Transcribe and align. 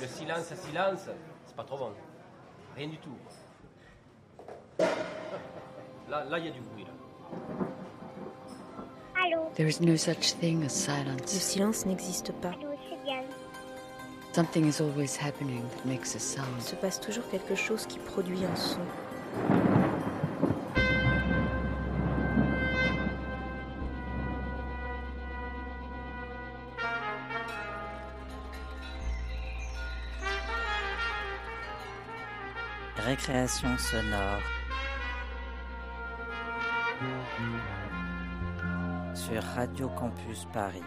Le 0.00 0.06
silence 0.06 0.50
à 0.52 0.56
silence, 0.56 1.08
c'est 1.46 1.56
pas 1.56 1.64
trop 1.64 1.76
bon. 1.78 1.90
Rien 2.76 2.88
du 2.88 2.98
tout. 2.98 3.10
Là, 6.08 6.24
là, 6.24 6.38
il 6.38 6.46
y 6.46 6.48
a 6.48 6.52
du 6.52 6.60
bruit. 6.60 6.84
Là. 6.84 6.90
Allô 9.22 9.50
There 9.54 9.68
is 9.68 9.80
no 9.80 9.96
such 9.96 10.32
thing 10.40 10.60
as 10.60 10.64
Le 10.64 10.68
silence. 10.68 11.30
silence 11.30 11.86
n'existe 11.86 12.32
pas. 12.40 12.48
Allô, 12.50 12.70
c'est. 12.88 12.90
Something 14.32 14.66
is 14.68 14.80
always 14.80 15.16
happening 15.16 15.62
that 15.70 15.84
makes 15.84 16.14
a 16.14 16.18
Il 16.18 16.20
sound. 16.20 16.60
se 16.60 16.76
passe 16.76 17.00
toujours 17.00 17.28
quelque 17.30 17.54
chose 17.56 17.84
qui 17.86 17.98
produit 17.98 18.44
un 18.44 18.56
son. 18.56 18.80
Récréation 33.20 33.76
sonore. 33.76 34.40
Sur 39.14 39.42
Radio 39.42 39.88
Campus 39.90 40.46
Paris. 40.54 40.80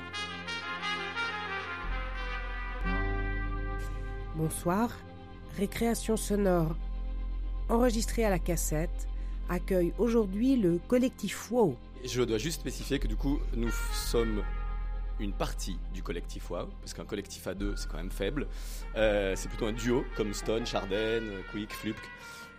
Bonsoir. 4.35 4.89
Récréation 5.57 6.17
sonore, 6.17 6.75
enregistrée 7.69 8.25
à 8.25 8.31
la 8.31 8.39
cassette, 8.39 9.07
accueille 9.47 9.93
aujourd'hui 9.99 10.55
le 10.55 10.79
collectif 10.87 11.51
WOW. 11.51 11.77
Je 12.03 12.23
dois 12.23 12.39
juste 12.39 12.61
spécifier 12.61 12.97
que 12.97 13.07
du 13.07 13.15
coup, 13.15 13.39
nous 13.55 13.71
sommes 13.93 14.41
une 15.23 15.33
partie 15.33 15.77
du 15.93 16.03
collectif 16.03 16.49
WOW, 16.49 16.67
parce 16.79 16.93
qu'un 16.93 17.05
collectif 17.05 17.47
à 17.47 17.53
deux, 17.53 17.75
c'est 17.75 17.89
quand 17.89 17.97
même 17.97 18.11
faible. 18.11 18.47
Euh, 18.95 19.35
c'est 19.35 19.47
plutôt 19.47 19.65
un 19.65 19.73
duo, 19.73 20.05
comme 20.15 20.33
Stone, 20.33 20.65
Charden, 20.65 21.43
Quick, 21.51 21.71
Flupk. 21.71 21.97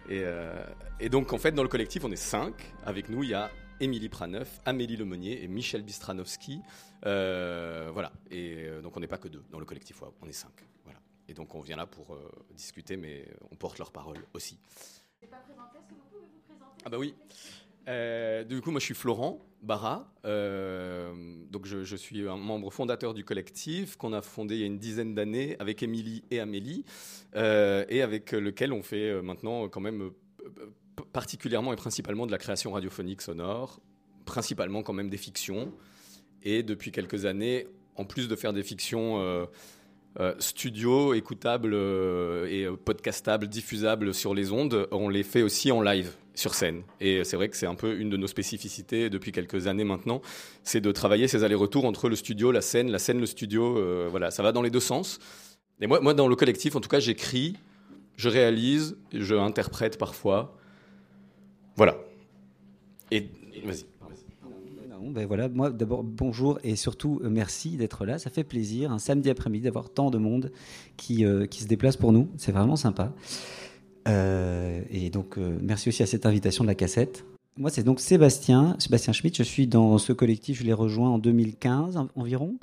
Et, 0.08 0.20
euh, 0.24 0.64
et 1.00 1.08
donc, 1.08 1.32
en 1.32 1.38
fait, 1.38 1.52
dans 1.52 1.62
le 1.62 1.68
collectif, 1.68 2.04
on 2.04 2.10
est 2.10 2.16
cinq. 2.16 2.54
Avec 2.84 3.08
nous, 3.08 3.22
il 3.22 3.30
y 3.30 3.34
a 3.34 3.50
Émilie 3.80 4.08
Praneuf, 4.08 4.60
Amélie 4.64 4.96
Lemonnier 4.96 5.42
et 5.42 5.48
Michel 5.48 5.82
Bistranowski. 5.82 6.60
Euh, 7.06 7.90
voilà. 7.92 8.12
Et 8.30 8.68
donc, 8.82 8.96
on 8.96 9.00
n'est 9.00 9.06
pas 9.06 9.18
que 9.18 9.28
deux 9.28 9.44
dans 9.50 9.58
le 9.58 9.64
collectif 9.64 10.00
WOW, 10.00 10.14
on 10.22 10.28
est 10.28 10.32
cinq. 10.32 10.52
Voilà. 10.84 11.00
Et 11.28 11.34
donc, 11.34 11.54
on 11.54 11.60
vient 11.60 11.76
là 11.76 11.86
pour 11.86 12.18
discuter, 12.54 12.96
mais 12.96 13.26
on 13.50 13.56
porte 13.56 13.78
leur 13.78 13.92
parole 13.92 14.18
aussi. 14.34 14.58
Ah 16.84 16.90
bah 16.90 16.98
oui. 16.98 17.14
Euh, 17.88 18.44
du 18.44 18.60
coup, 18.60 18.70
moi, 18.70 18.80
je 18.80 18.86
suis 18.86 18.94
Florent 18.94 19.44
Barra. 19.62 20.12
Euh, 20.24 21.12
donc, 21.50 21.66
je, 21.66 21.96
suis 21.96 22.26
un 22.28 22.36
membre 22.36 22.70
fondateur 22.70 23.14
du 23.14 23.24
collectif 23.24 23.96
qu'on 23.96 24.12
a 24.12 24.22
fondé 24.22 24.56
il 24.56 24.60
y 24.60 24.64
a 24.64 24.66
une 24.66 24.78
dizaine 24.78 25.14
d'années 25.14 25.56
avec 25.58 25.82
Émilie 25.82 26.24
et 26.30 26.40
Amélie, 26.40 26.84
euh, 27.36 27.84
et 27.88 28.02
avec 28.02 28.32
lequel 28.32 28.72
on 28.72 28.82
fait 28.82 29.20
maintenant 29.22 29.68
quand 29.68 29.80
même 29.80 30.10
particulièrement 31.12 31.72
et 31.72 31.76
principalement 31.76 32.26
de 32.26 32.32
la 32.32 32.38
création 32.38 32.72
radiophonique 32.72 33.22
sonore, 33.22 33.80
principalement 34.24 34.82
quand 34.82 34.92
même 34.92 35.10
des 35.10 35.16
fictions. 35.16 35.72
Et 36.42 36.62
depuis 36.62 36.92
quelques 36.92 37.24
années, 37.24 37.66
en 37.96 38.04
plus 38.04 38.28
de 38.28 38.36
faire 38.36 38.52
des 38.52 38.62
fictions 38.62 39.48
studio, 40.38 41.14
écoutables 41.14 41.74
et 41.74 42.66
podcastables, 42.84 43.48
diffusables 43.48 44.12
sur 44.12 44.34
les 44.34 44.52
ondes, 44.52 44.88
on 44.90 45.08
les 45.08 45.22
fait 45.22 45.42
aussi 45.42 45.72
en 45.72 45.80
live 45.80 46.14
sur 46.34 46.54
scène. 46.54 46.82
Et 47.00 47.24
c'est 47.24 47.36
vrai 47.36 47.48
que 47.48 47.56
c'est 47.56 47.66
un 47.66 47.74
peu 47.74 47.98
une 47.98 48.10
de 48.10 48.16
nos 48.16 48.26
spécificités 48.26 49.10
depuis 49.10 49.32
quelques 49.32 49.66
années 49.66 49.84
maintenant, 49.84 50.20
c'est 50.62 50.80
de 50.80 50.92
travailler 50.92 51.28
ces 51.28 51.44
allers-retours 51.44 51.84
entre 51.84 52.08
le 52.08 52.16
studio, 52.16 52.52
la 52.52 52.60
scène, 52.60 52.90
la 52.90 52.98
scène, 52.98 53.20
le 53.20 53.26
studio. 53.26 53.78
euh, 53.78 54.08
voilà, 54.10 54.30
ça 54.30 54.42
va 54.42 54.52
dans 54.52 54.62
les 54.62 54.70
deux 54.70 54.80
sens. 54.80 55.18
Et 55.80 55.86
moi, 55.86 56.00
moi, 56.00 56.14
dans 56.14 56.28
le 56.28 56.36
collectif, 56.36 56.76
en 56.76 56.80
tout 56.80 56.88
cas, 56.88 57.00
j'écris, 57.00 57.54
je 58.16 58.28
réalise, 58.28 58.96
je 59.12 59.34
interprète 59.34 59.98
parfois. 59.98 60.56
Voilà. 61.76 61.96
Et 63.10 63.28
vas-y. 63.64 63.84
Ben 65.06 65.26
voilà, 65.26 65.50
moi 65.50 65.70
d'abord 65.70 66.02
bonjour 66.02 66.58
et 66.64 66.76
surtout 66.76 67.20
euh, 67.22 67.28
merci 67.28 67.76
d'être 67.76 68.06
là. 68.06 68.18
Ça 68.18 68.30
fait 68.30 68.42
plaisir 68.42 68.90
un 68.90 68.98
samedi 68.98 69.28
après-midi 69.28 69.64
d'avoir 69.64 69.90
tant 69.90 70.10
de 70.10 70.16
monde 70.16 70.50
qui, 70.96 71.26
euh, 71.26 71.46
qui 71.46 71.62
se 71.62 71.68
déplace 71.68 71.96
pour 71.96 72.12
nous. 72.12 72.30
C'est 72.38 72.52
vraiment 72.52 72.76
sympa. 72.76 73.12
Euh, 74.08 74.82
et 74.90 75.10
donc 75.10 75.38
euh, 75.38 75.58
merci 75.62 75.88
aussi 75.88 76.02
à 76.02 76.06
cette 76.06 76.26
invitation 76.26 76.64
de 76.64 76.68
la 76.68 76.74
cassette. 76.74 77.24
Moi 77.56 77.70
c'est 77.70 77.84
donc 77.84 78.00
Sébastien, 78.00 78.76
Sébastien 78.78 79.12
Schmitt. 79.12 79.36
Je 79.36 79.42
suis 79.42 79.66
dans 79.66 79.96
ce 79.98 80.12
collectif. 80.12 80.58
Je 80.58 80.64
l'ai 80.64 80.72
rejoint 80.72 81.10
en 81.10 81.18
2015 81.18 81.96
en- 81.96 82.08
environ. 82.16 82.56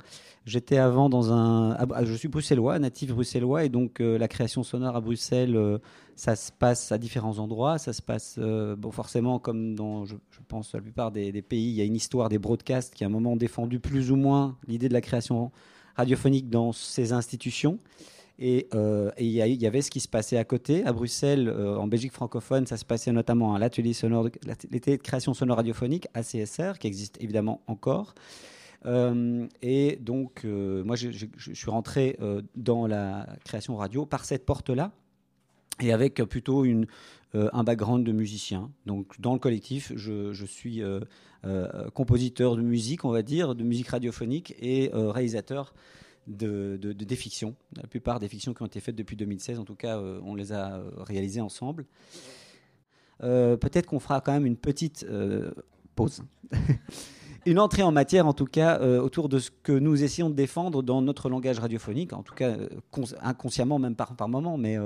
J'étais 0.44 0.76
avant 0.76 1.08
dans 1.08 1.32
un. 1.32 1.76
je 2.04 2.14
suis 2.14 2.26
bruxellois, 2.28 2.78
natif 2.80 3.10
bruxellois, 3.12 3.64
et 3.64 3.68
donc 3.68 4.00
euh, 4.00 4.18
la 4.18 4.26
création 4.26 4.64
sonore 4.64 4.96
à 4.96 5.00
Bruxelles, 5.00 5.56
ça 6.16 6.34
se 6.34 6.50
passe 6.50 6.90
à 6.90 6.98
différents 6.98 7.38
endroits. 7.38 7.78
Ça 7.78 7.92
se 7.92 8.02
passe, 8.02 8.40
bon, 8.40 8.90
forcément, 8.90 9.38
comme 9.38 9.76
dans, 9.76 10.04
je, 10.04 10.16
je 10.32 10.38
pense, 10.48 10.74
la 10.74 10.80
plupart 10.80 11.12
des, 11.12 11.30
des 11.30 11.42
pays, 11.42 11.68
il 11.70 11.74
y 11.74 11.80
a 11.80 11.84
une 11.84 11.94
histoire 11.94 12.28
des 12.28 12.38
broadcasts 12.40 12.92
qui, 12.92 13.04
à 13.04 13.06
un 13.06 13.10
moment, 13.10 13.32
ont 13.34 13.36
défendu 13.36 13.78
plus 13.78 14.10
ou 14.10 14.16
moins 14.16 14.56
l'idée 14.66 14.88
de 14.88 14.92
la 14.94 15.00
création 15.00 15.52
radiophonique 15.96 16.50
dans 16.50 16.72
ces 16.72 17.12
institutions. 17.12 17.78
Et 18.44 18.66
euh, 18.74 19.12
il 19.20 19.28
y, 19.28 19.66
avait 19.66 19.82
ce 19.82 19.90
qui 19.92 20.00
se 20.00 20.08
passait 20.08 20.36
à 20.36 20.42
côté, 20.42 20.84
à 20.84 20.92
Bruxelles, 20.92 21.48
euh, 21.48 21.76
en 21.76 21.86
Belgique 21.86 22.10
francophone, 22.10 22.66
ça 22.66 22.76
se 22.76 22.84
passait 22.84 23.12
notamment 23.12 23.54
à 23.54 23.60
l'atelier 23.60 23.92
sonore, 23.92 24.30
l'atelier 24.44 24.96
de 24.96 25.02
création 25.02 25.32
sonore 25.32 25.58
radiophonique, 25.58 26.08
ACSR, 26.14 26.80
qui 26.80 26.88
existe 26.88 27.22
évidemment 27.22 27.62
encore. 27.68 28.16
Euh, 28.84 29.46
et 29.62 29.96
donc, 30.00 30.42
moi, 30.42 30.96
je, 30.96 31.26
suis 31.36 31.70
rentré 31.70 32.18
dans 32.56 32.88
la 32.88 33.28
création 33.44 33.76
radio 33.76 34.06
par 34.06 34.24
cette 34.24 34.44
porte-là, 34.44 34.90
et 35.80 35.92
avec 35.92 36.16
plutôt 36.24 36.64
un 37.34 37.62
background 37.62 38.04
de 38.04 38.10
musicien. 38.10 38.72
Donc, 38.86 39.20
dans 39.20 39.34
le 39.34 39.38
collectif, 39.38 39.92
je, 39.94 40.44
suis 40.46 40.82
compositeur 41.94 42.56
de 42.56 42.62
musique, 42.62 43.04
on 43.04 43.12
va 43.12 43.22
dire, 43.22 43.54
de 43.54 43.62
musique 43.62 43.86
radiophonique, 43.86 44.56
et 44.60 44.90
réalisateur 44.92 45.74
de, 46.26 46.78
de- 46.80 46.92
de- 46.92 47.04
des 47.04 47.16
fictions. 47.16 47.54
La 47.76 47.86
plupart 47.86 48.20
des 48.20 48.28
fictions 48.28 48.54
qui 48.54 48.62
ont 48.62 48.66
été 48.66 48.80
faites 48.80 48.96
depuis 48.96 49.16
2016, 49.16 49.58
en 49.58 49.64
tout 49.64 49.74
cas, 49.74 49.98
euh, 49.98 50.20
on 50.24 50.34
les 50.34 50.52
a 50.52 50.74
euh, 50.76 50.90
réalisées 50.98 51.40
ensemble. 51.40 51.86
Euh, 53.22 53.56
Peut-être 53.56 53.86
qu'on 53.86 54.00
fera 54.00 54.20
quand 54.20 54.32
même 54.32 54.46
une 54.46 54.56
petite 54.56 55.06
pause. 55.94 56.22
une 57.46 57.58
entrée 57.58 57.82
en 57.82 57.92
matière, 57.92 58.26
en 58.26 58.32
tout 58.32 58.46
cas, 58.46 58.80
autour 58.80 59.28
de 59.28 59.38
ce 59.38 59.50
que 59.50 59.72
nous 59.72 60.02
essayons 60.02 60.30
de 60.30 60.34
défendre 60.34 60.82
dans 60.82 61.02
notre 61.02 61.28
langage 61.28 61.58
radiophonique, 61.58 62.12
en 62.12 62.22
tout 62.22 62.34
cas 62.34 62.56
cons- 62.90 63.14
inconsciemment, 63.20 63.78
même 63.78 63.94
par, 63.96 64.14
par 64.16 64.28
moment, 64.28 64.56
mais 64.58 64.76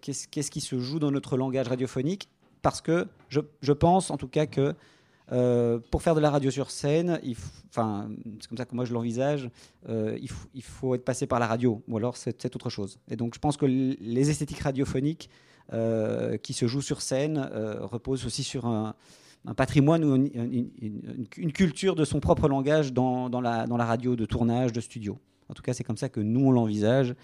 qu'est-ce 0.00 0.28
qu'est-ce 0.28 0.50
qui 0.50 0.60
se 0.60 0.78
joue 0.78 0.98
dans 0.98 1.10
notre 1.10 1.36
langage 1.36 1.68
radiophonique? 1.68 2.28
Parce 2.62 2.80
que 2.80 3.06
je, 3.28 3.40
je 3.60 3.72
pense, 3.72 4.10
en 4.10 4.16
tout 4.16 4.28
cas, 4.28 4.46
que 4.46 4.74
euh, 5.32 5.80
pour 5.90 6.02
faire 6.02 6.14
de 6.14 6.20
la 6.20 6.30
radio 6.30 6.50
sur 6.50 6.70
scène, 6.70 7.20
enfin, 7.68 8.08
c'est 8.40 8.48
comme 8.48 8.58
ça 8.58 8.64
que 8.64 8.74
moi 8.74 8.84
je 8.84 8.92
l'envisage, 8.92 9.50
euh, 9.88 10.16
il, 10.54 10.62
faut 10.62 10.94
être 10.94 11.04
passé 11.04 11.26
par 11.26 11.40
la 11.40 11.48
radio, 11.48 11.82
ou 11.88 11.96
alors 11.96 12.16
c'est 12.16 12.54
autre 12.54 12.70
chose. 12.70 13.00
Et 13.10 13.16
donc 13.16 13.34
je 13.34 13.40
pense 13.40 13.56
que 13.56 13.66
les 13.66 14.30
esthétiques 14.30 14.60
radiophoniques 14.60 15.28
euh, 15.72 16.36
qui 16.36 16.52
se 16.52 16.66
jouent 16.66 16.82
sur 16.82 17.02
scène 17.02 17.38
reposent 17.80 18.24
aussi 18.24 18.44
sur 18.44 18.66
un, 18.66 18.94
patrimoine 19.56 20.04
ou 20.04 20.14
une, 20.14 21.52
culture 21.52 21.94
de 21.96 22.04
son 22.04 22.20
propre 22.20 22.48
langage 22.48 22.92
dans, 22.92 23.28
la, 23.40 23.84
radio 23.84 24.14
de 24.14 24.26
tournage, 24.26 24.72
de 24.72 24.80
studio. 24.80 25.18
En 25.48 25.54
tout 25.54 25.62
cas, 25.62 25.72
c'est 25.72 25.84
comme 25.84 25.96
ça 25.96 26.08
que 26.08 26.20
nous, 26.20 26.46
on 26.46 26.50
l'envisage. 26.50 27.14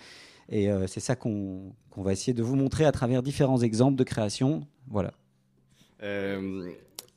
Et 0.49 0.69
c'est 0.87 1.01
ça 1.01 1.17
qu'on 1.17 1.73
va 1.97 2.13
essayer 2.13 2.33
de 2.33 2.43
vous 2.43 2.57
montrer 2.57 2.85
à 2.85 2.93
travers 2.93 3.23
différents 3.23 3.61
exemples 3.61 3.97
de 3.97 4.05
création. 4.05 4.67
Voilà. 4.89 5.13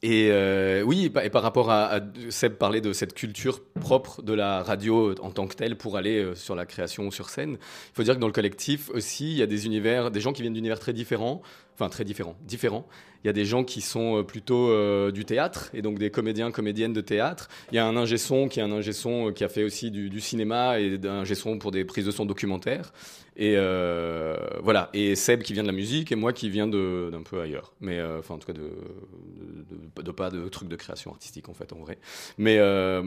Et 0.06 0.30
euh, 0.30 0.84
oui, 0.84 1.06
et 1.06 1.30
par- 1.32 1.42
rapport 1.42 1.72
à, 1.72 2.00
Seb 2.30 2.54
parlait 2.58 2.80
de 2.80 2.94
cette 2.94 3.16
culture 3.16 3.64
propre 3.82 4.22
de 4.22 4.34
la 4.34 4.62
radio 4.62 5.16
en 5.20 5.32
tant 5.32 5.48
que 5.48 5.56
telle 5.56 5.80
pour 5.80 5.98
aller 5.98 6.20
euh, 6.20 6.36
sur 6.36 6.54
la 6.54 6.68
création 6.68 7.10
sur 7.10 7.28
scène. 7.30 7.54
Il 7.54 7.96
faut 7.96 8.04
dire 8.04 8.14
que 8.14 8.20
dans 8.20 8.28
le 8.28 8.34
collectif 8.34 8.92
aussi, 8.92 9.32
il 9.32 9.38
y 9.38 9.42
a 9.42 9.48
des 9.48 9.66
univers, 9.66 10.12
des 10.12 10.22
gens 10.22 10.32
qui 10.32 10.44
viennent 10.44 10.54
d'univers 10.54 10.80
très 10.80 10.94
différents, 10.94 11.42
enfin 11.74 11.90
très 11.90 12.04
différents, 12.04 12.36
différents. 12.44 12.86
Il 13.26 13.28
y 13.28 13.30
a 13.30 13.34
des 13.34 13.46
gens 13.46 13.64
qui 13.64 13.82
sont 13.82 14.20
euh, 14.20 14.24
plutôt 14.24 14.70
euh, 14.70 15.10
du 15.10 15.26
théâtre 15.26 15.72
et 15.74 15.82
donc 15.82 15.98
des 15.98 16.12
comédiens, 16.12 16.52
comédiennes 16.52 16.94
de 16.94 17.02
théâtre. 17.02 17.50
Il 17.72 17.76
y 17.76 17.80
a 17.80 17.88
un 17.88 17.98
ingé 17.98 18.20
son 18.20 18.48
qui 18.48 18.60
est 18.60 18.62
un 18.62 18.72
ingé 18.72 18.92
euh, 19.08 19.32
qui 19.32 19.44
a 19.44 19.50
fait 19.50 19.64
aussi 19.64 19.90
du, 19.90 20.22
cinéma 20.22 20.80
et 20.80 21.00
un 21.04 21.22
ingé 21.22 21.34
son 21.34 21.58
pour 21.58 21.72
des 21.72 21.86
prises 21.86 22.06
de 22.06 22.12
son 22.12 22.26
documentaires. 22.26 22.94
Et 23.38 23.56
euh, 23.58 24.38
voilà. 24.64 24.90
Et 24.94 25.16
Seb 25.16 25.44
qui 25.44 25.54
vient 25.54 25.64
de 25.64 25.68
la 25.68 25.74
musique 25.74 26.12
et 26.12 26.16
moi 26.16 26.32
qui 26.34 26.50
viens 26.50 26.68
d'un 26.68 27.24
peu 27.24 27.42
ailleurs. 27.42 27.74
Mais 27.82 28.00
euh, 28.00 28.20
enfin, 28.20 28.36
en 28.36 28.38
tout 28.38 28.48
cas, 28.48 28.54
de, 28.54 30.12
pas 30.12 30.30
de 30.30 30.48
trucs 30.48 30.70
de 30.70 30.76
création 30.76 31.12
artistique 31.12 31.50
en 31.50 31.54
fait, 31.54 31.74
en 31.74 31.78
vrai. 31.78 31.98
Mais 32.38 32.58
euh, 32.60 33.02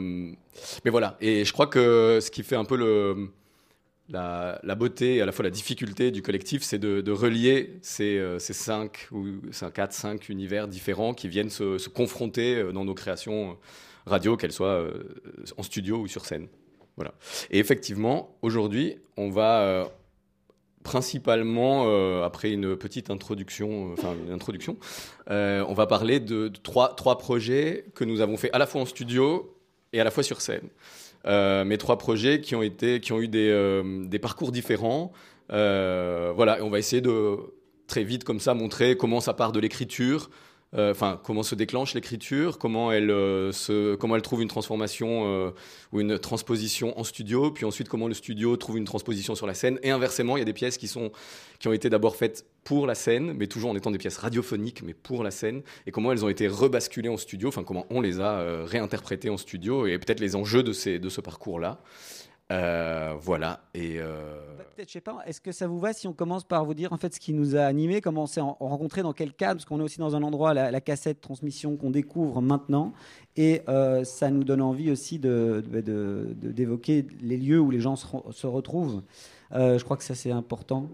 mais 0.85 0.91
voilà. 0.91 1.17
Et 1.19 1.45
je 1.45 1.53
crois 1.53 1.67
que 1.67 2.19
ce 2.21 2.29
qui 2.29 2.43
fait 2.43 2.55
un 2.55 2.65
peu 2.65 2.77
le 2.77 3.29
la, 4.09 4.59
la 4.63 4.75
beauté 4.75 5.21
à 5.21 5.25
la 5.25 5.31
fois 5.31 5.43
la 5.43 5.51
difficulté 5.51 6.09
du 6.11 6.21
collectif, 6.23 6.63
c'est 6.63 6.79
de, 6.79 7.11
relier 7.11 7.77
ces, 7.83 8.19
ces 8.39 8.53
cinq 8.53 9.07
ou 9.11 9.27
cinq, 9.51 9.73
quatre, 9.73 9.93
cinq 9.93 10.29
univers 10.29 10.67
différents 10.67 11.13
qui 11.13 11.27
viennent 11.27 11.51
se, 11.51 11.77
se 11.77 11.89
confronter 11.89 12.71
dans 12.73 12.85
nos 12.85 12.95
créations 12.95 13.57
radio, 14.07 14.35
qu'elles 14.35 14.51
soient 14.51 14.83
en 15.57 15.61
studio 15.61 15.97
ou 15.97 16.07
sur 16.07 16.25
scène. 16.25 16.47
Voilà. 16.95 17.13
Et 17.51 17.59
effectivement, 17.59 18.35
aujourd'hui, 18.41 18.97
on 19.15 19.29
va 19.29 19.91
principalement, 20.83 21.85
euh, 21.87 22.23
après 22.23 22.51
une 22.51 22.75
petite 22.75 23.09
introduction, 23.09 23.89
euh, 23.89 23.93
enfin 23.93 24.15
introduction, 24.31 24.77
euh, 25.29 25.63
on 25.67 25.73
va 25.73 25.87
parler 25.87 26.19
de, 26.19 26.47
trois, 26.63 26.95
trois 26.95 27.17
projets 27.17 27.85
que 27.95 28.03
nous 28.03 28.21
avons 28.21 28.37
fait 28.37 28.51
à 28.53 28.57
la 28.57 28.65
fois 28.65 28.81
en 28.81 28.85
studio 28.85 29.55
et 29.93 29.99
à 29.99 30.03
la 30.03 30.11
fois 30.11 30.23
sur 30.23 30.41
scène. 30.41 30.69
Mes 31.25 31.77
trois 31.77 31.97
projets 31.97 32.41
qui 32.41 32.55
ont, 32.55 32.61
été, 32.61 33.01
qui 33.01 33.11
ont 33.11 33.19
eu 33.19 33.27
des, 33.27 33.83
des 34.05 34.19
parcours 34.19 34.51
différents. 34.51 35.11
Voilà, 35.49 36.59
on 36.61 36.69
va 36.69 36.79
essayer 36.79 37.01
de 37.01 37.37
très 37.87 38.03
vite 38.03 38.23
comme 38.23 38.39
ça 38.39 38.53
montrer 38.53 38.95
comment 38.95 39.19
ça 39.19 39.33
part 39.33 39.51
de 39.51 39.59
l'écriture, 39.59 40.29
euh, 40.75 40.91
enfin 40.91 41.19
comment 41.23 41.41
se 41.41 41.55
déclenche 41.55 41.95
l'écriture, 41.95 42.59
comment 42.59 42.91
elle 42.91 43.09
euh, 43.09 43.51
se, 43.51 43.95
comment 43.95 44.15
elle 44.15 44.21
trouve 44.21 44.43
une 44.43 44.47
transformation 44.49 45.23
euh, 45.25 45.51
ou 45.91 45.99
une 45.99 46.19
transposition 46.19 46.97
en 46.99 47.03
studio, 47.03 47.49
puis 47.49 47.65
ensuite 47.65 47.89
comment 47.89 48.07
le 48.07 48.13
studio 48.13 48.55
trouve 48.55 48.77
une 48.77 48.85
transposition 48.85 49.33
sur 49.33 49.47
la 49.47 49.55
scène. 49.55 49.79
Et 49.81 49.89
inversement, 49.89 50.37
il 50.37 50.41
y 50.41 50.43
a 50.43 50.45
des 50.45 50.53
pièces 50.53 50.77
qui 50.77 50.87
sont 50.87 51.11
qui 51.57 51.67
ont 51.67 51.73
été 51.73 51.89
d'abord 51.89 52.15
faites 52.15 52.45
pour 52.63 52.85
la 52.85 52.93
scène, 52.93 53.33
mais 53.33 53.47
toujours 53.47 53.71
en 53.71 53.75
étant 53.75 53.89
des 53.89 53.97
pièces 53.97 54.17
radiophoniques, 54.17 54.83
mais 54.83 54.93
pour 54.93 55.23
la 55.23 55.31
scène, 55.31 55.63
et 55.87 55.91
comment 55.91 56.11
elles 56.11 56.23
ont 56.23 56.29
été 56.29 56.47
rebasculées 56.47 57.09
en 57.09 57.17
studio, 57.17 57.49
enfin 57.49 57.63
comment 57.63 57.87
on 57.89 57.99
les 57.99 58.19
a 58.19 58.63
réinterprétées 58.63 59.31
en 59.31 59.37
studio, 59.37 59.87
et 59.87 59.97
peut-être 59.97 60.19
les 60.19 60.35
enjeux 60.35 60.61
de 60.61 60.71
ces 60.71 60.99
de 60.99 61.09
ce 61.09 61.19
parcours-là. 61.19 61.81
Euh, 62.51 63.13
voilà. 63.19 63.59
Et 63.73 63.99
euh, 63.99 64.39
Bah, 64.57 64.63
Peut-être, 64.75 64.87
je 64.87 64.93
sais 64.93 65.01
pas, 65.01 65.19
est-ce 65.27 65.39
que 65.41 65.51
ça 65.51 65.67
vous 65.67 65.79
va 65.79 65.93
si 65.93 66.07
on 66.07 66.13
commence 66.13 66.43
par 66.43 66.65
vous 66.65 66.73
dire 66.73 66.93
en 66.93 66.97
fait 66.97 67.13
ce 67.13 67.19
qui 67.19 67.33
nous 67.33 67.55
a 67.55 67.61
animés, 67.61 68.01
comment 68.01 68.23
on 68.23 68.27
s'est 68.27 68.41
en- 68.41 68.57
rencontrés, 68.59 69.03
dans 69.03 69.13
quel 69.13 69.33
cadre, 69.33 69.55
parce 69.55 69.65
qu'on 69.65 69.79
est 69.79 69.83
aussi 69.83 69.99
dans 69.99 70.15
un 70.15 70.23
endroit, 70.23 70.53
la, 70.53 70.81
cassette 70.81 71.21
transmission 71.21 71.75
qu'on 71.77 71.91
découvre 71.91 72.41
maintenant, 72.41 72.93
et 73.35 73.61
euh, 73.69 74.03
ça 74.03 74.29
nous 74.31 74.43
donne 74.43 74.61
envie 74.61 74.89
aussi 74.89 75.19
de- 75.19 75.63
d'évoquer 76.33 77.05
les 77.21 77.37
lieux 77.37 77.59
où 77.59 77.69
les 77.71 77.79
gens 77.81 77.95
se, 77.95 78.07
re- 78.07 78.31
se 78.31 78.47
retrouvent. 78.47 79.01
Je 79.51 79.83
crois 79.83 79.97
que 79.97 80.03
ça 80.03 80.15
c'est 80.15 80.31
important. 80.31 80.87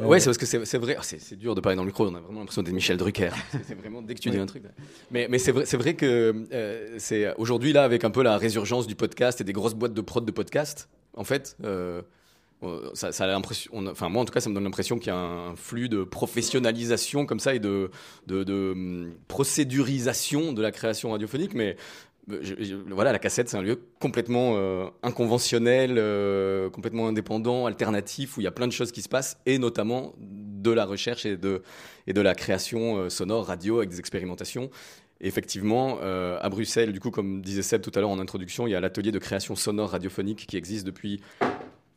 Euh, 0.00 0.06
Ouais, 0.06 0.18
c'est 0.18 0.26
parce 0.26 0.38
que 0.38 0.46
c'est 0.46 0.78
vrai, 0.78 0.96
ah, 0.98 1.02
c'est 1.02 1.36
dur 1.36 1.54
de 1.54 1.60
parler 1.60 1.76
dans 1.76 1.82
le 1.82 1.86
micro, 1.88 2.04
on 2.06 2.14
a 2.14 2.20
vraiment 2.20 2.40
l'impression 2.40 2.62
d'être 2.62 2.74
Michel 2.74 2.96
Drucker. 2.96 3.30
C'est- 3.66 3.74
vraiment 3.74 4.02
dès 4.02 4.14
que 4.14 4.20
tu 4.20 4.28
dis 4.30 4.36
Ouais. 4.36 4.42
un 4.42 4.46
truc. 4.46 4.64
Mais, 5.10 5.28
mais 5.30 5.38
c'est 5.38 5.52
vrai, 5.52 5.94
que 5.94 6.46
euh, 6.52 6.94
c'est 6.98 7.32
aujourd'hui 7.36 7.72
là 7.72 7.84
avec 7.84 8.02
un 8.04 8.10
peu 8.10 8.22
la 8.22 8.36
résurgence 8.36 8.86
du 8.88 8.96
podcast 8.96 9.40
et 9.40 9.44
des 9.44 9.52
grosses 9.52 9.74
boîtes 9.74 9.94
de 9.94 10.00
prod 10.00 10.24
de 10.24 10.32
podcast, 10.32 10.88
en 11.16 11.22
fait, 11.24 11.56
euh, 11.62 12.02
euh, 12.64 12.90
ça, 12.94 13.12
ça 13.12 13.24
a 13.24 13.26
l'impression, 13.28 13.70
enfin 13.88 14.08
moi 14.08 14.22
en 14.22 14.24
tout 14.24 14.32
cas, 14.32 14.40
ça 14.40 14.48
me 14.50 14.54
donne 14.54 14.64
l'impression 14.64 14.98
qu'il 14.98 15.08
y 15.08 15.16
a 15.16 15.18
un 15.18 15.54
flux 15.54 15.88
de 15.88 16.02
professionnalisation 16.02 17.24
comme 17.26 17.38
ça 17.40 17.54
et 17.54 17.58
de, 17.60 17.90
de, 18.26 18.42
de, 18.42 18.72
hum, 18.72 19.14
procédurisation 19.28 20.52
de 20.52 20.62
la 20.62 20.72
création 20.72 21.12
radiophonique, 21.12 21.54
mais 21.54 21.76
je- 22.28 22.54
je- 22.58 22.74
voilà, 22.90 23.12
la 23.12 23.18
cassette, 23.18 23.48
c'est 23.48 23.56
un 23.56 23.62
lieu 23.62 23.78
complètement 24.00 24.54
euh, 24.56 24.86
inconventionnel, 25.02 25.96
euh, 25.98 26.70
complètement 26.70 27.08
indépendant, 27.08 27.66
alternatif, 27.66 28.36
où 28.36 28.40
il 28.40 28.44
y 28.44 28.46
a 28.46 28.50
plein 28.52 28.66
de 28.66 28.72
choses 28.72 28.92
qui 28.92 29.02
se 29.02 29.08
passent, 29.08 29.38
et 29.46 29.58
notamment 29.58 30.14
de 30.18 30.70
la 30.70 30.84
recherche 30.86 31.26
et 31.26 31.36
de, 31.36 31.62
et 32.06 32.12
de 32.12 32.20
la 32.20 32.34
création 32.34 32.96
euh, 32.98 33.08
sonore, 33.10 33.46
radio, 33.46 33.78
avec 33.78 33.90
des 33.90 33.98
expérimentations. 34.00 34.70
Et 35.20 35.28
effectivement, 35.28 35.98
euh, 36.02 36.38
à 36.40 36.48
Bruxelles, 36.48 36.92
du 36.92 37.00
coup, 37.00 37.10
comme 37.10 37.40
disait 37.42 37.62
Seb 37.62 37.82
tout 37.82 37.92
à 37.94 38.00
l'heure 38.00 38.10
en 38.10 38.18
introduction, 38.18 38.66
il 38.66 38.70
y 38.70 38.74
a 38.74 38.80
l'atelier 38.80 39.12
de 39.12 39.18
création 39.18 39.54
sonore 39.54 39.90
radiophonique 39.90 40.46
qui 40.46 40.56
existe 40.56 40.84
depuis 40.86 41.20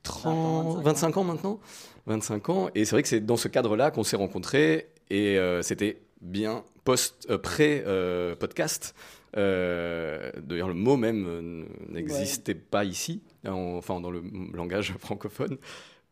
30, 0.03 0.83
25 0.83 1.17
ans 1.17 1.23
maintenant. 1.23 1.59
25 2.05 2.49
ans. 2.49 2.69
Et 2.75 2.85
c'est 2.85 2.91
vrai 2.91 3.01
que 3.03 3.09
c'est 3.09 3.19
dans 3.25 3.35
ce 3.37 3.47
cadre-là 3.47 3.91
qu'on 3.91 4.03
s'est 4.03 4.15
rencontrés, 4.15 4.87
et 5.09 5.37
euh, 5.37 5.61
c'était 5.61 6.01
bien 6.21 6.63
post, 6.85 7.27
euh, 7.29 7.37
pré-podcast. 7.37 8.95
Euh, 9.35 10.31
D'ailleurs, 10.41 10.69
le 10.69 10.73
mot 10.73 10.95
même 10.97 11.25
euh, 11.27 11.65
n'existait 11.89 12.55
pas 12.55 12.85
ici, 12.85 13.21
en- 13.45 13.75
enfin 13.77 13.99
dans 13.99 14.11
le 14.11 14.23
langage 14.53 14.93
francophone. 14.99 15.57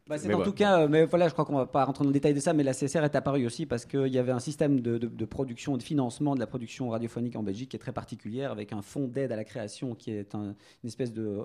Bah, 0.08 0.20
c'est 0.20 0.28
en 0.28 0.38
voilà. 0.38 0.46
tout 0.46 0.54
cas, 0.56 0.82
euh, 0.82 0.88
mais 0.88 1.04
voilà, 1.06 1.28
je 1.30 1.34
crois 1.34 1.46
qu'on 1.46 1.56
va 1.56 1.66
pas 1.66 1.84
rentrer 1.84 2.04
dans 2.04 2.10
le 2.12 2.14
détail 2.14 2.36
de 2.36 2.40
ça, 2.40 2.54
mais 2.54 2.62
la 2.62 2.74
CSR 2.76 3.04
est 3.06 3.16
apparue 3.16 3.44
aussi 3.44 3.66
parce 3.66 3.86
qu'il 3.86 4.06
y 4.14 4.20
avait 4.20 4.32
un 4.32 4.40
système 4.40 4.80
de, 4.80 5.00
de- 5.00 5.08
de 5.08 5.26
production, 5.26 5.78
de 5.78 5.82
financement 5.82 6.36
de 6.36 6.40
la 6.40 6.46
production 6.46 6.90
radiophonique 6.90 7.36
en 7.36 7.42
Belgique 7.42 7.70
qui 7.72 7.76
est 7.76 7.80
très 7.80 7.92
particulière, 7.92 8.52
avec 8.52 8.72
un 8.72 8.84
fonds 8.84 9.08
d'aide 9.08 9.32
à 9.32 9.36
la 9.36 9.44
création 9.44 9.96
qui 9.96 10.12
est 10.12 10.36
un- 10.36 10.54
une 10.84 10.88
espèce 10.88 11.12
de, 11.12 11.40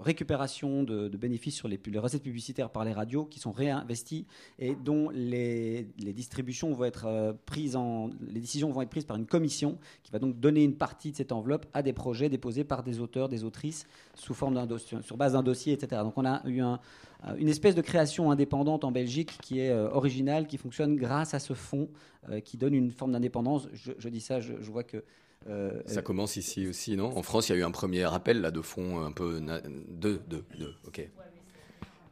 récupération 0.00 0.84
de, 0.84 1.08
bénéfices 1.08 1.56
sur 1.56 1.66
les, 1.66 1.80
recettes 1.98 2.22
publicitaires 2.22 2.70
par 2.70 2.84
les 2.84 2.92
radios 2.92 3.24
qui 3.24 3.40
sont 3.40 3.50
réinvesties 3.50 4.26
et 4.60 4.76
dont 4.76 5.10
les, 5.10 5.88
les 5.98 6.12
distributions 6.12 6.72
vont 6.72 6.84
être 6.84 7.06
euh, 7.06 7.32
prises 7.46 7.74
en, 7.74 8.10
les 8.28 8.38
décisions 8.40 8.70
vont 8.70 8.82
être 8.82 8.90
prises 8.90 9.06
par 9.06 9.16
une 9.16 9.26
commission 9.26 9.76
qui 10.04 10.12
va 10.12 10.20
donc 10.20 10.38
donner 10.38 10.62
une 10.62 10.76
partie 10.76 11.10
de 11.10 11.16
cette 11.16 11.32
enveloppe 11.32 11.66
à 11.74 11.82
des 11.82 11.92
projets 11.92 12.28
déposés 12.28 12.62
par 12.62 12.84
des 12.84 13.00
auteurs, 13.00 13.28
des 13.28 13.42
autrices 13.42 13.88
sous 14.14 14.34
forme 14.34 14.54
d'un 14.54 14.68
sur 14.78 15.16
base 15.16 15.32
d'un 15.32 15.42
dossier, 15.42 15.72
etc. 15.72 16.02
Donc 16.04 16.12
on 16.16 16.24
a 16.24 16.46
eu 16.46 16.60
un, 16.60 16.78
euh, 17.26 17.34
une 17.38 17.48
espèce 17.48 17.74
de 17.74 17.80
création 17.80 18.03
indépendante 18.30 18.84
en 18.84 18.90
Belgique 18.92 19.38
qui 19.42 19.60
est 19.60 19.70
euh, 19.70 19.88
originale, 19.90 20.46
qui 20.46 20.56
fonctionne 20.58 20.96
grâce 20.96 21.34
à 21.34 21.38
ce 21.38 21.52
fonds 21.54 21.88
euh, 22.30 22.40
qui 22.40 22.56
donne 22.56 22.74
une 22.74 22.90
forme 22.90 23.12
d'indépendance. 23.12 23.68
Je, 23.72 23.92
je 23.98 24.08
dis 24.08 24.20
ça, 24.20 24.40
je, 24.40 24.54
je 24.60 24.70
vois 24.70 24.84
que. 24.84 25.02
euh, 25.48 25.80
Ça 25.86 26.02
commence 26.02 26.36
ici 26.36 26.66
aussi, 26.66 26.96
non? 26.96 27.16
En 27.16 27.22
France, 27.22 27.48
il 27.48 27.52
y 27.52 27.54
a 27.56 27.58
eu 27.58 27.64
un 27.64 27.70
premier 27.70 28.04
appel 28.04 28.40
là 28.40 28.50
de 28.50 28.60
fonds 28.62 29.00
un 29.04 29.12
peu 29.12 29.38
na- 29.40 29.60
de 29.60 30.20
de 30.28 30.44
de. 30.58 30.74
Ok. 30.86 31.08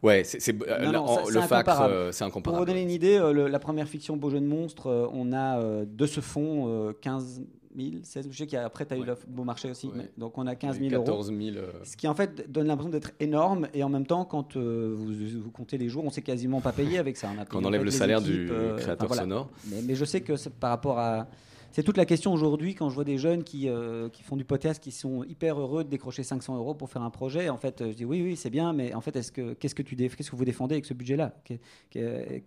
Ouais, 0.03 0.25
c'est 0.25 0.41
c'est- 0.41 0.53
euh, 0.69 0.79
le 0.79 1.33
c'est 1.33 1.47
FAC, 1.47 1.69
incomparable. 1.69 2.13
c'est 2.13 2.25
pour 2.43 2.57
vous 2.57 2.65
donner 2.65 2.83
une 2.83 2.91
idée, 2.91 3.17
euh, 3.19 3.33
le- 3.33 3.47
la 3.47 3.59
première 3.61 3.87
fiction 3.89 4.17
Beau 4.17 4.31
jeu 4.31 4.41
de 4.41 4.47
monstre, 4.47 5.09
on 5.13 5.33
a 5.33 5.85
de 5.85 6.07
ce 6.07 6.21
fonds 6.21 6.65
euh, 6.67 6.93
15 7.01 7.43
000, 7.77 7.91
16 8.03 8.23
000. 8.25 8.33
Je 8.33 8.39
sais 8.39 8.47
qu'après, 8.47 8.87
tu 8.87 8.95
as 8.95 8.97
eu 8.97 9.01
Ouais. 9.01 9.07
le 9.07 9.17
Beau 9.29 9.45
Marché 9.45 9.71
aussi. 9.71 9.87
Ouais. 9.89 9.93
mais- 9.97 10.11
donc 10.19 10.37
on 10.39 10.47
a 10.47 10.55
15 10.55 10.77
Il 10.79 10.87
y 10.87 10.89
000 10.91 11.01
a 11.01 11.05
eu 11.05 11.07
euros. 11.09 11.19
14 11.23 11.29
000. 11.29 11.57
euh, 11.57 11.71
Ce 11.85 11.97
qui 11.97 12.07
en 12.09 12.15
fait 12.15 12.51
donne 12.51 12.67
l'impression 12.67 12.91
d'être 12.91 13.13
énorme 13.21 13.69
et 13.75 13.83
en 13.85 13.89
même 13.89 14.07
temps 14.07 14.25
quand 14.25 14.57
euh, 14.57 14.95
vous, 14.97 15.13
vous 15.43 15.51
comptez 15.51 15.79
les 15.79 15.89
jours, 15.89 16.05
on 16.05 16.11
s'est 16.11 16.23
quasiment 16.23 16.61
pas 16.61 16.73
payé 16.73 16.99
avec 16.99 17.17
ça. 17.17 17.29
On 17.37 17.41
a 17.41 17.45
Quand 17.45 17.59
on 17.59 17.63
en 17.63 17.69
enlève 17.69 17.81
fait, 17.81 17.85
le 17.87 17.91
salaire 17.91 18.19
équipes, 18.19 18.33
du 18.33 18.51
euh, 18.51 18.77
créateur 18.77 18.97
enfin, 18.97 19.07
voilà. 19.07 19.23
sonore. 19.23 19.51
Mais, 19.71 19.83
mais 19.83 19.95
je 19.95 20.05
sais 20.05 20.21
que 20.21 20.33
par 20.49 20.71
rapport 20.71 20.99
à. 20.99 21.29
C'est 21.75 21.83
toute 21.83 21.97
la 21.97 22.05
question 22.05 22.35
aujourd'hui 22.35 22.75
quand 22.75 22.91
je 22.91 22.95
vois 22.95 23.05
des 23.05 23.17
jeunes 23.17 23.45
qui, 23.45 23.67
euh, 23.69 24.11
qui 24.11 24.23
font 24.23 24.37
du 24.37 24.45
podcast, 24.45 24.83
qui 24.83 24.93
sont 24.93 25.25
hyper 25.25 25.59
heureux 25.59 25.85
de 25.85 25.89
décrocher 25.89 26.23
500 26.23 26.57
euros 26.59 26.75
pour 26.75 26.91
faire 26.91 27.01
un 27.01 27.09
projet. 27.09 27.49
En 27.49 27.57
fait, 27.57 27.81
euh, 27.81 27.91
je 27.93 27.97
dis 27.97 28.05
oui, 28.05 28.21
oui, 28.23 28.37
c'est 28.37 28.51
bien, 28.51 28.75
mais 28.75 28.93
en 28.93 29.01
fait, 29.01 29.17
est-ce 29.17 29.33
que 29.33 29.55
qu'est-ce 29.55 29.75
que 29.75 29.81
tu 29.83 29.97
déf- 29.97 30.15
qu'est-ce 30.15 30.31
que 30.31 30.37
vous 30.37 30.45
défendez 30.45 30.75
avec 30.75 30.85
ce 30.85 30.93
budget-là? 30.93 31.35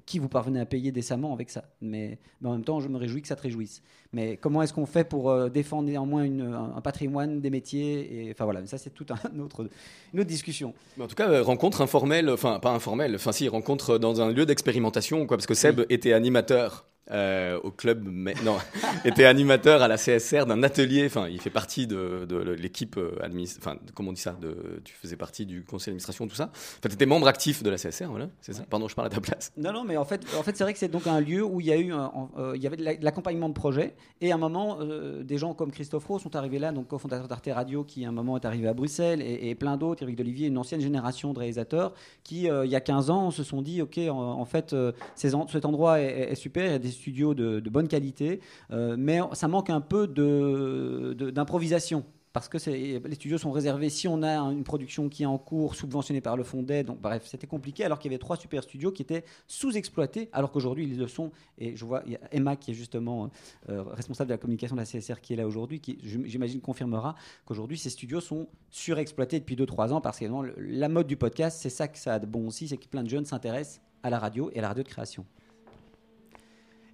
Qui 0.06 0.20
vous 0.20 0.30
parvenez 0.30 0.60
à 0.60 0.66
payer 0.66 0.92
décemment 0.92 1.34
avec 1.34 1.50
ça? 1.50 1.66
Mais, 1.82 2.20
mais 2.42 2.50
en 2.50 2.52
même 2.54 2.64
temps, 2.64 2.80
je 2.80 2.88
me 2.88 2.98
réjouis 2.98 3.22
que 3.24 3.28
ça 3.28 3.36
te 3.36 3.42
réjouisse. 3.42 3.82
Mais 4.14 4.38
comment 4.38 4.62
est-ce 4.62 4.74
qu'on 4.74 4.86
fait 4.86 5.04
pour 5.04 5.30
euh, 5.32 5.50
défendre 5.50 5.90
néanmoins 5.90 6.24
une- 6.24 6.42
un, 6.42 6.76
un 6.76 6.82
patrimoine 6.82 7.42
des 7.42 7.50
métiers 7.50 8.28
et, 8.28 8.32
Enfin 8.32 8.46
voilà, 8.46 8.62
mais 8.62 8.68
ça 8.68 8.78
c'est 8.78 8.94
tout 8.94 9.06
un 9.10 9.40
autre, 9.40 9.68
une 10.14 10.20
autre 10.20 10.30
discussion. 10.30 10.74
Mais 10.98 11.04
en 11.04 11.08
tout 11.08 11.16
cas, 11.16 11.42
rencontre 11.42 11.82
informelle, 11.82 12.30
enfin 12.30 12.60
pas 12.60 12.72
informelle, 12.72 13.16
enfin 13.16 13.32
si, 13.32 13.48
rencontre 13.48 13.98
dans 13.98 14.22
un 14.22 14.32
lieu 14.32 14.46
d'expérimentation, 14.46 15.26
quoi, 15.26 15.38
parce 15.38 15.48
que 15.48 15.54
Seb 15.56 15.82
était 15.90 16.14
animateur. 16.14 16.86
Euh, 17.12 17.60
au 17.64 17.72
club, 17.72 18.04
mais 18.10 18.34
non, 18.44 18.58
était 19.06 19.26
animateur 19.26 19.82
à 19.82 19.88
la 19.88 19.98
CSR 19.98 20.46
d'un 20.46 20.64
atelier. 20.64 21.06
Enfin, 21.06 21.28
il 21.30 21.40
fait 21.40 21.50
partie 21.50 21.86
de, 21.88 22.26
de 22.28 22.38
l'équipe 22.38 22.98
euh, 22.98 23.12
Enfin, 23.60 23.78
comment 23.94 24.10
on 24.10 24.14
dit 24.14 24.22
ça 24.22 24.36
de, 24.42 24.82
Tu 24.84 24.94
faisais 24.94 25.16
partie 25.16 25.46
du 25.46 25.64
conseil 25.64 25.88
d'administration, 25.92 26.28
tout 26.28 26.36
ça. 26.36 26.50
Enfin, 26.54 26.90
tu 26.90 26.94
étais 26.94 27.06
membre 27.06 27.28
actif 27.28 27.62
de 27.64 27.70
la 27.70 27.78
CSR, 27.78 28.06
voilà. 28.10 28.30
C'est 28.42 28.54
ça. 28.54 28.64
Pardon, 28.70 28.88
je 28.88 28.96
parle 28.96 29.08
à 29.08 29.12
ta 29.12 29.22
place. 29.22 29.52
Non, 29.58 29.72
non, 29.72 29.84
mais 29.84 29.98
en 29.98 30.06
fait, 30.06 30.26
en 30.38 30.44
fait 30.44 30.56
c'est 30.58 30.64
vrai 30.64 30.74
que 30.74 30.80
c'est 30.80 30.88
donc 30.88 31.06
un 31.08 31.20
lieu 31.20 31.44
où 31.44 31.60
il 31.62 31.68
y 31.68 31.72
a 31.72 31.78
eu, 31.78 31.92
un- 31.94 32.12
euh, 32.38 32.54
il 32.56 32.64
y 32.64 32.68
avait 32.68 32.78
de 32.78 32.84
la- 32.84 32.96
de 32.96 33.04
l'accompagnement 33.06 33.50
de 33.50 33.54
projet. 33.54 33.96
Et 34.22 34.32
à 34.32 34.36
un 34.36 34.40
moment, 34.40 34.78
euh, 34.82 35.24
des 35.24 35.38
gens 35.38 35.54
comme 35.54 35.72
Christophe 35.72 36.06
Rowe 36.08 36.20
sont 36.20 36.36
arrivés 36.36 36.60
là, 36.60 36.72
donc 36.72 36.88
cofondateur 36.88 37.28
d'Arte 37.28 37.50
Radio, 37.54 37.84
qui 37.84 38.06
à 38.06 38.10
un 38.10 38.12
moment 38.12 38.38
est 38.38 38.46
arrivé 38.46 38.68
à 38.68 38.74
Bruxelles, 38.74 39.22
et, 39.22 39.50
et 39.50 39.56
plein 39.56 39.78
d'autres, 39.78 40.04
Eric 40.04 40.16
Dolivier, 40.16 40.48
une 40.48 40.58
ancienne 40.58 40.82
génération 40.82 41.34
de 41.34 41.40
réalisateurs, 41.40 41.94
qui 42.24 42.46
il 42.46 42.70
y 42.72 42.76
a 42.76 42.82
15 42.82 43.10
ans 43.10 43.32
se 43.32 43.44
sont 43.44 43.62
dit, 43.62 43.82
ok, 43.82 43.98
en, 44.10 44.14
en 44.18 44.46
fait, 44.46 44.76
ces 45.16 45.36
en- 45.36 45.48
cet 45.48 45.66
endroit 45.66 46.00
est, 46.02 46.32
est 46.32 46.36
super, 46.36 46.66
il 46.66 46.72
y 46.72 46.76
a 46.76 46.80
des 46.80 46.95
studios 46.96 47.34
de, 47.36 47.60
de 47.60 47.70
bonne 47.70 47.88
qualité, 47.88 48.40
euh, 48.72 48.96
mais 48.98 49.20
ça 49.34 49.48
manque 49.48 49.70
un 49.70 49.82
peu 49.82 50.08
de- 50.08 51.14
de- 51.18 51.30
d'improvisation. 51.30 52.04
Parce 52.34 52.50
que 52.50 52.58
les 52.70 53.16
studios 53.16 53.38
sont 53.38 53.52
réservés 53.54 53.90
si 53.90 54.10
on 54.10 54.22
a 54.22 54.38
une 54.52 54.66
production 54.66 55.08
qui 55.08 55.24
est 55.24 55.26
en 55.26 55.38
cours, 55.38 55.74
subventionnée 55.74 56.20
par 56.20 56.36
le 56.36 56.44
fonds 56.44 56.64
d'aide. 56.64 56.88
Donc, 56.88 57.00
bref, 57.00 57.24
c'était 57.26 57.48
compliqué. 57.48 57.86
Alors 57.86 57.98
qu'il 57.98 58.12
y 58.12 58.14
avait 58.14 58.20
trois 58.20 58.36
super 58.36 58.62
studios 58.62 58.92
qui 58.92 59.04
étaient 59.04 59.24
sous-exploités, 59.48 60.28
alors 60.34 60.52
qu'aujourd'hui 60.52 60.84
ils 60.84 60.98
le 60.98 61.08
sont. 61.08 61.32
Et 61.58 61.78
je 61.78 61.86
vois, 61.86 62.04
Emma 62.34 62.58
qui 62.58 62.72
est 62.72 62.74
justement 62.74 63.30
euh, 63.70 63.84
responsable 63.84 64.28
de 64.28 64.34
la 64.34 64.38
communication 64.38 64.76
de 64.76 64.82
la 64.82 64.86
CSR 64.86 65.22
qui 65.22 65.32
est 65.32 65.38
là 65.38 65.48
aujourd'hui, 65.48 65.80
qui 65.80 65.98
j'im- 66.04 66.26
j'imagine 66.26 66.60
confirmera 66.60 67.16
qu'aujourd'hui 67.46 67.78
ces 67.78 67.90
studios 67.90 68.20
sont 68.20 68.50
surexploités 68.70 69.40
depuis 69.40 69.56
2-3 69.56 69.94
ans 69.94 70.02
parce 70.02 70.20
que 70.20 70.26
la 70.58 70.90
mode 70.90 71.08
du 71.08 71.16
podcast, 71.16 71.60
c'est 71.62 71.70
ça 71.70 71.88
que 71.88 71.98
ça 71.98 72.16
a 72.16 72.20
de 72.20 72.26
bon 72.26 72.48
aussi, 72.50 72.68
c'est 72.68 72.76
que 72.76 72.88
plein 72.90 73.04
de 73.04 73.10
jeunes 73.10 73.24
s'intéressent 73.26 73.80
à 74.04 74.10
la 74.10 74.20
radio 74.20 74.52
et 74.54 74.60
à 74.60 74.62
la 74.62 74.68
radio 74.68 74.84
de 74.84 74.90
création. 74.90 75.26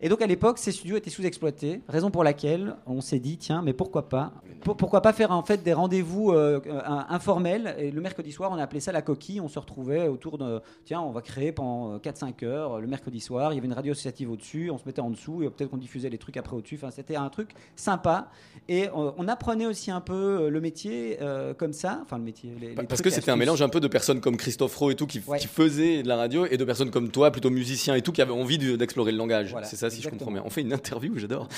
Et 0.03 0.10
donc 0.10 0.22
à 0.22 0.27
l'époque, 0.27 0.58
ces 0.58 0.72
studios 0.72 0.98
étaient 0.98 1.10
sous-exploités, 1.12 1.81
raison 1.88 2.10
pour 2.10 2.24
laquelle 2.24 2.75
on 2.88 3.01
s'est 3.01 3.20
dit 3.20 3.38
tiens, 3.38 3.62
mais 3.62 3.74
pourquoi 3.74 4.10
pas? 4.10 4.34
Pour- 4.63 4.75
Pourquoi 4.77 5.01
pas 5.01 5.13
faire 5.13 5.31
en 5.31 5.43
fait 5.43 5.62
des 5.63 5.74
rendez-vous 5.74 6.31
euh, 6.31 6.60
euh, 6.65 6.81
informels? 7.10 7.75
Et 7.77 7.91
le 7.91 8.01
mercredi 8.01 8.31
soir, 8.31 8.51
on 8.51 8.55
a 8.55 8.63
appelé 8.63 8.79
ça 8.79 8.91
la 8.91 9.01
coquille. 9.01 9.39
On 9.41 9.48
se 9.48 9.60
retrouvait 9.60 10.08
autour 10.08 10.38
de 10.38 10.60
tiens, 10.86 11.01
on 11.01 11.12
va 11.12 11.22
créer 11.22 11.51
pendant 11.51 11.98
4-5 11.98 12.43
heures 12.46 12.74
euh, 12.75 12.79
le 12.81 12.88
mercredi 12.88 13.20
soir. 13.20 13.53
Il 13.53 13.55
y 13.55 13.60
avait 13.60 13.67
une 13.67 13.74
radio 13.74 13.91
associative 13.91 14.31
au-dessus, 14.31 14.70
on 14.72 14.77
se 14.77 14.84
mettait 14.86 15.01
en 15.01 15.10
dessous 15.12 15.43
et 15.43 15.50
peut-être 15.50 15.70
qu'on 15.70 15.77
diffusait 15.77 16.10
les 16.10 16.17
trucs 16.17 16.38
après 16.38 16.55
au-dessus. 16.55 16.75
Enfin, 16.75 16.89
c'était 16.91 17.15
un 17.15 17.29
truc 17.29 17.50
sympa. 17.75 18.29
Et 18.70 18.88
on 18.93 19.27
apprenait 19.27 19.65
aussi 19.67 19.91
un 19.91 20.01
peu 20.01 20.50
le 20.50 20.62
métier 20.62 21.17
euh, 21.22 21.53
comme 21.53 21.74
ça. 21.74 22.00
Enfin, 22.03 22.17
le 22.17 22.24
métier. 22.24 22.51
les- 22.60 22.70
les 22.70 22.75
Parce 22.75 23.01
que 23.01 23.10
c'était 23.10 23.31
un 23.31 23.36
mélange 23.36 23.62
un 23.62 23.70
peu 23.70 23.79
de 23.79 23.88
personnes 23.88 24.20
comme 24.22 24.38
Christophe 24.38 24.75
Rowe 24.77 24.91
et 24.91 24.96
tout 24.96 25.08
qui, 25.08 25.22
Ouais. 25.27 25.38
qui 25.39 25.48
faisaient 25.48 26.01
de 26.03 26.08
la 26.08 26.15
radio 26.15 26.46
et 26.46 26.58
de 26.58 26.65
personnes 26.65 26.89
comme 26.91 27.10
toi, 27.12 27.31
plutôt 27.31 27.50
musiciens 27.51 27.96
et 27.96 28.01
tout, 28.01 28.12
qui 28.12 28.22
avaient 28.22 28.31
envie 28.31 28.58
de- 28.58 28.75
d'explorer 28.75 29.12
le 29.12 29.17
langage. 29.17 29.51
Voilà, 29.51 29.67
c'est 29.67 29.75
ça, 29.75 29.89
si 29.91 30.01
je 30.01 30.10
comprends 30.10 30.31
bien. 30.31 30.41
On 30.45 30.50
fait 30.50 30.62
une 30.62 30.74
interview, 30.74 31.17
j'adore. 31.17 31.48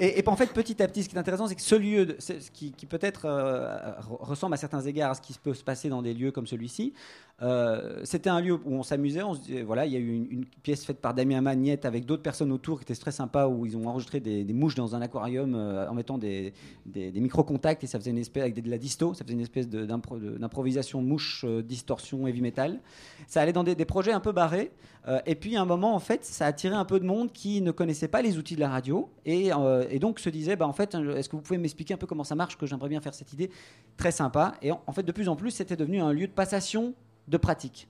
Et, 0.00 0.18
et 0.20 0.28
en 0.28 0.36
fait, 0.36 0.52
petit 0.52 0.82
à 0.82 0.88
petit, 0.88 1.02
ce 1.02 1.08
qui 1.08 1.14
est 1.16 1.18
intéressant, 1.18 1.46
c'est 1.46 1.54
que 1.54 1.60
ce 1.62 1.74
lieu, 1.74 2.06
de- 2.06 2.16
ce 2.18 2.32
qui, 2.52 2.72
qui 2.72 2.86
peut-être 2.86 3.26
euh, 3.26 3.76
re- 4.00 4.16
ressemble 4.24 4.54
à 4.54 4.56
certains 4.56 4.80
égards 4.80 5.10
à 5.10 5.14
ce 5.14 5.20
qui 5.20 5.34
peut 5.42 5.54
se 5.54 5.62
passer 5.64 5.88
dans 5.88 6.02
des 6.02 6.14
lieux 6.14 6.30
comme 6.30 6.46
celui-ci, 6.46 6.94
euh, 7.42 8.00
c'était 8.04 8.30
un 8.30 8.40
lieu 8.40 8.54
où 8.54 8.74
on 8.74 8.82
s'amusait. 8.82 9.22
On 9.22 9.34
se 9.34 9.40
disait, 9.40 9.62
voilà, 9.62 9.86
il 9.86 9.92
y 9.92 9.96
a 9.96 9.98
eu 9.98 10.08
une, 10.14 10.26
une 10.30 10.44
pièce 10.62 10.84
faite 10.84 11.00
par 11.00 11.14
Damien 11.14 11.40
Magnette 11.40 11.84
avec 11.84 12.06
d'autres 12.06 12.22
personnes 12.22 12.50
autour 12.52 12.78
qui 12.78 12.84
était 12.84 12.94
très 13.00 13.10
sympa, 13.12 13.46
où 13.46 13.66
ils 13.66 13.76
ont 13.76 13.86
enregistré 13.88 14.20
des, 14.20 14.44
des 14.44 14.52
mouches 14.52 14.74
dans 14.74 14.94
un 14.94 15.02
aquarium 15.02 15.54
euh, 15.54 15.88
en 15.88 15.94
mettant 15.94 16.18
des, 16.18 16.52
des, 16.86 17.10
des 17.10 17.20
micro-contacts 17.20 17.84
et 17.84 17.86
ça 17.86 17.98
faisait 17.98 18.10
une 18.10 18.18
espèce 18.18 18.42
avec 18.44 18.60
de 18.62 18.70
la 18.70 18.78
disto, 18.78 19.14
ça 19.14 19.24
faisait 19.24 19.34
une 19.34 19.40
espèce 19.40 19.68
d'improvisation 19.68 21.02
mouche, 21.02 21.44
euh, 21.46 21.62
distorsion, 21.62 22.26
heavy 22.26 22.40
metal. 22.40 22.80
Ça 23.26 23.42
allait 23.42 23.52
dans 23.52 23.64
des 23.64 23.76
projets 23.84 24.12
un 24.12 24.20
peu 24.20 24.32
barrés. 24.32 24.70
Euh, 25.06 25.20
et 25.26 25.34
puis 25.34 25.56
à 25.56 25.62
un 25.62 25.64
moment, 25.64 25.94
en 25.94 26.00
fait, 26.00 26.24
ça 26.24 26.46
a 26.46 26.48
attiré 26.48 26.74
un 26.74 26.84
peu 26.84 26.98
de 26.98 27.04
monde 27.04 27.32
qui 27.32 27.60
ne 27.60 27.70
connaissait 27.70 28.08
pas 28.08 28.20
les 28.20 28.36
outils 28.36 28.56
de 28.56 28.60
la 28.60 28.68
radio 28.68 29.08
et, 29.24 29.52
euh, 29.52 29.98
donc 29.98 30.18
se 30.18 30.28
disait, 30.28 30.56
bah, 30.56 30.66
en 30.66 30.72
fait, 30.72 30.94
est-ce 30.94 31.28
que 31.28 31.36
vous 31.36 31.42
pouvez 31.42 31.58
m'expliquer 31.58 31.94
un 31.94 31.98
peu 31.98 32.06
comment 32.06 32.24
ça 32.24 32.34
marche, 32.34 32.58
que 32.58 32.66
j'aimerais 32.66 32.88
bien 32.88 33.00
faire 33.00 33.14
cette 33.14 33.32
idée 33.32 33.50
Très 33.96 34.10
sympa. 34.10 34.54
Et 34.62 34.72
en, 34.72 34.82
en 34.86 34.92
fait, 34.92 35.02
de 35.02 35.12
plus 35.12 35.28
en 35.28 35.36
plus, 35.36 35.50
c'était 35.50 35.76
devenu 35.76 36.00
un 36.00 36.12
lieu 36.12 36.26
de 36.26 36.32
passation 36.32 36.94
de 37.28 37.36
pratique. 37.36 37.88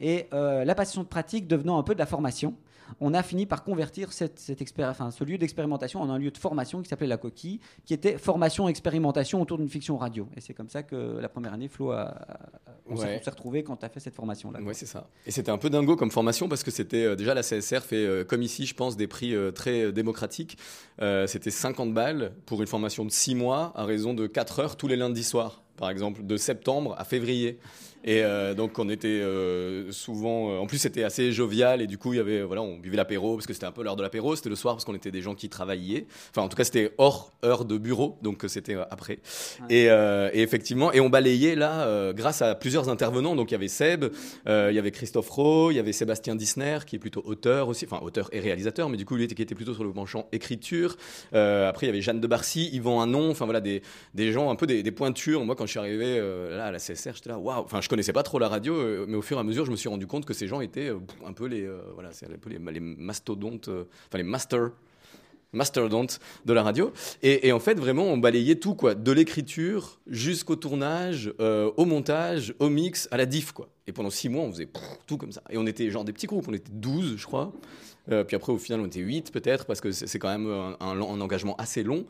Et 0.00 0.26
euh, 0.32 0.64
la 0.64 0.74
passation 0.74 1.02
de 1.02 1.08
pratique 1.08 1.46
devenant 1.46 1.78
un 1.78 1.82
peu 1.82 1.94
de 1.94 1.98
la 2.00 2.06
formation, 2.06 2.54
on 3.00 3.14
a 3.14 3.22
fini 3.22 3.46
par 3.46 3.64
convertir 3.64 4.12
cette, 4.12 4.38
cette 4.38 4.60
expéri- 4.60 4.90
enfin, 4.90 5.10
ce 5.10 5.24
lieu 5.24 5.38
d'expérimentation 5.38 6.00
en 6.00 6.10
un 6.10 6.18
lieu 6.18 6.30
de 6.30 6.38
formation 6.38 6.82
qui 6.82 6.88
s'appelait 6.88 7.06
La 7.06 7.16
Coquille, 7.16 7.60
qui 7.84 7.94
était 7.94 8.18
formation-expérimentation 8.18 9.40
autour 9.40 9.58
d'une 9.58 9.68
fiction 9.68 9.96
radio. 9.96 10.28
Et 10.36 10.40
c'est 10.40 10.54
comme 10.54 10.68
ça 10.68 10.82
que 10.82 11.18
la 11.20 11.28
première 11.28 11.52
année, 11.52 11.68
Flo, 11.68 11.90
a, 11.92 12.02
a- 12.02 12.38
on 12.88 12.96
s'est 12.96 13.04
Ouais. 13.06 13.22
retrouvés 13.24 13.62
quand 13.62 13.76
tu 13.76 13.86
as 13.86 13.88
fait 13.88 14.00
cette 14.00 14.14
formation-là. 14.14 14.60
Ouais, 14.60 14.74
c'est 14.74 14.86
ça. 14.86 15.08
Et 15.26 15.30
c'était 15.30 15.50
un 15.50 15.58
peu 15.58 15.70
dingo 15.70 15.96
comme 15.96 16.10
formation 16.10 16.48
parce 16.48 16.62
que 16.62 16.70
c'était 16.70 17.04
euh, 17.04 17.16
déjà 17.16 17.34
la 17.34 17.42
CSR 17.42 17.80
fait 17.80 18.04
euh, 18.04 18.24
comme 18.24 18.42
ici, 18.42 18.66
je 18.66 18.74
pense, 18.74 18.96
des 18.96 19.06
prix 19.06 19.34
euh, 19.34 19.50
très 19.50 19.92
démocratiques. 19.92 20.58
C'était 21.26 21.50
50 21.50 21.92
balles 21.94 22.32
pour 22.46 22.60
une 22.60 22.66
formation 22.68 23.04
de 23.04 23.10
6 23.10 23.34
mois 23.34 23.72
à 23.74 23.84
raison 23.84 24.14
de 24.14 24.26
4 24.26 24.60
heures 24.60 24.76
tous 24.76 24.86
les 24.88 24.96
lundis 24.96 25.24
soirs, 25.24 25.62
par 25.76 25.90
exemple, 25.90 26.24
de 26.24 26.36
septembre 26.36 26.94
à 26.98 27.04
février. 27.04 27.58
Et 28.04 28.24
euh, 28.24 28.54
donc 28.54 28.78
on 28.78 28.88
était 28.88 29.06
euh, 29.06 29.92
souvent, 29.92 30.50
euh, 30.50 30.58
en 30.58 30.66
plus 30.66 30.78
c'était 30.78 31.04
assez 31.04 31.30
jovial 31.30 31.80
et 31.80 31.86
du 31.86 31.98
coup 31.98 32.12
il 32.12 32.16
y 32.16 32.20
avait, 32.20 32.42
voilà, 32.42 32.60
on 32.60 32.76
buvait 32.76 32.96
l'apéro 32.96 33.36
parce 33.36 33.46
que 33.46 33.52
c'était 33.52 33.66
un 33.66 33.72
peu 33.72 33.84
l'heure 33.84 33.94
de 33.94 34.02
l'apéro, 34.02 34.34
c'était 34.34 34.48
le 34.48 34.56
soir 34.56 34.74
parce 34.74 34.84
qu'on 34.84 34.94
était 34.94 35.12
des 35.12 35.22
gens 35.22 35.36
qui 35.36 35.48
travaillaient. 35.48 36.06
Enfin 36.30 36.42
en 36.42 36.48
tout 36.48 36.56
cas 36.56 36.64
c'était 36.64 36.92
hors 36.98 37.32
heure 37.44 37.64
de 37.64 37.78
bureau, 37.78 38.18
donc 38.22 38.44
c'était 38.48 38.76
après. 38.90 39.20
Et, 39.70 39.88
euh, 39.88 40.30
et 40.32 40.42
effectivement, 40.42 40.92
et 40.92 41.00
on 41.00 41.10
balayait 41.10 41.54
là 41.54 42.12
grâce 42.12 42.42
à 42.42 42.54
plusieurs 42.54 42.88
intervenants. 42.88 43.36
Donc 43.36 43.50
il 43.50 43.54
y 43.54 43.56
avait 43.56 43.68
Seb, 43.68 44.06
il 44.46 44.74
y 44.74 44.78
avait 44.78 44.90
Christophe 44.90 45.30
Rowe, 45.30 45.70
il 45.70 45.76
y 45.76 45.78
avait 45.78 45.92
Sébastien 45.92 46.34
Dissner 46.34 46.78
qui 46.86 46.96
est 46.96 46.98
plutôt 46.98 47.22
auteur 47.24 47.68
aussi, 47.68 47.84
enfin 47.84 48.04
auteur 48.04 48.28
et 48.32 48.40
réalisateur, 48.40 48.88
mais 48.88 48.96
du 48.96 49.04
coup 49.04 49.14
lui 49.14 49.24
était, 49.24 49.34
qui 49.34 49.42
était 49.42 49.54
plutôt 49.54 49.74
sur 49.74 49.84
le 49.84 49.92
penchant 49.92 50.26
écriture. 50.32 50.96
Après 51.32 51.86
il 51.86 51.88
y 51.88 51.90
avait 51.90 52.02
Jeanne 52.02 52.20
de 52.20 52.26
Barcy, 52.26 52.70
Yvan 52.72 53.00
Hanon, 53.00 53.30
enfin 53.30 53.44
voilà 53.44 53.60
des, 53.60 53.82
des 54.14 54.32
gens 54.32 54.50
un 54.50 54.56
peu 54.56 54.66
des, 54.66 54.82
des 54.82 54.92
pointures. 54.92 55.44
Moi 55.44 55.54
quand 55.54 55.66
je 55.66 55.70
suis 55.70 55.80
arrivé 55.80 56.18
là 56.50 56.66
à 56.66 56.72
la 56.72 56.78
CSR, 56.78 57.14
j'étais 57.14 57.30
là 57.30 57.38
waouh. 57.38 57.62
Enfin 57.62 57.80
je 57.80 57.88
connaissais 57.92 58.14
pas 58.14 58.22
trop 58.22 58.38
la 58.38 58.48
radio, 58.48 58.74
euh, 58.74 59.04
mais 59.06 59.18
au 59.18 59.22
fur 59.22 59.36
et 59.36 59.40
à 59.40 59.42
mesure 59.42 59.66
je 59.66 59.70
me 59.70 59.76
suis 59.76 59.90
rendu 59.90 60.06
compte 60.06 60.24
que 60.24 60.32
ces 60.32 60.46
gens 60.46 60.62
étaient 60.62 60.88
euh, 60.88 60.98
un 61.26 61.34
peu 61.34 61.44
les 61.44 61.66
euh, 61.66 61.82
voilà 61.92 62.08
un 62.08 62.38
peu 62.38 62.48
les, 62.48 62.80
mastodontes, 62.80 63.68
enfin 63.68 64.16
les 64.16 64.22
masters 64.22 64.70
mastodonte 65.52 66.18
de 66.46 66.54
la 66.54 66.62
radio. 66.62 66.94
Et, 67.22 67.52
en 67.52 67.60
fait, 67.60 67.74
vraiment, 67.74 68.04
on 68.04 68.16
balayait 68.16 68.54
tout, 68.54 68.74
quoi. 68.74 68.94
De 68.94 69.12
l'écriture 69.12 70.00
jusqu'au 70.06 70.56
tournage, 70.56 71.30
au 71.38 71.84
montage, 71.84 72.54
au 72.58 72.70
mix, 72.70 73.06
à 73.10 73.18
la 73.18 73.26
diff, 73.26 73.52
quoi. 73.52 73.68
Et 73.86 73.92
pendant 73.92 74.08
six 74.08 74.30
mois, 74.30 74.44
on 74.44 74.50
faisait 74.50 74.70
tout 75.06 75.18
comme 75.18 75.30
ça. 75.30 75.42
Et 75.50 75.58
on 75.58 75.66
était 75.66 75.90
genre 75.90 76.06
des 76.06 76.14
petits 76.14 76.26
groupes, 76.26 76.46
on 76.48 76.54
était 76.54 76.72
12, 76.72 77.16
je 77.18 77.26
crois. 77.26 77.52
Puis 78.06 78.34
après, 78.34 78.50
au 78.50 78.56
final, 78.56 78.80
on 78.80 78.86
était 78.86 79.00
8 79.00 79.30
peut-être, 79.30 79.66
parce 79.66 79.82
que 79.82 79.92
c'est 79.92 80.18
quand 80.18 80.30
même 80.30 80.50
un, 80.80 81.00
engagement 81.02 81.54
assez 81.56 81.82
long. 81.82 82.06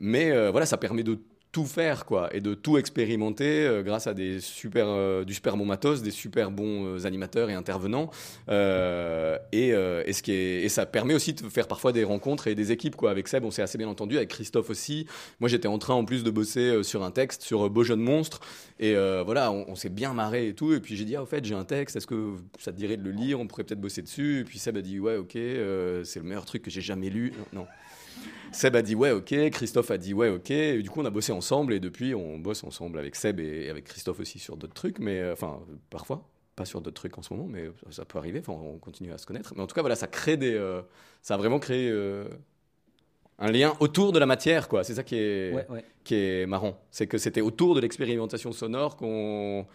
Mais 0.00 0.50
voilà, 0.50 0.66
ça 0.66 0.76
permet 0.76 1.04
de 1.04 1.20
tout 1.52 1.66
faire 1.66 2.04
quoi 2.04 2.34
et 2.34 2.40
de 2.40 2.54
tout 2.54 2.78
expérimenter 2.78 3.66
euh, 3.66 3.82
grâce 3.82 4.06
à 4.06 4.14
des 4.14 4.40
super 4.40 4.86
euh, 4.88 5.24
du 5.24 5.34
super 5.34 5.56
bon 5.56 5.64
matos 5.64 6.02
des 6.02 6.12
super 6.12 6.50
bons 6.50 6.86
euh, 6.86 7.06
animateurs 7.06 7.50
et 7.50 7.54
intervenants. 7.54 8.10
Et, 8.48 9.72
ce 10.12 10.22
qui 10.22 10.32
et 10.32 10.68
ça 10.68 10.86
permet 10.86 11.14
aussi 11.14 11.32
de 11.32 11.48
faire 11.48 11.66
parfois 11.66 11.92
des 11.92 12.04
rencontres 12.04 12.46
et 12.46 12.54
des 12.54 12.72
équipes 12.72 12.96
quoi. 12.96 13.10
Avec 13.10 13.28
Seb 13.28 13.44
on 13.44 13.50
s'est 13.50 13.62
assez 13.62 13.78
bien 13.78 13.88
entendu 13.88 14.16
avec 14.16 14.28
Christophe 14.28 14.70
aussi. 14.70 15.06
Moi 15.40 15.48
j'étais 15.48 15.68
en 15.68 15.78
train 15.78 15.94
en 15.94 16.04
plus 16.04 16.24
de 16.24 16.30
bosser 16.30 16.82
sur 16.82 17.02
un 17.02 17.10
texte 17.10 17.42
sur 17.42 17.68
Beau 17.70 17.84
jeune 17.84 18.00
monstre 18.00 18.40
et 18.78 18.94
voilà 19.24 19.52
on, 19.52 19.74
s'est 19.74 19.88
bien 19.88 20.12
marré 20.12 20.48
et 20.48 20.54
tout. 20.54 20.72
Et 20.72 20.80
puis 20.80 20.96
j'ai 20.96 21.04
dit 21.04 21.16
ah 21.16 21.22
au 21.22 21.26
fait 21.26 21.44
j'ai 21.44 21.54
un 21.54 21.64
texte 21.64 21.96
est-ce 21.96 22.06
que 22.06 22.34
ça 22.58 22.72
te 22.72 22.76
dirait 22.76 22.96
de 22.96 23.04
le 23.04 23.12
lire? 23.12 23.40
On 23.40 23.46
pourrait 23.46 23.64
peut-être 23.64 23.80
bosser 23.80 24.02
dessus. 24.02 24.40
Et 24.40 24.44
puis 24.44 24.58
Seb 24.58 24.76
a 24.76 24.82
dit 24.82 25.00
ouais 25.00 25.16
ok 25.16 25.32
c'est 25.32 26.16
le 26.16 26.24
meilleur 26.24 26.44
truc 26.44 26.62
que 26.62 26.70
j'ai 26.70 26.82
jamais 26.82 27.10
lu. 27.10 27.32
Non 27.52 27.66
Seb 28.52 28.74
a 28.76 28.82
dit 28.82 28.94
ouais 28.94 29.10
ok, 29.12 29.34
Christophe 29.50 29.90
a 29.90 29.98
dit 29.98 30.12
ouais 30.14 30.28
ok, 30.28 30.50
et 30.50 30.82
du 30.82 30.90
coup 30.90 31.00
on 31.00 31.04
a 31.04 31.10
bossé 31.10 31.32
ensemble 31.32 31.72
et 31.72 31.80
depuis 31.80 32.14
on 32.14 32.38
bosse 32.38 32.64
ensemble 32.64 32.98
avec 32.98 33.14
Seb 33.16 33.38
et 33.40 33.68
avec 33.70 33.84
Christophe 33.84 34.20
aussi 34.20 34.38
sur 34.38 34.56
d'autres 34.56 34.74
trucs, 34.74 34.98
mais 34.98 35.20
euh, 35.20 35.32
enfin 35.32 35.60
parfois, 35.88 36.28
pas 36.56 36.64
sur 36.64 36.80
d'autres 36.80 36.96
trucs 37.00 37.16
en 37.16 37.22
ce 37.22 37.32
moment, 37.32 37.46
mais 37.48 37.70
ça 37.90 38.04
peut 38.04 38.18
arriver, 38.18 38.40
enfin 38.40 38.52
on 38.52 38.78
continue 38.78 39.12
à 39.12 39.18
se 39.18 39.26
connaître, 39.26 39.52
mais 39.56 39.62
en 39.62 39.66
tout 39.66 39.74
cas 39.74 39.82
voilà 39.82 39.94
ça 39.96 40.08
crée 40.08 40.36
des, 40.36 40.54
euh, 40.54 40.82
ça 41.22 41.34
a 41.34 41.36
vraiment 41.36 41.58
créé 41.60 41.88
euh, 41.90 42.24
un 43.38 43.50
lien 43.50 43.74
autour 43.80 44.12
de 44.12 44.18
la 44.18 44.26
matière 44.26 44.68
quoi, 44.68 44.84
c'est 44.84 44.94
ça 44.94 45.02
qui 45.04 45.16
est, 45.16 45.52
Ouais, 45.54 45.66
ouais. 45.70 45.84
qui 46.04 46.14
est 46.16 46.46
marrant, 46.46 46.78
c'est 46.90 47.06
que 47.06 47.18
c'était 47.18 47.40
autour 47.40 47.74
de 47.74 47.80
l'expérimentation 47.80 48.52
sonore 48.52 48.96
qu'on 48.96 49.66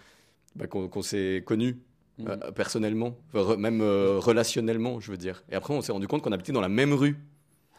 bah, 0.56 0.68
qu'on 0.68 0.88
qu'on 0.88 1.02
s'est 1.02 1.44
connus. 1.46 1.78
Mhm. 2.18 2.28
euh, 2.30 2.52
personnellement, 2.52 3.18
Enfin, 3.34 3.54
re- 3.56 3.58
même 3.58 3.82
relationnellement, 3.82 5.02
je 5.02 5.12
veux 5.12 5.18
dire. 5.18 5.44
Et 5.52 5.56
après, 5.56 5.74
on 5.74 5.82
s'est 5.82 5.92
rendu 5.92 6.08
compte 6.08 6.22
qu'on 6.22 6.32
habitait 6.32 6.54
dans 6.54 6.62
la 6.62 6.70
même 6.70 6.94
rue, 6.94 7.18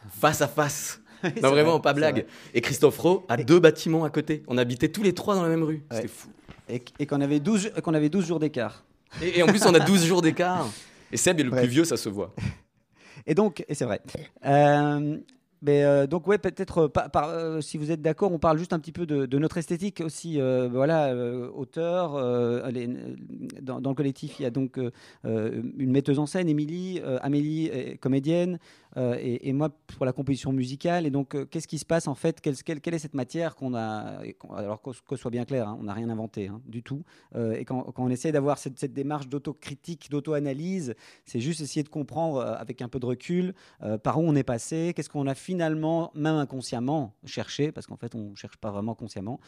face 0.09 0.41
à 0.41 0.47
face. 0.47 1.01
Non, 1.41 1.49
vraiment, 1.49 1.71
vrai, 1.73 1.81
pas 1.81 1.93
blague. 1.93 2.13
vrai. 2.15 2.25
Et 2.53 2.61
Christophe 2.61 2.99
Rowe 2.99 3.25
a 3.27 3.37
deux 3.37 3.59
bâtiments 3.59 4.03
à 4.03 4.11
côté. 4.11 4.43
On 4.47 4.55
habitait 4.57 4.89
tous 4.89 5.01
les 5.01 5.13
trois 5.13 5.33
dans 5.33 5.41
la 5.41 5.49
même 5.49 5.63
rue. 5.63 5.83
Ouais. 5.89 5.95
C'était 5.97 6.07
fou. 6.07 6.29
Et, 6.69 6.83
et 6.99 7.05
qu'on 7.07 7.21
avait 7.21 7.39
12, 7.39 7.71
qu'on 7.83 7.95
avait 7.95 8.09
12 8.09 8.27
jours 8.27 8.39
d'écart. 8.39 8.85
Et, 9.23 9.39
et 9.39 9.43
en 9.43 9.47
plus, 9.47 9.65
on 9.65 9.73
a 9.73 9.79
12 9.79 10.05
jours 10.05 10.21
d'écart. 10.21 10.69
Et 11.11 11.17
Seb 11.17 11.39
est 11.39 11.43
le 11.43 11.51
Ouais. 11.51 11.61
plus 11.61 11.69
vieux, 11.69 11.85
ça 11.85 11.97
se 11.97 12.07
voit. 12.09 12.35
Et 13.25 13.33
donc, 13.33 13.65
et 13.67 13.73
c'est 13.73 13.85
vrai. 13.85 13.99
Euh, 14.45 15.17
mais 15.63 15.83
euh, 15.83 16.05
donc 16.05 16.27
ouais, 16.27 16.37
peut-être 16.37 16.83
euh, 16.83 16.87
par- 16.87 17.09
par- 17.09 17.29
euh, 17.29 17.61
si 17.61 17.79
vous 17.79 17.89
êtes 17.89 18.01
d'accord, 18.03 18.31
on 18.31 18.37
parle 18.37 18.59
juste 18.59 18.73
un 18.73 18.79
petit 18.79 18.91
peu 18.91 19.07
de, 19.07 19.25
de 19.25 19.39
notre 19.39 19.57
esthétique 19.57 20.01
aussi. 20.05 20.39
voilà, 20.69 21.15
auteur. 21.55 22.69
les- 22.69 22.87
dans, 23.61 23.81
dans 23.81 23.89
le 23.89 23.95
collectif, 23.95 24.39
il 24.39 24.43
y 24.43 24.45
a 24.45 24.51
donc 24.51 24.77
une 25.23 25.91
metteuse 25.91 26.19
en 26.19 26.27
scène, 26.27 26.47
Émilie, 26.47 27.01
Amélie, 27.21 27.71
comédienne, 27.99 28.59
et, 28.95 29.49
et 29.49 29.53
moi 29.53 29.69
pour 29.97 30.05
la 30.05 30.13
composition 30.13 30.51
musicale. 30.51 31.05
Et 31.05 31.11
donc, 31.11 31.35
euh, 31.35 31.45
qu'est-ce 31.45 31.67
qui 31.67 31.77
se 31.77 31.85
passe 31.85 32.07
en 32.07 32.15
fait? 32.15 32.41
Quelle, 32.41 32.55
est 32.93 32.99
cette 32.99 33.13
matière 33.13 33.55
qu'on 33.55 33.75
a 33.75 34.21
Alors 34.55 34.81
que, 34.81 34.91
ce 34.93 35.15
soit 35.15 35.31
bien 35.31 35.45
clair, 35.45 35.67
hein, 35.67 35.77
on 35.79 35.83
n'a 35.83 35.93
rien 35.93 36.09
inventé 36.09 36.47
hein, 36.47 36.61
du 36.65 36.83
tout. 36.83 37.03
Euh, 37.35 37.53
et 37.53 37.65
quand, 37.65 37.93
on 37.97 38.09
essaie 38.09 38.31
d'avoir 38.31 38.57
cette, 38.57 38.79
cette 38.79 38.93
démarche 38.93 39.27
d'autocritique, 39.27 40.09
d'auto-analyse, 40.09 40.95
c'est 41.25 41.39
juste 41.39 41.61
essayer 41.61 41.83
de 41.83 41.89
comprendre 41.89 42.37
euh, 42.37 42.55
avec 42.55 42.81
un 42.81 42.89
peu 42.89 42.99
de 42.99 43.05
recul 43.05 43.53
euh, 43.83 43.97
par 43.97 44.19
où 44.19 44.23
on 44.23 44.35
est 44.35 44.43
passé, 44.43 44.93
qu'est-ce 44.95 45.09
qu'on 45.09 45.27
a 45.27 45.35
finalement, 45.35 46.11
même 46.15 46.35
inconsciemment, 46.35 47.15
cherché, 47.25 47.71
parce 47.71 47.87
qu'en 47.87 47.97
fait, 47.97 48.15
on 48.15 48.31
ne 48.31 48.35
cherche 48.35 48.57
pas 48.57 48.71
vraiment 48.71 48.95
consciemment. 48.95 49.39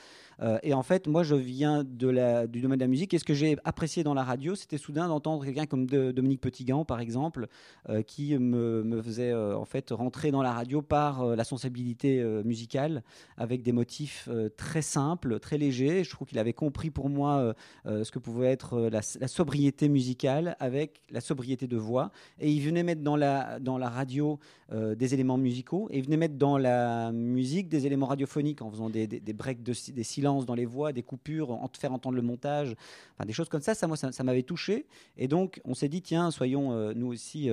Euh, 0.41 0.59
et 0.63 0.73
en 0.73 0.83
fait, 0.83 1.07
moi, 1.07 1.23
je 1.23 1.35
viens 1.35 1.83
du 1.83 2.13
domaine 2.13 2.47
de 2.79 2.79
la 2.79 2.87
musique, 2.87 3.13
et 3.13 3.19
ce 3.19 3.25
que 3.25 3.33
j'ai 3.33 3.57
apprécié 3.63 4.03
dans 4.03 4.13
la 4.13 4.23
radio, 4.23 4.55
c'était 4.55 4.77
soudain 4.77 5.07
d'entendre 5.07 5.45
quelqu'un 5.45 5.65
comme 5.65 5.85
de- 5.85 6.11
Dominique 6.11 6.41
Petitgan, 6.41 6.85
par 6.85 6.99
exemple, 6.99 7.47
euh, 7.89 8.01
qui 8.01 8.37
me 8.37 9.01
faisait 9.01 9.28
euh, 9.31 9.55
en 9.55 9.65
fait 9.65 9.91
rentrer 9.91 10.31
dans 10.31 10.41
la 10.41 10.53
radio 10.53 10.81
par 10.81 11.21
euh, 11.21 11.35
la 11.35 11.43
sensibilité 11.43 12.19
euh, 12.19 12.43
musicale, 12.43 13.03
avec 13.37 13.61
des 13.61 13.71
motifs 13.71 14.29
très 14.57 14.81
simples, 14.81 15.39
très 15.39 15.57
légers. 15.57 16.03
Je 16.03 16.09
trouve 16.09 16.27
qu'il 16.27 16.39
avait 16.39 16.53
compris 16.53 16.89
pour 16.89 17.09
moi 17.09 17.53
ce 17.85 18.11
que 18.11 18.19
pouvait 18.19 18.47
être 18.47 18.89
la, 18.89 19.01
sobriété 19.01 19.87
musicale 19.89 20.55
avec 20.59 21.01
la 21.09 21.21
sobriété 21.21 21.67
de 21.67 21.77
voix. 21.77 22.11
Et 22.39 22.51
il 22.51 22.61
venait 22.61 22.83
mettre 22.83 23.01
dans 23.01 23.15
la, 23.15 23.59
dans 23.59 23.77
la 23.77 23.89
radio 23.89 24.39
des 24.71 25.13
éléments 25.13 25.37
musicaux 25.37 25.87
et 25.91 25.97
ils 25.97 26.05
venaient 26.05 26.17
mettre 26.17 26.35
dans 26.35 26.57
la 26.57 27.11
musique 27.11 27.69
des 27.69 27.85
éléments 27.85 28.07
radiophoniques 28.07 28.61
en 28.61 28.69
faisant 28.69 28.89
des, 28.89 29.07
des, 29.07 29.33
breaks, 29.33 29.63
de, 29.63 29.73
des 29.91 30.03
silences 30.03 30.45
dans 30.45 30.55
les 30.55 30.65
voix, 30.65 30.91
des 30.91 31.03
coupures, 31.03 31.51
en 31.51 31.69
faire 31.79 31.93
entendre 31.93 32.15
le 32.15 32.21
montage, 32.21 32.75
enfin, 33.15 33.25
des 33.25 33.33
choses 33.33 33.49
comme 33.49 33.61
ça. 33.61 33.73
Ça, 33.73 33.87
moi, 33.87 33.97
ça, 33.97 34.23
m'avait 34.23 34.43
touché. 34.43 34.85
Et 35.17 35.27
donc, 35.27 35.61
on 35.65 35.73
s'est 35.73 35.89
dit, 35.89 36.01
tiens, 36.01 36.31
soyons 36.31 36.93
nous 36.93 37.07
aussi, 37.07 37.49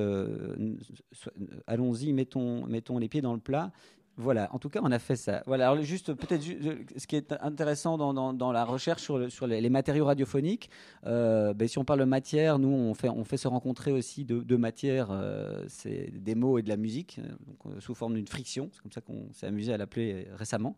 allons-y, 1.67 2.13
mettons, 2.13 2.67
mettons 2.67 2.99
les 2.99 3.09
pieds 3.09 3.23
dans 3.23 3.35
le 3.35 3.41
plat. 3.41 3.73
Voilà, 4.19 4.49
en 4.55 4.59
tout 4.59 4.71
cas, 4.71 4.81
on 4.83 4.91
a 4.93 4.99
fait 4.99 5.17
ça. 5.17 5.43
Voilà, 5.47 5.71
alors 5.71 5.85
juste 5.85 6.15
peut-être 6.15 6.43
euh, 6.49 6.77
ce 6.97 7.07
qui 7.07 7.17
est 7.17 7.35
intéressant 7.43 7.99
dans, 7.99 8.33
dans- 8.33 8.53
la 8.53 8.65
recherche 8.65 9.03
sur, 9.03 9.31
sur 9.31 9.47
les, 9.47 9.69
matériaux 9.69 10.07
radiophoniques, 10.07 10.71
euh, 11.05 11.53
ben, 11.53 11.69
si 11.69 11.79
on 11.79 11.85
parle 11.85 12.01
de 12.01 12.05
matière, 12.07 12.59
nous 12.59 12.69
on 12.69 12.95
fait, 12.95 13.11
on 13.11 13.25
fait 13.25 13.37
se 13.37 13.47
rencontrer 13.47 13.93
aussi 13.93 14.25
deux, 14.25 14.43
deux 14.43 14.57
matières, 14.57 15.09
euh, 15.11 15.63
c'est 15.69 16.11
des 16.15 16.35
mots 16.35 16.57
et 16.57 16.63
de 16.63 16.71
la 16.71 16.79
musique, 16.79 17.21
sous 17.79 17.95
forme 17.95 18.15
d'une 18.15 18.27
friction, 18.27 18.71
c'est 18.73 18.81
comme 18.81 18.93
ça 18.93 19.03
qu'on 19.03 19.29
s'est 19.33 19.49
amusé 19.49 19.75
à 19.75 19.77
l'appeler 19.77 20.29
récemment, 20.35 20.77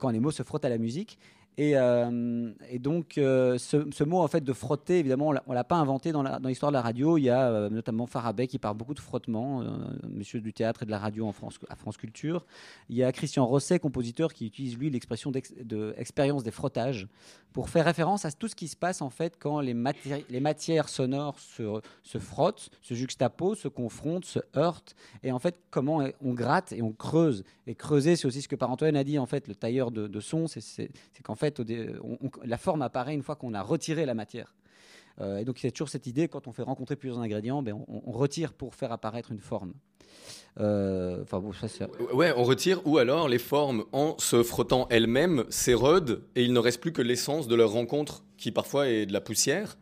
quand 0.00 0.10
les 0.10 0.18
mots 0.18 0.32
se 0.32 0.42
frottent 0.42 0.64
à 0.64 0.68
la 0.68 0.78
musique. 0.78 1.18
Et, 1.58 1.72
euh, 1.76 2.52
et 2.68 2.78
donc, 2.78 3.16
euh, 3.16 3.56
ce, 3.56 4.04
mot 4.04 4.20
en 4.20 4.28
fait 4.28 4.44
de 4.44 4.52
frotter, 4.52 4.98
évidemment, 4.98 5.28
on 5.28 5.36
on 5.46 5.52
l'a 5.52 5.64
pas 5.64 5.76
inventé 5.76 6.12
dans 6.12 6.22
l'histoire 6.44 6.70
de 6.70 6.76
la 6.76 6.82
radio. 6.82 7.16
Il 7.16 7.22
y 7.22 7.30
a 7.30 7.48
euh, 7.48 7.70
notamment 7.70 8.06
Farabet 8.06 8.46
qui 8.46 8.58
parle 8.58 8.76
beaucoup 8.76 8.94
de 8.94 9.00
frottement, 9.00 9.64
monsieur 10.08 10.40
du 10.40 10.52
théâtre 10.52 10.82
et 10.82 10.86
de 10.86 10.90
la 10.90 10.98
radio 10.98 11.26
en 11.26 11.32
France, 11.32 11.58
à 11.68 11.76
France 11.76 11.96
Culture. 11.96 12.44
Il 12.90 12.96
y 12.96 13.02
a 13.02 13.10
Christian 13.12 13.46
Rosset, 13.46 13.78
compositeur, 13.78 14.34
qui 14.34 14.46
utilise 14.46 14.76
lui 14.76 14.90
l'expression 14.90 15.30
d'ex- 15.30 15.54
de 15.62 15.94
expérience 15.96 16.42
des 16.42 16.50
frottages 16.50 17.08
pour 17.56 17.70
faire 17.70 17.86
référence 17.86 18.26
à 18.26 18.32
tout 18.32 18.48
ce 18.48 18.54
qui 18.54 18.68
se 18.68 18.76
passe 18.76 19.00
en 19.00 19.08
fait 19.08 19.36
quand 19.38 19.60
les, 19.60 19.72
matières 19.72 20.90
sonores 20.90 21.38
se, 21.38 22.18
frottent, 22.18 22.68
se 22.82 22.92
juxtaposent, 22.92 23.60
se 23.60 23.68
confrontent, 23.68 24.26
se 24.26 24.40
heurtent, 24.54 24.94
et 25.22 25.32
en 25.32 25.38
fait 25.38 25.58
comment 25.70 26.06
on 26.20 26.34
gratte 26.34 26.72
et 26.72 26.82
on 26.82 26.92
creuse. 26.92 27.44
Et 27.66 27.74
creuser, 27.74 28.14
c'est 28.16 28.26
aussi 28.26 28.42
ce 28.42 28.48
que 28.48 28.56
Par-Antoine 28.56 28.94
a 28.94 29.04
dit 29.04 29.18
en 29.18 29.24
fait, 29.24 29.48
le 29.48 29.54
tailleur 29.54 29.90
de, 29.90 30.06
de 30.06 30.20
son, 30.20 30.46
c'est 30.48 30.90
qu'en 31.22 31.34
fait 31.34 31.45
la 32.44 32.58
forme 32.58 32.82
apparaît 32.82 33.14
une 33.14 33.22
fois 33.22 33.36
qu'on 33.36 33.54
a 33.54 33.62
retiré 33.62 34.06
la 34.06 34.14
matière. 34.14 34.54
Euh, 35.20 35.38
et 35.38 35.44
donc 35.44 35.62
il 35.62 35.66
y 35.66 35.68
a 35.68 35.70
toujours 35.70 35.88
cette 35.88 36.06
idée 36.06 36.28
quand 36.28 36.46
on 36.46 36.52
fait 36.52 36.62
rencontrer 36.62 36.96
plusieurs 36.96 37.20
ingrédients, 37.20 37.62
ben, 37.62 37.74
on, 37.88 38.12
retire 38.12 38.52
pour 38.52 38.74
faire 38.74 38.92
apparaître 38.92 39.32
une 39.32 39.40
forme. 39.40 39.72
Euh, 40.60 41.24
bon, 41.30 41.52
ça 41.52 41.66
Ouais, 42.12 42.32
on 42.36 42.44
retire, 42.44 42.80
ou 42.86 42.98
alors 42.98 43.28
les 43.28 43.38
formes, 43.38 43.84
en 43.92 44.16
se 44.18 44.42
frottant 44.42 44.86
elles-mêmes, 44.90 45.44
s'érodent 45.48 46.22
et 46.34 46.44
il 46.44 46.52
ne 46.52 46.58
reste 46.58 46.80
plus 46.80 46.92
que 46.92 47.02
l'essence 47.02 47.48
de 47.48 47.54
leur 47.54 47.72
rencontre, 47.72 48.24
qui 48.36 48.52
parfois 48.52 48.88
est 48.88 49.06
de 49.06 49.12
la 49.12 49.20
poussière, 49.20 49.76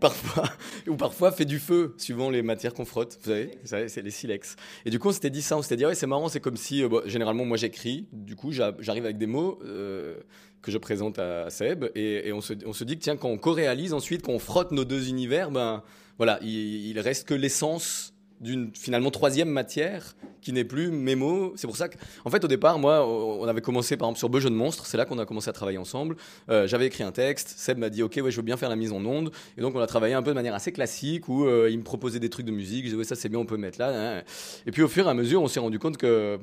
parfois, 0.00 0.44
ou 0.88 0.96
parfois 0.96 1.32
fait 1.32 1.44
du 1.44 1.58
feu, 1.58 1.94
suivant 1.98 2.30
les 2.30 2.42
matières 2.42 2.74
qu'on 2.74 2.84
frotte. 2.84 3.18
Vous 3.24 3.30
savez, 3.64 3.88
c'est 3.88 4.02
les 4.02 4.10
silex. 4.10 4.56
Et 4.84 4.90
du 4.90 4.98
coup, 4.98 5.08
on 5.08 5.12
s'était 5.12 5.30
dit 5.30 5.42
ça, 5.42 5.56
on 5.56 5.62
s'était 5.62 5.76
dit, 5.76 5.84
c'est 5.94 6.06
marrant, 6.06 6.28
c'est 6.28 6.40
comme 6.40 6.56
si, 6.56 6.82
euh, 6.82 6.88
généralement, 7.06 7.44
moi 7.44 7.56
j'écris, 7.56 8.06
du 8.12 8.36
coup, 8.36 8.52
j'a- 8.52 8.74
j'arrive 8.80 9.04
avec 9.04 9.18
des 9.18 9.26
mots 9.26 9.58
euh, 9.64 10.16
que 10.62 10.70
je 10.70 10.78
présente 10.78 11.18
à 11.18 11.50
Seb, 11.50 11.86
et, 11.94 12.32
on, 12.32 12.40
se, 12.40 12.52
dit 12.84 12.98
que, 12.98 13.02
tiens, 13.02 13.16
quand 13.16 13.28
on 13.28 13.38
co-réalise 13.38 13.92
ensuite, 13.92 14.22
quand 14.22 14.32
on 14.32 14.38
frotte 14.38 14.72
nos 14.72 14.84
deux 14.84 15.08
univers, 15.08 15.50
ben 15.50 15.82
voilà, 16.16 16.38
il, 16.42 16.86
il 16.88 16.98
reste 17.00 17.28
que 17.28 17.34
l'essence 17.34 18.12
d'une 18.40 18.70
finalement 18.74 19.10
troisième 19.10 19.48
matière 19.48 20.14
qui 20.40 20.52
n'est 20.52 20.64
plus 20.64 20.90
mes 20.90 21.16
mots. 21.16 21.52
C'est 21.56 21.66
pour 21.66 21.76
ça 21.76 21.88
que, 21.88 21.96
en 22.24 22.30
fait, 22.30 22.44
au 22.44 22.48
départ, 22.48 22.78
moi, 22.78 23.06
on 23.06 23.46
avait 23.46 23.60
commencé 23.60 23.96
par 23.96 24.06
exemple 24.06 24.18
sur 24.18 24.28
Beau 24.28 24.40
de 24.40 24.48
Monstre, 24.48 24.86
c'est 24.86 24.96
là 24.96 25.04
qu'on 25.04 25.18
a 25.18 25.26
commencé 25.26 25.50
à 25.50 25.52
travailler 25.52 25.78
ensemble. 25.78 26.16
Euh, 26.48 26.66
J'avais 26.66 26.86
écrit 26.86 27.02
un 27.02 27.12
texte, 27.12 27.54
Seb 27.56 27.78
m'a 27.78 27.90
dit, 27.90 28.02
ok, 28.02 28.20
ouais, 28.22 28.30
je 28.30 28.36
veux 28.36 28.42
bien 28.42 28.56
faire 28.56 28.68
la 28.68 28.76
mise 28.76 28.92
en 28.92 29.04
onde, 29.04 29.32
et 29.56 29.60
donc 29.60 29.74
on 29.74 29.80
a 29.80 29.86
travaillé 29.86 30.14
un 30.14 30.22
peu 30.22 30.30
de 30.30 30.34
manière 30.34 30.54
assez 30.54 30.72
classique 30.72 31.28
où 31.28 31.44
euh, 31.46 31.68
il 31.70 31.78
me 31.78 31.84
proposait 31.84 32.20
des 32.20 32.30
trucs 32.30 32.46
de 32.46 32.52
musique, 32.52 32.84
je 32.84 32.90
disais, 32.90 32.96
ouais, 32.96 33.04
ça 33.04 33.16
c'est 33.16 33.28
bien, 33.28 33.38
on 33.38 33.46
peut 33.46 33.56
mettre 33.56 33.78
là. 33.78 34.18
hein. 34.18 34.22
Et 34.66 34.70
puis 34.70 34.82
au 34.82 34.88
fur 34.88 35.06
et 35.06 35.10
à 35.10 35.14
mesure, 35.14 35.42
on 35.42 35.48
s'est 35.48 35.60
rendu 35.60 35.78
compte 35.78 35.96
que 35.96 36.38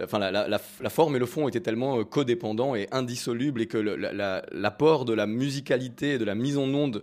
Enfin, 0.00 0.20
la, 0.20 0.58
forme 0.90 1.16
et 1.16 1.18
le 1.18 1.26
fond 1.26 1.48
étaient 1.48 1.58
tellement 1.58 1.98
euh, 1.98 2.04
codépendants 2.04 2.76
et 2.76 2.86
indissolubles 2.92 3.62
et 3.62 3.66
que 3.66 3.78
l'apport 4.52 5.04
de 5.04 5.12
la 5.12 5.26
musicalité 5.26 6.12
et 6.12 6.18
de 6.18 6.24
la 6.24 6.36
mise 6.36 6.56
en 6.56 6.72
onde 6.72 7.02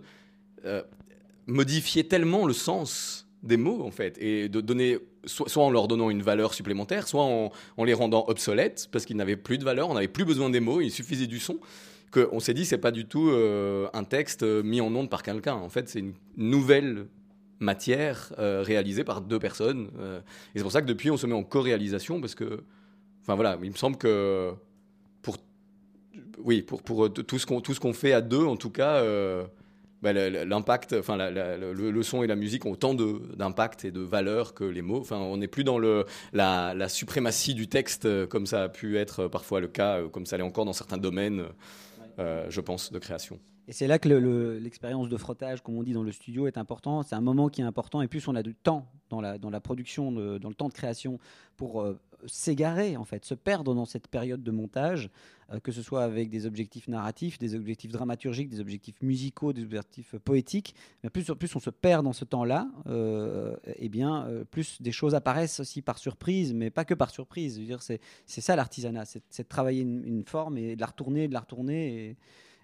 modifiait 1.46 2.04
tellement 2.04 2.46
le 2.46 2.54
sens 2.54 3.25
des 3.46 3.56
mots 3.56 3.82
en 3.84 3.90
fait 3.90 4.16
et 4.20 4.48
de 4.48 4.60
donner 4.60 4.98
soit, 5.24 5.62
en 5.62 5.70
leur 5.70 5.88
donnant 5.88 6.10
une 6.10 6.22
valeur 6.22 6.54
supplémentaire 6.54 7.08
soit 7.08 7.24
en, 7.24 7.50
les 7.84 7.94
rendant 7.94 8.24
obsolètes 8.28 8.88
parce 8.92 9.04
qu'ils 9.04 9.16
n'avaient 9.16 9.36
plus 9.36 9.58
de 9.58 9.64
valeur 9.64 9.88
on 9.90 9.94
n'avait 9.94 10.08
plus 10.08 10.24
besoin 10.24 10.50
des 10.50 10.60
mots 10.60 10.80
il 10.80 10.90
suffisait 10.90 11.26
du 11.26 11.38
son 11.38 11.58
qu'on 12.10 12.40
s'est 12.40 12.54
dit 12.54 12.64
c'est 12.64 12.78
pas 12.78 12.92
du 12.92 13.06
tout 13.06 13.28
euh, 13.28 13.88
un 13.92 14.04
texte 14.04 14.42
euh, 14.42 14.62
mis 14.62 14.80
en 14.80 14.94
onde 14.94 15.10
par 15.10 15.22
quelqu'un. 15.22 15.54
En 15.54 15.68
fait 15.68 15.88
c'est 15.88 16.00
une 16.00 16.14
nouvelle 16.36 17.06
matière 17.58 18.32
euh, 18.38 18.62
réalisée 18.62 19.04
par 19.04 19.20
deux 19.22 19.38
personnes 19.38 19.88
et 20.54 20.58
c'est 20.58 20.62
pour 20.62 20.72
ça 20.72 20.82
que 20.82 20.86
depuis 20.86 21.10
on 21.10 21.16
se 21.16 21.26
met 21.26 21.34
en 21.34 21.42
co-réalisation 21.42 22.20
parce 22.20 22.34
que 22.34 22.62
enfin 23.22 23.34
voilà 23.34 23.58
il 23.62 23.70
me 23.70 23.76
semble 23.76 23.96
que 23.96 24.52
pour 25.22 25.38
oui 26.38 26.60
pour, 26.60 26.82
pour 26.82 27.10
tout 27.12 27.38
ce 27.38 27.46
qu'on 27.46 27.62
tout 27.62 27.72
ce 27.72 27.80
qu'on 27.80 27.94
fait 27.94 28.12
à 28.12 28.20
deux 28.20 28.44
en 28.44 28.56
tout 28.56 28.68
cas 28.68 29.02
bah, 30.12 30.44
l'impact, 30.44 30.94
enfin 30.98 31.16
le, 31.16 32.02
son 32.02 32.22
et 32.22 32.28
la 32.28 32.36
musique 32.36 32.64
ont 32.64 32.72
autant 32.72 32.94
d'impact 32.94 33.84
et 33.84 33.90
de 33.90 34.00
valeur 34.00 34.54
que 34.54 34.62
les 34.62 34.82
mots. 34.82 35.00
Enfin, 35.00 35.16
on 35.18 35.36
n'est 35.36 35.48
plus 35.48 35.64
dans 35.64 35.78
la, 36.32 36.88
suprématie 36.88 37.54
du 37.54 37.66
texte 37.68 38.04
euh, 38.04 38.26
comme 38.26 38.46
ça 38.46 38.62
a 38.64 38.68
pu 38.68 38.98
être 38.98 39.24
euh, 39.24 39.28
parfois 39.28 39.60
le 39.60 39.66
cas, 39.66 39.98
euh, 39.98 40.08
comme 40.08 40.24
ça 40.24 40.36
l'est 40.36 40.44
encore 40.44 40.64
dans 40.64 40.72
certains 40.72 40.98
domaines, 40.98 41.44
je 42.18 42.60
pense, 42.60 42.92
de 42.92 42.98
création. 42.98 43.40
Et 43.68 43.72
c'est 43.72 43.88
là 43.88 43.98
que 43.98 44.08
le- 44.08 44.20
le- 44.20 44.58
l'expérience 44.58 45.08
de 45.08 45.16
frottage, 45.16 45.60
comme 45.60 45.76
on 45.76 45.82
dit 45.82 45.92
dans 45.92 46.04
le 46.04 46.12
studio, 46.12 46.46
est 46.46 46.56
important. 46.56 47.02
C'est 47.02 47.16
un 47.16 47.20
moment 47.20 47.48
qui 47.48 47.62
est 47.62 47.64
important. 47.64 48.00
Et 48.00 48.06
plus 48.06 48.28
on 48.28 48.36
a 48.36 48.42
du 48.44 48.54
temps 48.54 48.86
dans 49.10 49.20
la, 49.20 49.60
production, 49.60 50.12
dans 50.12 50.48
le 50.48 50.54
temps 50.54 50.68
de 50.68 50.72
création, 50.72 51.18
pour 51.56 51.84
s'égarer, 52.26 52.96
en 52.96 53.04
fait, 53.04 53.24
se 53.24 53.34
perdre 53.34 53.74
dans 53.74 53.84
cette 53.84 54.08
période 54.08 54.42
de 54.42 54.50
montage, 54.50 55.10
euh, 55.52 55.60
que 55.60 55.72
ce 55.72 55.82
soit 55.82 56.02
avec 56.02 56.28
des 56.28 56.46
objectifs 56.46 56.88
narratifs, 56.88 57.38
des 57.38 57.54
objectifs 57.54 57.92
dramaturgiques, 57.92 58.48
des 58.48 58.60
objectifs 58.60 59.00
musicaux, 59.02 59.52
des 59.52 59.62
objectifs 59.62 60.14
Mais 61.04 61.10
plus, 61.10 61.56
on 61.56 61.60
se 61.60 61.70
perd 61.70 62.04
dans 62.04 62.12
ce 62.12 62.24
temps-là, 62.24 62.68
euh, 62.88 63.56
eh 63.76 63.88
bien, 63.88 64.26
euh, 64.26 64.44
plus 64.44 64.80
des 64.82 64.92
choses 64.92 65.14
apparaissent 65.14 65.60
aussi 65.60 65.82
par 65.82 65.98
surprise, 65.98 66.52
mais 66.52 66.70
pas 66.70 66.84
que 66.84 66.94
par 66.94 67.10
surprise. 67.10 67.60
C'est 68.26 68.40
ça 68.40 68.56
l'artisanat, 68.56 69.04
c'est 69.04 69.42
de 69.42 69.48
travailler 69.48 69.82
une, 69.82 70.24
forme 70.26 70.58
et 70.58 70.74
de 70.74 70.80
la 70.80 70.86
retourner, 70.86 71.28
de 71.28 71.32
la 71.32 71.40
retourner. 71.40 72.08
Et, 72.08 72.16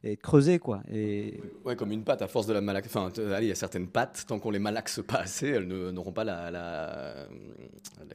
et 0.05 0.16
de 0.16 0.20
creuser 0.20 0.59
quoi. 0.59 0.83
Et 0.90 1.40
Ouais, 1.64 1.77
comme 1.77 1.92
une 1.92 2.05
pâte, 2.05 2.22
à 2.22 2.29
force 2.29 2.46
de 2.46 2.53
la 2.53 2.61
malaxer. 2.61 2.90
Enfin, 2.96 3.12
allez, 3.33 3.46
il 3.46 3.48
y 3.48 3.53
a 3.53 3.57
certaines 3.57 3.88
pâtes, 3.88 4.25
tant 4.27 4.38
qu'on 4.38 4.51
les 4.51 4.59
malaxe 4.59 5.01
pas 5.07 5.18
assez, 5.18 5.48
elles 5.48 5.66
n'auront 5.66 6.12
pas 6.12 6.25
la, 6.25 7.29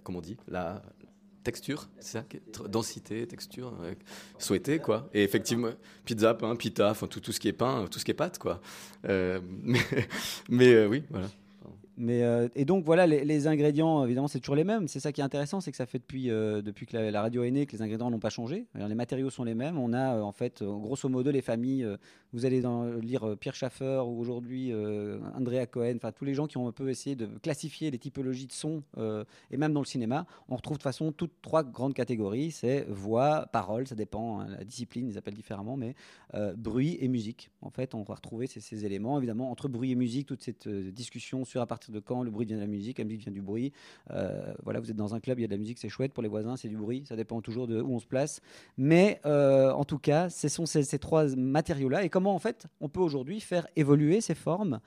Comment 0.04 0.20
on 0.20 0.22
dit 0.22 0.38
texture, 1.44 1.90
c'est 2.00 2.20
ça 2.20 2.26
Densité, 2.68 3.26
texture, 3.28 3.74
euh, 3.82 3.94
souhaitée, 4.38 4.80
quoi. 4.80 5.10
Et 5.14 5.24
effectivement, 5.24 5.72
pizza, 6.06 6.34
pain, 6.34 6.56
pita, 6.56 6.92
enfin, 6.92 7.08
tout, 7.08 7.20
tout 7.20 7.32
ce 7.32 7.40
qui 7.40 7.48
est 7.48 7.54
pain, 7.54 7.86
tout 7.90 8.00
ce 8.00 8.06
qui 8.06 8.12
est 8.12 8.16
pâte, 8.16 8.38
quoi. 8.38 8.62
Euh, 9.08 9.40
mais 10.50 10.74
euh, 10.74 10.88
oui, 10.88 11.04
voilà. 11.10 11.28
Mais, 12.00 12.22
euh, 12.22 12.48
et 12.56 12.64
donc 12.64 12.86
voilà, 12.86 13.08
les, 13.08 13.48
ingrédients, 13.48 14.06
évidemment, 14.06 14.28
c'est 14.28 14.40
toujours 14.40 14.56
les 14.56 14.64
mêmes. 14.64 14.88
C'est 14.88 15.00
ça 15.00 15.12
qui 15.12 15.22
est 15.22 15.24
intéressant, 15.24 15.62
c'est 15.62 15.72
que 15.72 15.78
ça 15.78 15.88
fait 15.88 15.98
depuis, 15.98 16.30
euh, 16.30 16.62
depuis 16.62 16.86
que 16.86 16.96
la, 16.96 17.22
radio 17.22 17.44
est 17.44 17.50
née 17.50 17.66
que 17.66 17.72
les 17.72 17.82
ingrédients 17.82 18.12
n'ont 18.12 18.20
pas 18.20 18.30
changé. 18.30 18.68
Les 18.76 18.96
matériaux 18.96 19.32
sont 19.32 19.44
les 19.44 19.56
mêmes. 19.56 19.80
On 19.80 19.94
a 19.94 20.18
euh, 20.18 20.22
en 20.22 20.32
fait, 20.32 20.62
euh, 20.62 20.72
grosso 20.78 21.10
modo, 21.10 21.32
les 21.32 21.42
familles. 21.42 21.88
Euh, 22.28 22.38
vous 22.38 22.46
allez 22.46 22.62
dans, 22.62 22.86
lire 22.86 23.24
euh, 23.24 23.36
Pierre 23.36 23.56
Schaffer 23.56 24.02
ou 24.06 24.20
aujourd'hui 24.20 24.72
euh, 24.72 25.20
Andrea 25.36 25.66
Cohen, 25.66 25.96
enfin 25.96 26.12
tous 26.12 26.26
les 26.26 26.34
gens 26.34 26.48
qui 26.48 26.58
ont 26.58 26.68
un 26.68 26.72
peu 26.72 26.90
essayé 26.90 27.16
de 27.16 27.26
classifier 27.42 27.92
les 27.92 27.98
typologies 27.98 28.48
de 28.48 28.52
sons, 28.52 28.84
euh, 28.98 29.24
et 29.52 29.58
même 29.58 29.74
dans 29.74 29.82
le 29.82 29.86
cinéma, 29.86 30.26
on 30.50 30.56
retrouve 30.56 30.78
de 30.78 30.80
toute 30.80 30.84
façon 30.84 31.12
toutes 31.12 31.42
trois 31.42 31.64
grandes 31.64 31.94
catégories 31.94 32.52
c'est 32.52 32.86
voix, 32.90 33.48
parole, 33.52 33.88
ça 33.88 33.96
dépend, 33.96 34.42
hein, 34.42 34.48
la 34.50 34.64
discipline, 34.64 35.08
ils 35.08 35.18
appellent 35.18 35.34
différemment, 35.34 35.78
mais 35.78 35.96
euh, 36.34 36.54
bruit 36.56 36.98
et 37.00 37.08
musique. 37.08 37.52
En 37.62 37.70
fait, 37.70 37.96
on 37.96 38.04
va 38.04 38.16
retrouver 38.16 38.48
ces, 38.48 38.86
éléments. 38.86 39.18
Évidemment, 39.18 39.50
entre 39.50 39.70
bruit 39.70 39.92
et 39.92 39.96
musique, 39.96 40.28
toute 40.28 40.42
cette 40.42 40.68
euh, 40.68 40.92
discussion 40.92 41.46
sur 41.46 41.62
à 41.62 41.68
partir 41.68 41.94
de 41.94 42.00
quand 42.00 42.22
le 42.24 42.32
bruit 42.32 42.46
vient 42.46 42.58
de 42.58 42.62
la 42.62 42.68
musique, 42.68 42.98
la 42.98 43.06
musique 43.06 43.24
vient 43.24 43.32
du 43.32 43.42
bruit. 43.42 43.72
Euh, 44.12 44.54
voilà, 44.64 44.80
vous 44.80 44.92
êtes 44.92 44.98
dans 44.98 45.16
un 45.16 45.20
club, 45.20 45.40
il 45.40 45.44
y 45.44 45.46
a 45.46 45.48
de 45.48 45.54
la 45.54 45.58
musique, 45.58 45.80
c'est 45.80 45.90
chouette. 45.90 46.14
Pour 46.14 46.24
les 46.24 46.30
voisins, 46.30 46.58
c'est 46.58 46.68
du 46.68 46.78
bruit. 46.78 47.06
Ça 47.08 47.16
dépend 47.16 47.42
toujours 47.42 47.68
de 47.68 47.82
où 47.82 47.94
on 47.94 48.00
se 48.00 48.06
place. 48.06 48.42
Mais 48.78 49.22
euh, 49.26 49.72
en 49.72 49.86
tout 49.86 50.00
cas, 50.00 50.30
ce 50.30 50.48
sont 50.50 50.66
ces, 50.66 51.00
trois 51.00 51.36
matériaux-là. 51.36 52.04
Comment, 52.18 52.34
en 52.34 52.40
fait, 52.40 52.66
on 52.82 52.90
peut 52.90 53.00
aujourd'hui 53.00 53.40
faire 53.40 53.68
évoluer 53.76 54.22
ces 54.22 54.34
formes 54.34 54.80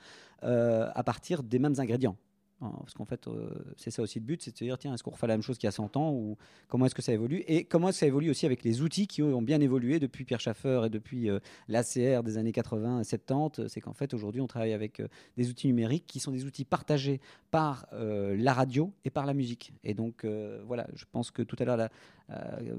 euh, 0.43 0.91
à 0.93 1.01
partir 1.01 1.43
des 1.43 1.59
mêmes 1.59 1.75
ingrédients 1.77 2.17
parce 2.61 2.93
qu'en 2.93 3.05
fait, 3.05 3.27
euh, 3.27 3.49
c'est 3.75 3.89
ça 3.91 4.01
aussi 4.03 4.19
le 4.19 4.25
but, 4.25 4.41
c'est 4.41 4.51
de 4.51 4.57
se 4.57 4.63
dire, 4.63 4.77
tiens, 4.77 4.93
est-ce 4.93 5.03
qu'on 5.03 5.11
refait 5.11 5.27
la 5.27 5.33
même 5.33 5.41
chose 5.41 5.57
qu'il 5.57 5.67
y 5.67 5.69
a 5.69 5.71
100 5.71 5.97
ans 5.97 6.11
ou 6.11 6.37
comment 6.67 6.85
est-ce 6.85 6.93
que 6.93 7.01
ça 7.01 7.11
évolue 7.11 7.43
Et 7.47 7.63
comment 7.63 7.91
ça 7.91 8.05
évolue 8.05 8.29
aussi 8.29 8.45
avec 8.45 8.63
les 8.63 8.81
outils 8.81 9.07
qui 9.07 9.23
ont 9.23 9.41
bien 9.41 9.59
évolué 9.61 9.99
depuis 9.99 10.25
Pierre 10.25 10.39
Schaffer 10.39 10.83
et 10.85 10.89
depuis 10.89 11.29
euh, 11.29 11.39
l'ACR 11.67 12.23
des 12.23 12.37
années 12.37 12.51
80 12.51 13.01
et 13.01 13.03
70 13.03 13.67
C'est 13.67 13.81
qu'en 13.81 13.93
fait, 13.93 14.13
aujourd'hui, 14.13 14.41
on 14.41 14.47
travaille 14.47 14.73
avec 14.73 14.99
euh, 14.99 15.07
des 15.37 15.49
outils 15.49 15.67
numériques 15.67 16.05
qui 16.05 16.19
sont 16.19 16.31
des 16.31 16.45
outils 16.45 16.65
partagés 16.65 17.19
par 17.49 17.87
euh, 17.93 18.35
la 18.37 18.53
radio 18.53 18.93
et 19.05 19.09
par 19.09 19.25
la 19.25 19.33
musique. 19.33 19.73
Et 19.83 19.93
donc, 19.93 20.25
voilà, 20.65 20.87
je 20.93 21.05
pense 21.11 21.31
que 21.31 21.41
tout 21.41 21.55
à 21.59 21.65
l'heure, 21.65 21.89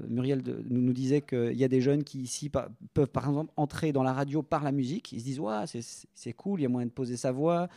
Muriel 0.07 0.41
nous, 0.69 0.93
disait 0.93 1.21
qu'il 1.21 1.53
y 1.53 1.63
a 1.63 1.67
des 1.67 1.81
jeunes 1.81 2.03
qui 2.03 2.21
ici 2.21 2.49
peuvent, 2.49 3.07
par 3.09 3.27
exemple, 3.27 3.51
entrer 3.57 3.91
dans 3.91 4.03
la 4.03 4.13
radio 4.13 4.41
par 4.41 4.63
la 4.63 4.71
musique. 4.71 5.11
Ils 5.11 5.19
se 5.19 5.25
disent, 5.25 5.39
ouais, 5.39 5.65
c'est- 5.67 6.33
cool, 6.33 6.59
il 6.59 6.63
y 6.63 6.65
a 6.65 6.69
moyen 6.69 6.87
de 6.87 6.91
poser 6.91 7.17
sa 7.17 7.31
voix 7.31 7.67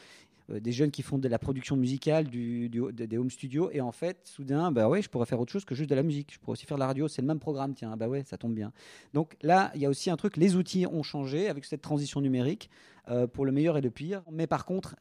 des 0.48 0.72
jeunes 0.72 0.90
qui 0.90 1.02
font 1.02 1.18
de 1.18 1.28
la 1.28 1.38
production 1.38 1.76
musicale, 1.76 2.26
du, 2.28 2.68
du- 2.68 2.80
de- 2.92 3.04
des 3.06 3.18
home 3.18 3.30
studios, 3.30 3.70
et 3.72 3.80
en 3.80 3.92
fait, 3.92 4.18
soudain, 4.24 4.70
bah 4.72 4.88
ouais, 4.88 5.02
je 5.02 5.09
pourrais 5.09 5.26
faire 5.26 5.40
autre 5.40 5.52
chose 5.52 5.64
que 5.64 5.74
juste 5.74 5.90
de 5.90 5.94
la 5.94 6.02
musique. 6.02 6.32
Je 6.32 6.38
pourrais 6.38 6.52
aussi 6.52 6.66
faire 6.66 6.76
de 6.76 6.80
la 6.80 6.87
radio, 6.87 7.09
c'est 7.09 7.22
le 7.22 7.28
même 7.28 7.40
programme, 7.40 7.74
tiens, 7.74 7.96
bah 7.96 8.09
ouais, 8.09 8.22
ça 8.24 8.37
tombe 8.38 8.54
bien. 8.54 8.72
Donc 9.14 9.37
là, 9.42 9.72
il 9.74 9.80
y 9.80 9.87
a 9.87 9.88
aussi 9.90 10.11
un 10.11 10.16
truc, 10.16 10.37
les 10.37 10.56
outils 10.56 10.87
ont 10.87 11.02
changé 11.02 11.48
avec 11.48 11.64
cette 11.64 11.82
transition 11.82 12.20
numérique 12.20 12.70
euh, 13.09 13.26
pour 13.26 13.44
le 13.44 13.52
meilleur 13.52 13.76
et 13.76 13.80
le 13.80 13.90
pire. 13.90 14.22
Mais 14.32 14.46
par 14.46 14.64
contre, 14.66 14.96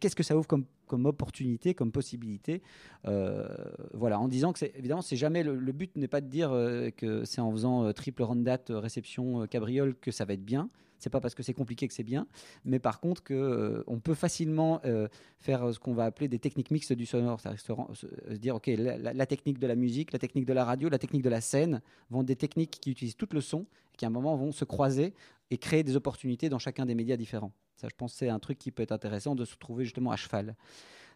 qu'est-ce 0.00 0.14
que 0.16 0.22
ça 0.22 0.36
ouvre 0.36 0.46
comme, 0.46 0.64
comme 0.86 1.06
opportunité, 1.06 1.74
comme 1.74 1.92
possibilité 1.92 2.62
Euh, 3.06 3.48
Voilà, 3.94 4.18
en 4.20 4.28
disant 4.28 4.52
que 4.52 4.64
évidemment, 4.76 5.02
c'est 5.02 5.16
jamais 5.16 5.42
le, 5.42 5.72
but 5.72 5.94
n'est 5.96 6.08
pas 6.08 6.20
de 6.20 6.28
dire 6.28 6.50
euh, 6.52 6.90
que 6.90 7.24
c'est 7.24 7.40
en 7.40 7.50
faisant 7.52 7.84
euh, 7.84 7.92
triple 7.92 8.22
rondate, 8.22 8.70
euh, 8.70 8.78
réception, 8.78 9.42
euh, 9.42 9.46
cabriole 9.46 9.94
que 10.00 10.10
ça 10.10 10.24
va 10.24 10.34
être 10.34 10.44
bien. 10.44 10.68
C'est 11.00 11.10
pas 11.10 11.20
parce 11.20 11.34
que 11.34 11.42
c'est 11.42 11.54
compliqué 11.54 11.88
que 11.88 11.94
c'est 11.94 12.04
bien, 12.04 12.26
mais 12.64 12.78
par 12.78 13.00
contre 13.00 13.22
que 13.22 13.34
euh, 13.34 13.84
on 13.86 13.98
peut 13.98 14.14
facilement 14.14 14.80
euh, 14.84 15.08
faire 15.38 15.64
euh, 15.64 15.72
ce 15.72 15.78
qu'on 15.78 15.94
va 15.94 16.04
appeler 16.04 16.28
des 16.28 16.38
techniques 16.38 16.70
mixtes 16.70 16.92
du 16.92 17.06
sonore, 17.06 17.40
c'est-à-dire 17.40 18.54
ok 18.54 18.70
la, 18.76 19.26
technique 19.26 19.58
de 19.58 19.66
la 19.66 19.74
musique, 19.74 20.12
la 20.12 20.18
technique 20.18 20.44
de 20.44 20.52
la 20.52 20.64
radio, 20.64 20.88
la 20.88 20.98
technique 20.98 21.22
de 21.22 21.30
la 21.30 21.40
scène 21.40 21.80
vont 22.10 22.22
des 22.22 22.36
techniques 22.36 22.78
qui 22.80 22.90
utilisent 22.90 23.16
tout 23.16 23.28
le 23.32 23.40
son, 23.40 23.66
et 23.94 23.96
qui 23.96 24.04
à 24.04 24.08
un 24.08 24.12
moment 24.12 24.36
vont 24.36 24.52
se 24.52 24.64
croiser 24.64 25.14
et 25.50 25.58
créer 25.58 25.82
des 25.82 25.96
opportunités 25.96 26.48
dans 26.48 26.58
chacun 26.58 26.86
des 26.86 26.94
médias 26.94 27.16
différents. 27.16 27.52
Ça, 27.76 27.88
je 27.88 27.96
pense, 27.96 28.12
c'est 28.12 28.28
un 28.28 28.38
truc 28.38 28.58
qui 28.58 28.70
peut 28.70 28.82
être 28.82 28.92
intéressant 28.92 29.34
de 29.34 29.46
se 29.46 29.56
trouver 29.56 29.84
justement 29.84 30.12
à 30.12 30.16
cheval. 30.16 30.54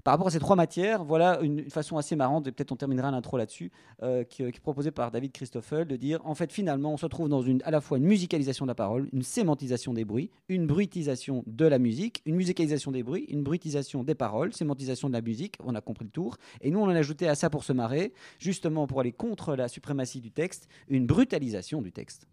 Par 0.04 0.12
rapport 0.12 0.26
à 0.26 0.30
ces 0.30 0.38
trois 0.38 0.54
matières, 0.54 1.02
voilà 1.02 1.40
une, 1.40 1.70
façon 1.70 1.96
assez 1.96 2.14
marrante, 2.14 2.46
et 2.46 2.52
peut-être 2.52 2.72
on 2.72 2.76
terminera 2.76 3.10
l'intro 3.10 3.38
là-dessus, 3.38 3.72
euh, 4.02 4.22
qui, 4.22 4.36
qui 4.36 4.42
est 4.42 4.60
proposée 4.60 4.90
par 4.90 5.10
David 5.10 5.32
Christoffel, 5.32 5.86
de 5.86 5.96
dire 5.96 6.20
en 6.26 6.34
fait 6.34 6.52
finalement 6.52 6.92
on 6.92 6.98
se 6.98 7.06
trouve 7.06 7.30
dans 7.30 7.40
une, 7.40 7.62
à 7.64 7.70
la 7.70 7.80
fois 7.80 7.96
une 7.96 8.04
musicalisation 8.04 8.66
de 8.66 8.70
la 8.70 8.74
parole, 8.74 9.08
une 9.14 9.22
sémantisation 9.22 9.94
des 9.94 10.04
bruits, 10.04 10.30
une 10.50 10.66
bruitisation 10.66 11.42
de 11.46 11.64
la 11.64 11.78
musique, 11.78 12.20
une 12.26 12.34
musicalisation 12.34 12.92
des 12.92 13.02
bruits, 13.02 13.24
une 13.30 13.42
bruitisation 13.42 14.04
des 14.04 14.14
paroles, 14.14 14.52
sémantisation 14.52 15.08
de 15.08 15.14
la 15.14 15.22
musique, 15.22 15.56
on 15.64 15.74
a 15.74 15.80
compris 15.80 16.04
le 16.04 16.10
tour. 16.10 16.36
Et 16.60 16.70
nous 16.70 16.80
on 16.80 16.84
en 16.84 16.90
a 16.90 16.98
ajouté 16.98 17.26
à 17.26 17.34
ça 17.34 17.48
pour 17.48 17.64
se 17.64 17.72
marrer, 17.72 18.12
justement 18.38 18.86
pour 18.86 19.00
aller 19.00 19.12
contre 19.12 19.56
la 19.56 19.68
suprématie 19.68 20.20
du 20.20 20.30
texte, 20.30 20.68
une 20.88 21.06
brutalisation 21.06 21.80
du 21.80 21.92
texte 21.92 22.28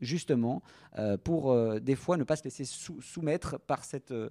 justement, 0.00 0.62
euh, 0.98 1.16
pour 1.16 1.52
euh, 1.52 1.78
des 1.78 1.94
fois 1.94 2.16
ne 2.16 2.24
pas 2.24 2.36
se 2.36 2.44
laisser 2.44 2.64
sou- 2.64 3.00
soumettre 3.00 3.58
par, 3.60 3.84
cette, 3.84 4.12
euh, 4.12 4.30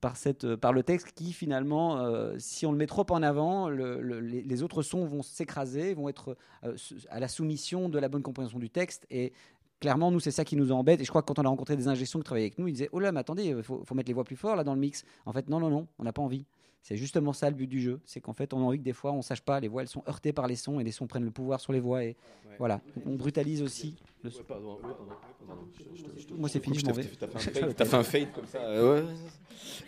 par, 0.00 0.16
cette, 0.16 0.44
euh, 0.44 0.56
par 0.56 0.72
le 0.72 0.82
texte 0.82 1.12
qui 1.14 1.32
finalement, 1.32 1.98
euh, 1.98 2.34
si 2.38 2.66
on 2.66 2.72
le 2.72 2.78
met 2.78 2.86
trop 2.86 3.04
en 3.10 3.22
avant, 3.22 3.68
le- 3.68 4.00
le- 4.00 4.20
les, 4.20 4.62
autres 4.62 4.82
sons 4.82 5.04
vont 5.04 5.22
s'écraser, 5.22 5.94
vont 5.94 6.08
être 6.08 6.36
euh, 6.64 6.76
à 7.10 7.20
la 7.20 7.28
soumission 7.28 7.88
de 7.88 7.98
la 7.98 8.08
bonne 8.08 8.22
compréhension 8.22 8.58
du 8.58 8.70
texte. 8.70 9.06
Et 9.10 9.32
clairement, 9.80 10.10
nous, 10.10 10.20
c'est 10.20 10.30
ça 10.30 10.44
qui 10.44 10.56
nous 10.56 10.72
embête. 10.72 11.00
Et 11.00 11.04
je 11.04 11.08
crois 11.10 11.22
que 11.22 11.26
quand 11.26 11.38
on 11.38 11.44
a 11.44 11.48
rencontré 11.48 11.76
des 11.76 11.88
ingénieurs 11.88 12.08
qui 12.10 12.18
travaillaient 12.24 12.46
avec 12.46 12.58
nous, 12.58 12.68
ils 12.68 12.72
disaient, 12.72 12.88
oh 12.92 13.00
là, 13.00 13.12
mais 13.12 13.20
attendez, 13.20 13.44
il 13.44 13.62
faut, 13.62 13.82
faut 13.84 13.94
mettre 13.94 14.08
les 14.08 14.14
voix 14.14 14.24
plus 14.24 14.36
fort 14.36 14.56
là 14.56 14.64
dans 14.64 14.74
le 14.74 14.80
mix. 14.80 15.04
En 15.26 15.32
fait, 15.32 15.48
non, 15.48 15.60
non, 15.60 15.70
non, 15.70 15.86
on 15.98 16.04
n'a 16.04 16.12
pas 16.12 16.22
envie. 16.22 16.46
C'est 16.82 16.96
justement 16.96 17.34
ça 17.34 17.50
le 17.50 17.56
but 17.56 17.66
du 17.66 17.78
jeu, 17.78 18.00
c'est 18.06 18.22
qu'en 18.22 18.32
fait 18.32 18.54
on 18.54 18.60
a 18.60 18.62
envie 18.62 18.78
que 18.78 18.82
des 18.84 18.94
fois 18.94 19.12
on 19.12 19.20
sache 19.20 19.42
pas, 19.42 19.60
les 19.60 19.68
voix 19.68 19.82
elles 19.82 19.88
sont 19.88 20.02
heurtées 20.08 20.32
par 20.32 20.46
les 20.46 20.56
sons 20.56 20.80
et 20.80 20.82
les 20.84 20.92
sons 20.92 21.06
prennent 21.06 21.26
le 21.26 21.30
pouvoir 21.30 21.60
sur 21.60 21.74
les 21.74 21.78
voix 21.80 22.02
et 22.04 22.16
voilà, 22.56 22.80
on 23.04 23.16
brutalise 23.16 23.60
aussi. 23.60 23.96
Le. 24.22 24.30
Moi 26.36 26.48
c'est 26.48 26.62
fini, 26.62 26.78
je 26.78 26.86
m'en 26.86 26.92
vais. 26.92 27.04
T'as 27.18 27.26
fait, 27.26 27.36
un 27.36 27.52
fade- 27.66 27.74
t'as 27.74 27.84
fait 27.84 27.96
un 27.96 28.02
fade 28.02 28.32
comme 28.34 28.46
ça. 28.46 28.58
euh, 28.58 29.00
ouais. 29.02 29.06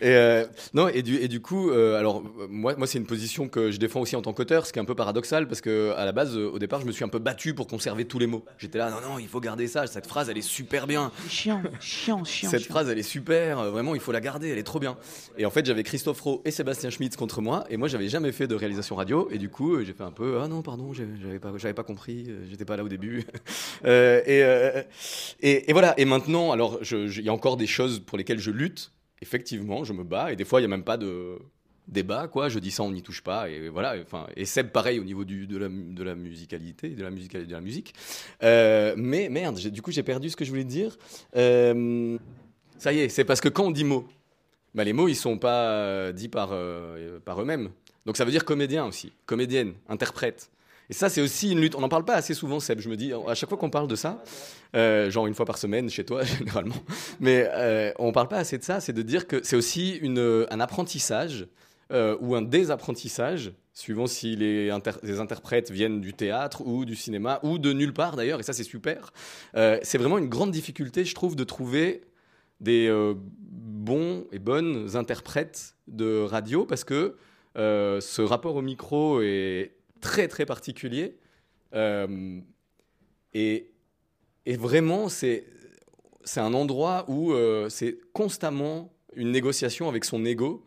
Et 0.01 0.09
euh, 0.09 0.45
non 0.73 0.87
et 0.87 1.01
du 1.01 1.17
et 1.17 1.27
du 1.27 1.39
coup 1.39 1.69
euh, 1.71 1.97
alors 1.97 2.23
moi 2.49 2.75
moi 2.77 2.85
c'est 2.87 2.97
une 2.97 3.05
position 3.05 3.47
que 3.47 3.71
je 3.71 3.77
défends 3.77 4.01
aussi 4.01 4.15
en 4.15 4.21
tant 4.21 4.33
qu'auteur, 4.33 4.65
ce 4.65 4.73
qui 4.73 4.79
est 4.79 4.81
un 4.81 4.85
peu 4.85 4.95
paradoxal 4.95 5.47
parce 5.47 5.61
que 5.61 5.91
à 5.97 6.05
la 6.05 6.11
base 6.11 6.35
au 6.35 6.57
départ 6.59 6.81
je 6.81 6.85
me 6.85 6.91
suis 6.91 7.03
un 7.03 7.09
peu 7.09 7.19
battu 7.19 7.53
pour 7.53 7.67
conserver 7.67 8.05
tous 8.05 8.19
les 8.19 8.27
mots. 8.27 8.43
J'étais 8.57 8.77
là 8.79 8.89
non 8.91 9.07
non 9.07 9.19
il 9.19 9.27
faut 9.27 9.39
garder 9.39 9.67
ça. 9.67 9.87
Cette 9.87 10.05
phrase 10.07 10.29
elle 10.29 10.37
est 10.37 10.41
super 10.41 10.85
bien. 10.87 11.11
Chiant, 11.29 11.61
chiant, 11.79 12.23
chiant. 12.23 12.49
Cette 12.49 12.61
chiant. 12.61 12.69
phrase 12.71 12.89
elle 12.89 12.99
est 12.99 13.03
super. 13.03 13.63
Vraiment 13.71 13.93
il 13.95 14.01
faut 14.01 14.11
la 14.11 14.19
garder. 14.21 14.49
Elle 14.49 14.57
est 14.57 14.63
trop 14.63 14.79
bien. 14.79 14.97
Et 15.37 15.45
en 15.45 15.49
fait 15.51 15.65
j'avais 15.65 15.83
Christophe 15.83 16.21
Rowe 16.21 16.41
et 16.45 16.51
Sébastien 16.51 16.89
Schmitz 16.89 17.15
contre 17.15 17.41
moi 17.41 17.63
et 17.69 17.77
moi 17.77 17.87
j'avais 17.87 18.09
jamais 18.09 18.31
fait 18.31 18.47
de 18.47 18.55
réalisation 18.55 18.95
radio 18.95 19.27
et 19.31 19.37
du 19.37 19.49
coup 19.49 19.81
j'ai 19.83 19.93
fait 19.93 20.03
un 20.03 20.11
peu 20.11 20.39
ah 20.43 20.47
non 20.47 20.61
pardon 20.61 20.91
j'avais 20.93 21.39
pas 21.39 21.51
j'avais 21.57 21.73
pas 21.73 21.83
compris. 21.83 22.29
J'étais 22.49 22.65
pas 22.65 22.77
là 22.77 22.83
au 22.83 22.89
début. 22.89 23.23
Euh, 24.27 24.83
et, 25.41 25.71
voilà. 25.71 25.93
Et 25.97 26.05
maintenant, 26.05 26.51
alors, 26.51 26.79
il 26.91 27.21
y 27.21 27.29
a 27.29 27.33
encore 27.33 27.57
des 27.57 27.67
choses 27.67 27.99
pour 27.99 28.17
lesquelles 28.17 28.39
je 28.39 28.51
lutte. 28.51 28.91
Effectivement, 29.21 29.83
je 29.83 29.93
me 29.93 30.03
bats. 30.03 30.31
Et 30.31 30.35
des 30.35 30.45
fois, 30.45 30.59
il 30.59 30.63
y 30.63 30.65
a 30.65 30.69
même 30.69 30.83
pas 30.83 30.97
de 30.97 31.39
débat, 31.87 32.27
quoi. 32.27 32.49
Je 32.49 32.59
dis 32.59 32.71
ça, 32.71 32.83
on 32.83 32.91
n'y 32.91 33.01
touche 33.01 33.21
pas. 33.21 33.49
Et 33.49 33.69
voilà. 33.69 33.95
Et 34.35 34.45
Seb, 34.45 34.69
pareil 34.69 34.99
au 34.99 35.03
niveau 35.03 35.23
de, 35.25 35.57
la, 35.57 36.15
musicalité, 36.15 36.89
de 36.89 37.03
la 37.03 37.09
musique, 37.09 37.35
de 37.35 37.51
la 37.51 37.61
musique. 37.61 37.93
Euh, 38.43 38.93
mais 38.97 39.29
merde, 39.29 39.59
du 39.59 39.81
coup, 39.81 39.91
j'ai 39.91 40.03
perdu 40.03 40.29
ce 40.29 40.35
que 40.35 40.45
je 40.45 40.49
voulais 40.49 40.63
dire. 40.63 40.97
Euh, 41.35 42.17
ça 42.77 42.91
y 42.93 42.99
est, 42.99 43.09
c'est 43.09 43.23
parce 43.23 43.41
que 43.41 43.49
quand 43.49 43.65
on 43.65 43.71
dit 43.71 43.85
mots, 43.85 44.07
bah, 44.75 44.83
les 44.83 44.93
mots, 44.93 45.07
ils 45.07 45.15
sont 45.15 45.37
pas 45.37 46.11
dits 46.11 46.29
par 46.29 46.53
eux-mêmes. 46.53 47.69
Donc 48.05 48.17
ça 48.17 48.25
veut 48.25 48.31
dire 48.31 48.43
comédien 48.43 48.85
aussi, 48.85 49.13
comédienne, 49.25 49.73
interprète. 49.87 50.49
Et 50.93 50.95
ça, 50.95 51.09
c'est 51.09 51.21
aussi 51.21 51.51
une 51.53 51.59
lutte. 51.59 51.73
On 51.73 51.79
n'en 51.81 51.89
parle 51.89 52.05
pas 52.05 52.13
assez 52.13 52.35
souvent, 52.35 52.59
Seb. 52.59 52.79
Je 52.79 52.87
me 52.87 52.95
dis, 52.95 53.13
à 53.27 53.33
chaque 53.33 53.49
fois 53.49 53.57
qu'on 53.57 53.71
parle 53.71 53.87
de 53.87 53.95
ça, 53.95 54.23
euh, 54.75 55.09
genre 55.09 55.25
une 55.25 55.33
fois 55.33 55.47
par 55.47 55.57
semaine 55.57 55.89
chez 55.89 56.05
toi, 56.05 56.21
généralement, 56.37 56.75
mais 57.19 57.49
euh, 57.49 57.91
on 57.97 58.11
parle 58.11 58.27
pas 58.27 58.37
assez 58.37 58.59
de 58.59 58.63
ça, 58.63 58.79
c'est 58.79 58.93
de 58.93 59.01
dire 59.01 59.25
que 59.25 59.41
c'est 59.43 59.55
aussi 59.55 59.95
une, 59.95 60.45
un 60.51 60.59
apprentissage 60.59 61.47
euh, 61.91 62.15
ou 62.21 62.35
un 62.35 62.43
désapprentissage, 62.43 63.53
suivant 63.73 64.05
si 64.05 64.35
les, 64.35 64.69
inter- 64.69 64.99
les 65.01 65.19
interprètes 65.19 65.71
viennent 65.71 65.99
du 65.99 66.13
théâtre 66.13 66.61
ou 66.63 66.85
du 66.85 66.95
cinéma 66.95 67.39
ou 67.41 67.57
de 67.57 67.73
nulle 67.73 67.93
part 67.95 68.15
d'ailleurs, 68.15 68.39
et 68.39 68.43
ça 68.43 68.53
c'est 68.53 68.63
super. 68.63 69.13
C'est 69.55 69.97
vraiment 69.97 70.19
une 70.19 70.29
grande 70.29 70.51
difficulté, 70.51 71.05
je 71.05 71.15
trouve, 71.15 71.35
de 71.35 71.43
trouver 71.43 72.03
des 72.61 72.87
bons 73.41 74.25
et 74.31 74.37
bonnes 74.37 74.95
interprètes 74.95 75.73
de 75.87 76.21
radio 76.21 76.67
parce 76.67 76.83
que 76.83 77.15
ce 77.55 78.21
rapport 78.21 78.55
au 78.55 78.61
micro 78.61 79.23
est 79.23 79.71
très 80.03 80.27
très 80.27 80.45
particulier. 80.45 81.17
Euh, 81.73 82.39
et, 83.33 83.71
et 84.45 84.57
vraiment 84.57 85.09
c'est 85.09 85.45
un 86.35 86.53
endroit 86.53 87.05
où 87.07 87.31
euh, 87.31 87.69
c'est 87.69 87.97
constamment 88.13 88.93
une 89.15 89.31
négociation 89.31 89.89
avec 89.89 90.05
son 90.05 90.23
ego 90.25 90.63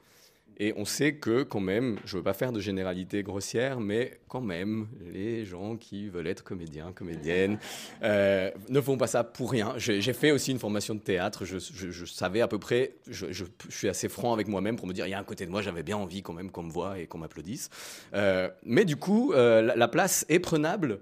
et 0.59 0.73
on 0.77 0.85
sait 0.85 1.15
que 1.15 1.43
quand 1.43 1.61
même, 1.61 1.97
je 2.05 2.17
veux 2.17 2.23
pas 2.23 2.33
faire 2.35 2.53
de 2.53 2.61
généralité 2.61 3.23
grossière, 3.23 3.81
mais 3.81 4.19
quand 4.29 4.41
même, 4.41 4.89
les 5.13 5.45
gens 5.45 5.77
qui 5.77 6.09
veulent 6.09 6.27
être 6.27 6.45
comédiens, 6.45 6.93
comédiennes, 6.93 7.59
euh, 8.03 8.51
ne 8.69 8.81
font 8.81 8.97
pas 8.97 9.07
ça 9.07 9.25
pour 9.25 9.51
rien. 9.51 9.75
J'ai 9.77 10.01
fait 10.13 10.31
aussi 10.31 10.51
une 10.53 10.59
formation 10.59 10.95
de 10.95 11.01
théâtre, 11.01 11.45
je, 11.45 11.59
je- 11.59 11.91
je 11.91 12.05
savais 12.05 12.41
à 12.41 12.49
peu 12.49 12.59
près, 12.59 12.95
je 13.09 13.45
suis 13.69 13.89
assez 13.89 14.09
franc 14.09 14.33
avec 14.33 14.49
moi-même 14.49 14.77
pour 14.77 14.87
me 14.87 14.93
dire, 14.93 15.07
il 15.07 15.11
y 15.11 15.15
a 15.15 15.19
un 15.19 15.25
côté 15.25 15.47
de 15.47 15.51
moi, 15.51 15.63
j'avais 15.63 15.83
bien 15.83 15.97
envie 15.97 16.23
quand 16.23 16.33
même 16.33 16.51
qu'on 16.51 16.63
me 16.63 16.71
voit 16.73 16.99
et 16.99 17.07
qu'on 17.07 17.19
m'applaudisse. 17.19 17.69
Euh, 18.15 18.49
mais 18.65 18.85
du 18.85 18.97
coup, 18.97 19.33
euh, 19.33 19.63
la, 19.63 19.77
la 19.77 19.89
place 19.89 20.25
est 20.29 20.39
prenable, 20.41 21.01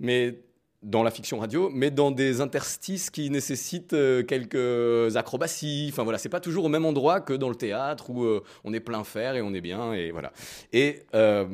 mais 0.00 0.38
dans 0.84 1.02
la 1.02 1.10
fiction 1.10 1.38
radio, 1.38 1.70
mais 1.72 1.90
dans 1.90 2.10
des 2.10 2.42
interstices 2.42 3.10
qui 3.10 3.30
nécessitent 3.30 3.94
euh, 3.94 4.22
quelques 4.22 5.16
acrobaties. 5.16 5.88
Enfin 5.90 6.04
voilà, 6.04 6.18
c'est 6.18 6.28
pas 6.28 6.40
toujours 6.40 6.66
au 6.66 6.68
même 6.68 6.84
endroit 6.84 7.20
que 7.20 7.32
dans 7.32 7.48
le 7.48 7.54
théâtre 7.54 8.10
où 8.10 8.22
euh, 8.22 8.42
on 8.64 8.72
est 8.74 8.80
plein 8.80 9.02
fer 9.02 9.34
et 9.34 9.42
on 9.42 9.54
est 9.54 9.62
bien 9.62 9.94
et 9.94 10.12
voilà. 10.12 10.32
Et, 10.72 11.02
euh, 11.14 11.46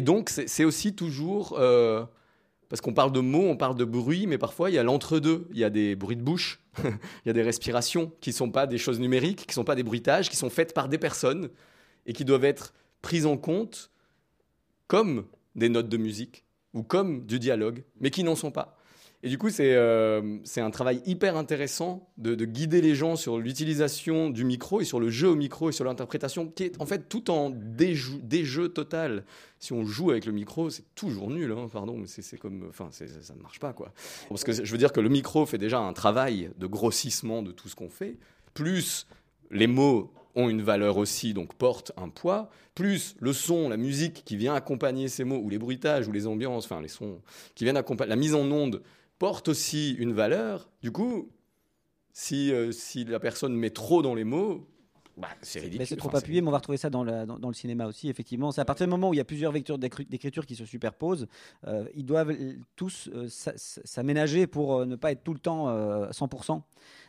donc 0.00 0.30
c'est 0.30 0.64
aussi 0.64 0.94
toujours 0.94 1.50
parce 2.70 2.80
qu'on 2.80 2.94
parle 2.94 3.12
de 3.12 3.20
mots, 3.20 3.46
on 3.50 3.58
parle 3.58 3.76
de 3.76 3.84
bruit, 3.84 4.26
mais 4.26 4.38
parfois 4.38 4.70
il 4.70 4.72
y 4.74 4.78
a 4.78 4.82
l'entre-deux. 4.82 5.46
Il 5.52 5.58
y 5.58 5.64
a 5.64 5.68
des 5.68 5.94
bruits 5.94 6.16
de 6.16 6.22
bouche, 6.22 6.62
il 6.82 7.26
y 7.26 7.28
a 7.28 7.34
des 7.34 7.42
respirations 7.42 8.10
qui 8.22 8.32
sont 8.32 8.50
pas 8.50 8.66
des 8.66 8.78
choses 8.78 9.00
numériques, 9.00 9.46
qui 9.46 9.52
sont 9.52 9.64
pas 9.64 9.74
des 9.74 9.82
bruitages, 9.82 10.30
qui 10.30 10.36
sont 10.36 10.48
faites 10.48 10.72
par 10.72 10.88
des 10.88 10.96
personnes 10.96 11.50
et 12.06 12.14
qui 12.14 12.24
doivent 12.24 12.46
être 12.46 12.72
prises 13.02 13.26
en 13.26 13.36
compte 13.36 13.90
comme 14.86 15.26
des 15.54 15.68
notes 15.68 15.90
de 15.90 15.98
musique 15.98 16.41
ou 16.74 16.82
comme 16.82 17.26
du 17.26 17.38
dialogue, 17.38 17.84
mais 18.00 18.10
qui 18.10 18.24
n'en 18.24 18.36
sont 18.36 18.50
pas. 18.50 18.78
Et 19.24 19.28
du 19.28 19.38
coup, 19.38 19.50
c'est 19.50 19.74
euh, 19.74 20.38
un 20.56 20.70
travail 20.70 21.00
hyper 21.06 21.36
intéressant 21.36 22.10
de, 22.18 22.34
de 22.34 22.44
guider 22.44 22.80
les 22.80 22.96
gens 22.96 23.14
sur 23.14 23.38
l'utilisation 23.38 24.30
du 24.30 24.44
micro 24.44 24.80
et 24.80 24.84
sur 24.84 24.98
le 24.98 25.10
jeu 25.10 25.28
au 25.28 25.36
micro 25.36 25.68
et 25.68 25.72
sur 25.72 25.84
l'interprétation, 25.84 26.48
qui 26.48 26.64
est 26.64 26.80
en 26.80 26.86
fait 26.86 27.08
tout 27.08 27.30
en 27.30 27.50
déjeu, 27.50 28.18
déjeu 28.20 28.68
total. 28.68 29.24
Si 29.60 29.72
on 29.72 29.84
joue 29.84 30.10
avec 30.10 30.26
le 30.26 30.32
micro, 30.32 30.70
c'est 30.70 30.92
toujours 30.96 31.30
nul, 31.30 31.52
hein, 31.52 31.68
pardon, 31.72 31.96
mais 31.96 32.08
c'est 32.08 32.36
comme, 32.36 32.66
enfin, 32.68 32.88
ça 32.90 33.04
ne 33.34 33.42
marche 33.42 33.60
pas, 33.60 33.72
quoi. 33.72 33.92
Parce 34.28 34.42
que 34.42 34.52
je 34.52 34.72
veux 34.72 34.78
dire 34.78 34.92
que 34.92 35.00
le 35.00 35.08
micro 35.08 35.46
fait 35.46 35.58
déjà 35.58 35.78
un 35.78 35.92
travail 35.92 36.50
de 36.58 36.66
grossissement 36.66 37.42
de 37.42 37.52
tout 37.52 37.68
ce 37.68 37.76
qu'on 37.76 37.90
fait, 37.90 38.16
plus 38.54 39.06
les 39.52 39.68
mots 39.68 40.12
ont 40.34 40.48
une 40.48 40.62
valeur 40.62 40.96
aussi, 40.96 41.34
donc 41.34 41.54
portent 41.54 41.92
un 41.96 42.08
poids, 42.08 42.48
plus 42.74 43.14
le 43.20 43.32
son, 43.32 43.68
la 43.68 43.76
musique 43.76 44.24
qui 44.24 44.36
vient 44.36 44.54
accompagner 44.54 45.08
ces 45.08 45.24
mots, 45.24 45.38
ou 45.38 45.48
les 45.50 45.58
bruitages, 45.58 46.08
ou 46.08 46.12
les 46.12 46.26
ambiances, 46.26 46.64
enfin 46.64 46.80
les 46.80 46.88
sons 46.88 47.20
qui 47.54 47.64
viennent 47.64 47.76
accompagner, 47.76 48.08
la 48.10 48.16
mise 48.16 48.34
en 48.34 48.50
onde 48.50 48.82
porte 49.18 49.48
aussi 49.48 49.92
une 49.92 50.12
valeur. 50.12 50.68
Du 50.82 50.90
coup, 50.90 51.28
si, 52.12 52.52
euh, 52.52 52.72
si 52.72 53.04
la 53.04 53.20
personne 53.20 53.54
met 53.54 53.70
trop 53.70 54.02
dans 54.02 54.14
les 54.14 54.24
mots, 54.24 54.66
bah, 55.18 55.28
c'est 55.42 55.60
ridicule. 55.60 55.86
C'est 55.86 55.96
trop 55.96 56.08
Enfin, 56.08 56.18
appuyé, 56.18 56.40
mais 56.40 56.48
on 56.48 56.52
va 56.52 56.56
retrouver 56.56 56.78
ça 56.78 56.88
dans, 56.88 57.04
la- 57.04 57.26
dans, 57.26 57.38
dans 57.38 57.48
le 57.48 57.54
cinéma 57.54 57.86
aussi, 57.86 58.08
effectivement. 58.08 58.50
C'est 58.50 58.62
à 58.62 58.64
partir 58.64 58.86
du 58.86 58.90
moment 58.90 59.10
où 59.10 59.14
il 59.14 59.18
y 59.18 59.20
a 59.20 59.24
plusieurs 59.26 59.52
vecteurs 59.52 59.78
d'écri- 59.78 60.08
d'écriture 60.08 60.46
qui 60.46 60.56
se 60.56 60.64
superposent, 60.64 61.26
euh, 61.66 61.84
ils 61.94 62.06
doivent 62.06 62.30
euh, 62.30 62.54
tous 62.76 63.10
euh, 63.14 63.28
s'a- 63.28 63.56
s'a- 63.58 63.82
s'aménager 63.84 64.46
pour 64.46 64.86
ne 64.86 64.96
pas 64.96 65.12
être 65.12 65.22
tout 65.22 65.34
le 65.34 65.38
temps 65.38 65.68
euh, 65.68 66.08
100%. 66.12 66.62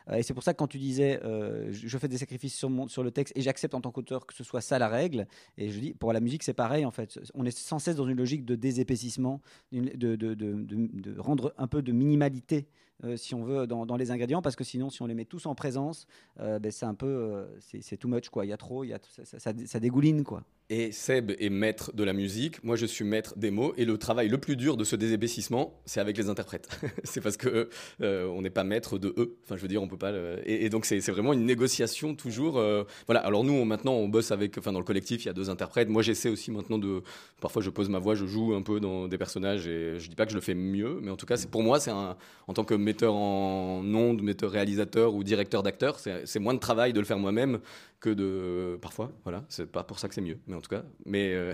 Euh, 0.10 0.16
et 0.16 0.24
c'est 0.24 0.34
pour 0.34 0.44
ça 0.44 0.54
que 0.54 0.58
quand 0.58 0.68
tu 0.68 0.78
disais, 0.78 1.20
euh, 1.24 1.70
je 1.72 1.98
fais 1.98 2.08
des 2.08 2.18
sacrifices 2.18 2.56
sur, 2.56 2.70
mon, 2.70 2.86
le 2.86 3.12
texte 3.12 3.34
et 3.36 3.42
j'accepte 3.42 3.74
en 3.74 3.82
tant 3.82 3.92
qu'auteur 3.92 4.26
que 4.26 4.34
ce 4.34 4.44
soit 4.44 4.62
ça 4.62 4.80
la 4.80 4.88
règle, 4.88 5.28
et 5.58 5.70
je 5.70 5.80
dis, 5.80 5.94
pour 5.94 6.14
la 6.14 6.20
musique, 6.20 6.44
c'est 6.44 6.54
pareil 6.54 6.86
en 6.86 6.92
fait. 6.92 7.20
On 7.34 7.46
est 7.46 7.58
sans 7.58 7.80
cesse 7.80 7.96
dans 7.96 8.08
une 8.08 8.18
logique 8.18 8.46
de 8.46 8.56
désépaississement, 8.56 9.42
de, 9.72 11.20
rendre 11.20 11.54
un 11.58 11.68
peu 11.68 11.82
de 11.82 11.92
minimalité. 11.92 12.68
euh, 13.04 13.18
si 13.18 13.36
on 13.36 13.44
veut 13.44 13.68
dans, 13.68 13.96
les 13.96 14.12
ingrédients 14.12 14.42
parce 14.42 14.56
que 14.56 14.64
sinon 14.64 14.90
si 14.90 15.02
on 15.02 15.08
les 15.08 15.16
met 15.16 15.26
tous 15.26 15.46
en 15.46 15.56
présence 15.56 16.06
ben, 16.38 16.72
c'est 16.72 16.86
un 16.86 16.94
peu 16.94 17.46
c'est 17.60 17.98
too 17.98 18.08
much 18.08 18.30
quoi 18.30 18.46
il 18.46 18.50
y 18.50 18.54
a 18.54 18.58
trop 18.58 18.84
y 18.84 18.94
a 18.94 19.00
ça 19.38 19.80
dégouline 19.80 20.24
quoi 20.24 20.44
Et 20.70 20.94
Seb 20.94 21.32
est 21.40 21.50
maître 21.50 21.92
de 21.94 22.06
la 22.06 22.14
musique, 22.14 22.64
moi 22.64 22.78
je 22.78 22.86
suis 22.86 23.04
maître 23.04 23.34
des 23.38 23.52
mots, 23.52 23.74
et 23.76 23.84
le 23.84 23.98
travail 23.98 24.30
le 24.30 24.38
plus 24.38 24.56
dur 24.56 24.78
de 24.78 24.86
ce 24.86 24.96
désépaississement, 24.96 25.82
c'est 25.86 26.00
avec 26.00 26.18
les 26.18 26.30
interprètes. 26.30 26.70
c'est 27.04 27.20
parce 27.20 27.36
que 27.36 27.70
euh, 28.02 28.26
on 28.28 28.42
n'est 28.42 28.50
pas 28.50 28.64
maître 28.64 28.98
de 28.98 29.14
eux. 29.18 29.38
Enfin, 29.44 29.58
je 29.58 29.62
veux 29.62 29.68
dire, 29.68 29.84
on 29.84 29.90
peut 29.90 29.98
pas. 29.98 30.14
Et, 30.46 30.70
donc 30.70 30.86
c'est 30.86 31.00
vraiment 31.12 31.34
une 31.34 31.46
négociation 31.46 32.16
toujours. 32.16 32.58
euh, 32.58 32.86
Voilà. 33.08 33.20
Alors 33.22 33.44
nous, 33.44 33.66
maintenant, 33.66 33.94
on 33.94 34.08
bosse 34.08 34.32
avec. 34.32 34.58
Enfin, 34.58 34.72
dans 34.72 34.80
le 34.80 34.86
collectif, 34.86 35.24
il 35.24 35.28
y 35.28 35.30
a 35.30 35.34
deux 35.34 35.50
interprètes. 35.50 35.90
Moi, 35.90 36.02
j'essaie 36.02 36.30
aussi 36.30 36.50
maintenant 36.50 36.78
de. 36.78 37.04
Parfois, 37.42 37.62
je 37.62 37.70
pose 37.70 37.90
ma 37.90 38.00
voix, 38.00 38.16
je 38.16 38.26
joue 38.26 38.56
un 38.56 38.62
peu 38.62 38.80
dans 38.80 39.10
des 39.10 39.18
personnages, 39.18 39.68
et 39.68 40.00
je 40.00 40.10
dis 40.10 40.16
pas 40.16 40.26
que 40.26 40.32
je 40.32 40.38
le 40.38 40.42
fais 40.42 40.56
mieux, 40.56 41.00
mais 41.02 41.12
en 41.12 41.18
tout 41.18 41.26
cas, 41.26 41.36
c'est 41.36 41.50
pour 41.52 41.62
moi, 41.62 41.82
c'est 41.82 41.92
un. 41.92 42.16
En 42.48 42.54
tant 42.54 42.64
que 42.64 42.74
metteur 42.74 43.14
en 43.16 43.84
ondes, 43.94 44.22
metteur 44.22 44.50
réalisateur 44.50 45.14
ou 45.14 45.24
directeur 45.24 45.62
d'acteur, 45.62 46.00
c'est 46.00 46.40
moins 46.40 46.54
de 46.54 46.60
travail 46.60 46.94
de 46.94 47.00
le 47.00 47.06
faire 47.06 47.20
moi-même 47.20 47.60
que 48.04 48.10
de 48.10 48.78
parfois 48.82 49.12
voilà. 49.24 49.46
C'est 49.48 49.72
pas 49.72 49.84
pour 49.84 49.98
ça 49.98 50.10
que 50.10 50.14
c'est 50.14 50.22
mieux 50.22 50.38
mais 50.46 50.56
en 50.56 50.62
tout 50.62 50.70
cas 50.70 50.84
mais 51.06 51.34
euh, 51.34 51.54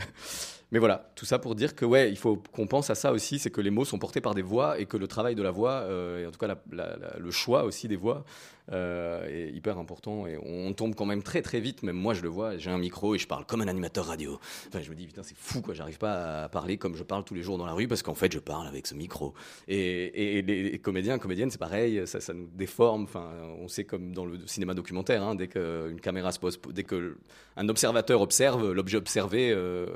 mais 0.71 0.79
voilà 0.79 1.11
tout 1.15 1.25
ça 1.25 1.39
pour 1.39 1.55
dire 1.55 1.75
que 1.75 1.85
ouais 1.85 2.09
il 2.09 2.17
faut 2.17 2.41
qu'on 2.51 2.67
pense 2.67 2.89
à 2.89 2.95
ça 2.95 3.11
aussi 3.11 3.39
c'est 3.39 3.49
que 3.49 3.61
les 3.61 3.71
mots 3.71 3.85
sont 3.85 3.99
portés 3.99 4.21
par 4.21 4.35
des 4.35 4.41
voix 4.41 4.79
et 4.79 4.85
que 4.85 4.97
le 4.97 5.07
travail 5.07 5.35
de 5.35 5.43
la 5.43 5.51
voix 5.51 5.71
euh, 5.71 6.23
et 6.23 6.25
en 6.25 6.31
tout 6.31 6.39
cas 6.39 6.55
le 6.71 7.31
choix 7.31 7.63
aussi 7.63 7.87
des 7.87 7.95
voix 7.95 8.23
euh, 8.71 9.25
est 9.27 9.51
hyper 9.51 9.79
important 9.79 10.27
et 10.27 10.37
on 10.43 10.71
tombe 10.73 10.93
quand 10.93 11.05
même 11.05 11.23
très 11.23 11.41
très 11.41 11.59
vite 11.59 11.81
même 11.81 11.95
moi 11.95 12.13
je 12.13 12.21
le 12.21 12.29
vois 12.29 12.57
j'ai 12.57 12.69
un 12.69 12.77
micro 12.77 13.15
et 13.15 13.17
je 13.17 13.27
parle 13.27 13.45
comme 13.45 13.61
un 13.61 13.67
animateur 13.67 14.05
radio. 14.05 14.39
Enfin 14.67 14.79
je 14.81 14.89
me 14.91 14.95
dis 14.95 15.07
putain 15.07 15.23
c'est 15.23 15.37
fou 15.37 15.61
quoi 15.61 15.73
j'arrive 15.73 15.97
pas 15.97 16.43
à 16.43 16.49
parler 16.49 16.77
comme 16.77 16.95
je 16.95 17.01
parle 17.01 17.23
tous 17.23 17.33
les 17.33 17.41
jours 17.41 17.57
dans 17.57 17.65
la 17.65 17.73
rue 17.73 17.87
parce 17.87 18.03
qu'en 18.03 18.13
fait 18.13 18.31
je 18.31 18.37
parle 18.37 18.67
avec 18.67 18.85
ce 18.85 18.93
micro. 18.93 19.33
Et, 19.67 20.43
les, 20.43 20.79
comédiens 20.79 21.17
comédiennes 21.17 21.49
c'est 21.49 21.57
pareil 21.57 22.03
ça, 22.05 22.19
nous 22.33 22.47
déforme 22.53 23.03
enfin 23.03 23.31
on 23.59 23.67
sait 23.67 23.85
comme 23.85 24.13
dans 24.13 24.25
le 24.25 24.45
cinéma 24.45 24.75
documentaire 24.75 25.23
hein, 25.23 25.33
dès 25.33 25.47
qu'une 25.47 25.99
caméra 25.99 26.31
se 26.31 26.39
pose 26.39 26.59
dès 26.71 26.83
que 26.83 27.17
un 27.57 27.69
observateur 27.69 28.21
observe 28.21 28.71
l'objet 28.71 28.97
observé 28.97 29.51
euh, 29.51 29.87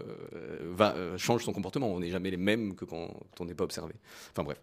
va 0.71 0.95
euh, 0.95 1.17
change 1.17 1.43
son 1.43 1.53
comportement. 1.53 1.87
On 1.91 1.99
n'est 1.99 2.09
jamais 2.09 2.31
les 2.31 2.37
mêmes 2.37 2.75
que 2.75 2.85
quand 2.85 3.09
on 3.39 3.45
n'est 3.45 3.53
pas 3.53 3.63
observé. 3.63 3.93
Enfin 4.31 4.43
bref. 4.43 4.59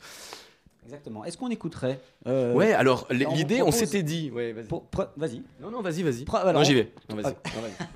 Exactement. 0.85 1.25
Est-ce 1.25 1.37
qu'on 1.37 1.51
écouterait 1.51 2.01
euh, 2.27 2.55
ouais 2.55 2.73
alors 2.73 3.07
on 3.11 3.35
l'idée 3.35 3.63
on 3.63 3.71
s'était 3.71 4.03
dit. 4.03 4.31
Ouais 4.31 4.53
vas-y. 4.53 4.67
Pour- 4.67 4.87
non 5.61 5.71
non 5.71 5.83
vas-y 5.83 6.03
vas-y. 6.03 6.25
Alors, 6.33 6.53
non 6.53 6.65
j'y 6.65 6.75
vais. 6.75 6.93
Non, 7.09 7.17
vas-y. 7.17 7.35
Ah. 7.45 7.51
Non, 7.57 7.63
vas-y. 7.63 7.89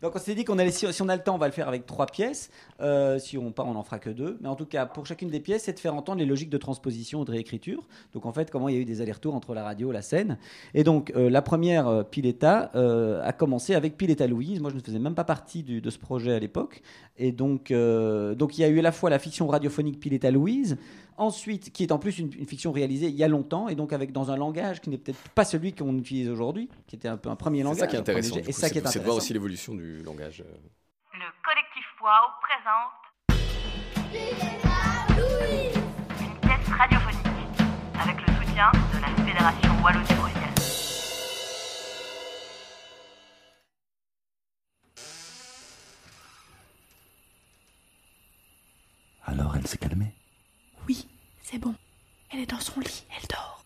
Donc 0.00 0.14
on 0.14 0.18
s'est 0.20 0.36
dit 0.36 0.44
qu'on 0.44 0.58
allait, 0.58 0.70
si, 0.70 0.86
on 1.02 1.08
a 1.08 1.16
le 1.16 1.22
temps, 1.22 1.34
on 1.34 1.38
va 1.38 1.46
le 1.46 1.52
faire 1.52 1.66
avec 1.66 1.84
trois 1.84 2.06
pièces. 2.06 2.50
Euh, 2.80 3.18
si 3.18 3.36
on 3.36 3.50
pas, 3.50 3.64
on 3.64 3.74
en 3.74 3.82
fera 3.82 3.98
que 3.98 4.10
deux. 4.10 4.38
Mais 4.40 4.48
en 4.48 4.54
tout 4.54 4.66
cas, 4.66 4.86
pour 4.86 5.06
chacune 5.06 5.28
des 5.28 5.40
pièces, 5.40 5.64
c'est 5.64 5.72
de 5.72 5.80
faire 5.80 5.94
entendre 5.94 6.20
les 6.20 6.26
logiques 6.26 6.50
de 6.50 6.58
transposition 6.58 7.20
ou 7.20 7.24
de 7.24 7.32
réécriture. 7.32 7.88
Donc 8.12 8.24
en 8.24 8.32
fait, 8.32 8.50
comment 8.50 8.68
il 8.68 8.76
y 8.76 8.78
a 8.78 8.80
eu 8.80 8.84
des 8.84 9.00
allers-retours 9.00 9.34
entre 9.34 9.54
la 9.54 9.64
radio, 9.64 9.90
la 9.90 10.02
scène. 10.02 10.38
Et 10.74 10.84
donc 10.84 11.12
euh, 11.16 11.28
la 11.28 11.42
première, 11.42 11.88
euh, 11.88 12.04
euh, 12.74 13.22
a 13.24 13.32
commencé 13.32 13.74
avec 13.74 13.96
Pileta 13.96 14.28
Louise. 14.28 14.60
Moi, 14.60 14.70
je 14.70 14.76
ne 14.76 14.80
faisais 14.80 15.00
même 15.00 15.16
pas 15.16 15.24
partie 15.24 15.64
de 15.64 15.90
ce 15.90 15.98
projet 15.98 16.32
à 16.32 16.38
l'époque. 16.38 16.82
Et 17.16 17.32
donc, 17.32 17.72
donc 17.72 18.56
il 18.56 18.60
y 18.60 18.64
a 18.64 18.68
eu 18.68 18.78
à 18.78 18.82
la 18.82 18.92
fois 18.92 19.10
la 19.10 19.18
fiction 19.18 19.48
radiophonique 19.48 19.98
Pileta 19.98 20.30
Louise. 20.30 20.76
Ensuite, 21.18 21.72
qui 21.72 21.82
est 21.82 21.90
en 21.90 21.98
plus 21.98 22.18
une, 22.20 22.32
une 22.38 22.46
fiction 22.46 22.70
réalisée 22.70 23.08
il 23.08 23.16
y 23.16 23.24
a 23.24 23.28
longtemps, 23.28 23.68
et 23.68 23.74
donc 23.74 23.92
avec 23.92 24.12
dans 24.12 24.30
un 24.30 24.36
langage 24.36 24.80
qui 24.80 24.88
n'est 24.88 24.98
peut-être 24.98 25.18
pas 25.30 25.44
celui 25.44 25.74
qu'on 25.74 25.96
utilise 25.98 26.28
aujourd'hui, 26.28 26.68
qui 26.86 26.94
était 26.94 27.08
un 27.08 27.16
peu 27.16 27.28
un 27.28 27.34
premier 27.34 27.58
c'est 27.58 27.64
langage. 27.64 27.80
ça 27.80 27.86
qui 27.88 27.96
est 27.96 27.98
intéressant 27.98 28.36
du 28.36 28.42
Et 28.42 28.44
coup, 28.44 28.52
ça 28.52 28.68
qui 28.68 28.74
c'est 28.78 28.84
est 28.86 28.88
c'est 28.88 28.98
de 29.00 29.04
voir 29.04 29.16
aussi 29.16 29.32
l'évolution 29.32 29.74
du 29.74 30.00
langage 30.04 30.40
euh. 30.42 30.44
Le 31.14 31.26
collectif 31.44 31.84
Wow 32.00 32.30
présente 32.40 32.94
une 36.20 36.40
pièce 36.40 36.68
radiophonique 36.68 37.60
avec 38.00 38.16
le 38.24 38.32
soutien 38.34 38.70
de 38.94 39.00
la 39.00 39.08
Fédération 39.24 39.72
Wallonie-Bruxelles. 39.82 40.37
C'est 51.50 51.58
bon. 51.58 51.74
Elle 52.30 52.40
est 52.40 52.50
dans 52.50 52.60
son 52.60 52.78
lit, 52.80 53.04
elle 53.16 53.26
dort. 53.28 53.64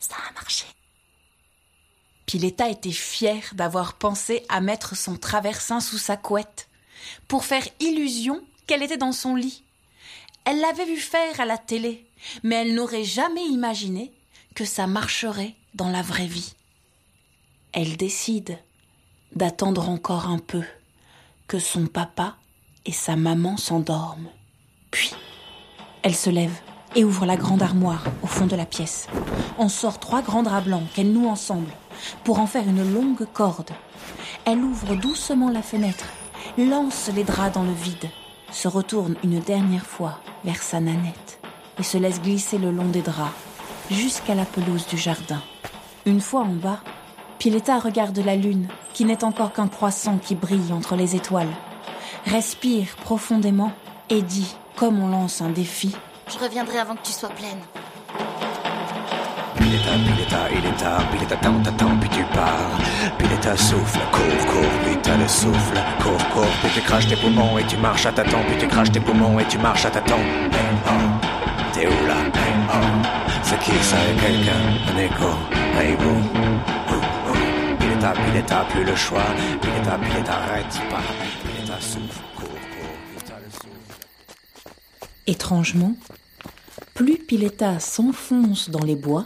Ça 0.00 0.16
a 0.28 0.32
marché. 0.32 0.64
Pileta 2.26 2.68
était 2.68 2.90
fière 2.90 3.54
d'avoir 3.54 3.94
pensé 3.94 4.44
à 4.48 4.60
mettre 4.60 4.96
son 4.96 5.16
traversin 5.16 5.80
sous 5.80 5.98
sa 5.98 6.16
couette 6.16 6.68
pour 7.28 7.44
faire 7.44 7.66
illusion 7.78 8.44
qu'elle 8.66 8.82
était 8.82 8.96
dans 8.96 9.12
son 9.12 9.36
lit. 9.36 9.62
Elle 10.44 10.60
l'avait 10.60 10.86
vu 10.86 10.96
faire 10.96 11.40
à 11.40 11.44
la 11.44 11.58
télé, 11.58 12.10
mais 12.42 12.56
elle 12.56 12.74
n'aurait 12.74 13.04
jamais 13.04 13.44
imaginé 13.44 14.12
que 14.54 14.64
ça 14.64 14.86
marcherait 14.86 15.54
dans 15.74 15.90
la 15.90 16.02
vraie 16.02 16.26
vie. 16.26 16.54
Elle 17.72 17.96
décide 17.96 18.58
d'attendre 19.32 19.88
encore 19.88 20.26
un 20.26 20.38
peu 20.38 20.64
que 21.48 21.58
son 21.58 21.86
papa 21.86 22.34
et 22.84 22.92
sa 22.92 23.16
maman 23.16 23.56
s'endorment. 23.56 24.28
Puis, 24.90 25.14
elle 26.02 26.14
se 26.14 26.28
lève 26.30 26.54
et 26.94 27.04
ouvre 27.04 27.24
la 27.26 27.36
grande 27.36 27.62
armoire 27.62 28.04
au 28.22 28.26
fond 28.26 28.46
de 28.46 28.54
la 28.54 28.66
pièce. 28.66 29.08
On 29.58 29.68
sort 29.68 29.98
trois 29.98 30.22
grands 30.22 30.42
draps 30.42 30.66
blancs 30.66 30.86
qu'elle 30.94 31.12
noue 31.12 31.26
ensemble 31.26 31.70
pour 32.22 32.38
en 32.38 32.46
faire 32.46 32.68
une 32.68 32.92
longue 32.92 33.26
corde. 33.32 33.70
Elle 34.44 34.62
ouvre 34.62 34.94
doucement 34.94 35.50
la 35.50 35.62
fenêtre, 35.62 36.06
lance 36.58 37.10
les 37.14 37.24
draps 37.24 37.54
dans 37.54 37.64
le 37.64 37.72
vide, 37.72 38.10
se 38.52 38.68
retourne 38.68 39.16
une 39.24 39.40
dernière 39.40 39.86
fois 39.86 40.20
vers 40.44 40.62
sa 40.62 40.80
nanette 40.80 41.40
et 41.78 41.82
se 41.82 41.96
laisse 41.96 42.20
glisser 42.20 42.58
le 42.58 42.70
long 42.70 42.88
des 42.88 43.02
draps 43.02 43.34
jusqu'à 43.90 44.34
la 44.34 44.44
pelouse 44.44 44.86
du 44.86 44.98
jardin. 44.98 45.42
Une 46.04 46.20
fois 46.20 46.42
en 46.42 46.54
bas, 46.54 46.80
Pileta 47.38 47.78
regarde 47.78 48.18
la 48.18 48.34
lune, 48.34 48.66
qui 48.94 49.04
n'est 49.04 49.22
encore 49.22 49.52
qu'un 49.52 49.68
croissant 49.68 50.18
qui 50.18 50.34
brille 50.34 50.72
entre 50.72 50.96
les 50.96 51.14
étoiles. 51.14 51.54
Respire 52.26 52.96
profondément 53.04 53.72
et 54.10 54.22
dit, 54.22 54.56
comme 54.76 55.00
on 55.02 55.08
lance 55.08 55.40
un 55.40 55.50
défi, 55.50 55.94
Je 56.30 56.38
reviendrai 56.38 56.78
avant 56.78 56.94
que 56.94 57.02
tu 57.04 57.12
sois 57.12 57.28
pleine. 57.30 57.60
Pileta, 59.56 59.92
Pileta, 59.92 60.38
il 60.52 60.66
est 60.66 60.76
tard, 60.76 61.02
Pileta, 61.10 61.36
tant, 61.36 61.62
t'attends, 61.62 61.96
puis 62.00 62.08
tu 62.10 62.22
pars. 62.34 63.16
Pileta 63.18 63.56
souffle, 63.56 64.00
cours, 64.12 64.46
cours, 64.52 64.78
puis 64.84 64.96
t'as 65.02 65.16
le 65.16 65.28
souffle. 65.28 65.78
Cours, 66.02 66.28
cours, 66.34 66.52
puis 66.62 66.70
tu 66.74 66.80
craches 66.80 67.06
tes 67.06 67.16
poumons 67.16 67.56
et 67.58 67.64
tu 67.64 67.76
marches 67.76 68.06
à 68.06 68.12
tâtons, 68.12 68.42
puis 68.48 68.58
tu 68.58 68.66
craches 68.66 68.90
tes 68.90 69.00
poumons 69.00 69.38
et 69.38 69.44
tu 69.44 69.58
marches 69.58 69.86
à 69.86 69.90
tâtons. 69.90 70.16
Hey, 70.16 70.74
oh, 70.86 71.26
t'es 71.72 71.86
où 71.86 72.06
là? 72.06 72.16
Hey, 72.34 72.54
oh, 72.74 73.08
c'est 73.42 73.58
qui 73.60 73.72
ça? 73.84 73.96
Quelqu'un? 74.20 74.92
Un 74.92 74.98
écho? 74.98 75.30
Un 75.78 75.84
hibou? 75.84 76.18
Pileta, 77.98 78.12
Pileta, 78.12 78.64
plus 78.70 78.84
le 78.84 78.94
choix. 78.94 79.24
Pileta, 79.60 79.98
Pileta, 79.98 80.32
arrête 80.32 80.66
pas. 80.88 81.00
Pileta 81.42 81.80
souffle, 81.80 82.20
cours, 82.36 82.46
cours, 82.46 82.96
puis 83.16 83.26
t'as 83.26 83.38
le 83.40 83.50
souffle. 83.50 83.98
Étrangement, 85.26 85.94
plus 86.94 87.16
Pileta 87.18 87.80
s'enfonce 87.80 88.70
dans 88.70 88.84
les 88.84 88.94
bois, 88.94 89.24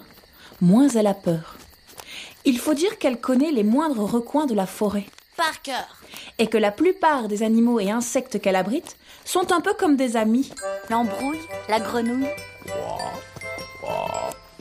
moins 0.63 0.89
elle 0.89 1.07
a 1.07 1.13
peur. 1.13 1.57
Il 2.47 2.59
faut 2.59 2.73
dire 2.73 2.97
qu'elle 2.99 3.21
connaît 3.21 3.53
les 3.53 3.63
moindres 3.63 4.11
recoins 4.11 4.47
de 4.47 4.55
la 4.55 4.67
forêt 4.67 5.05
Par 5.37 5.61
cœur. 5.61 5.99
et 6.39 6.47
que 6.47 6.57
la 6.57 6.73
plupart 6.73 7.29
des 7.29 7.43
animaux 7.43 7.79
et 7.79 7.91
insectes 7.91 8.41
qu'elle 8.41 8.57
abrite 8.57 8.97
sont 9.27 9.53
un 9.53 9.61
peu 9.61 9.75
comme 9.75 9.97
des 9.97 10.17
amis 10.17 10.51
L'embrouille, 10.89 11.41
la 11.69 11.79
grenouille, 11.79 12.27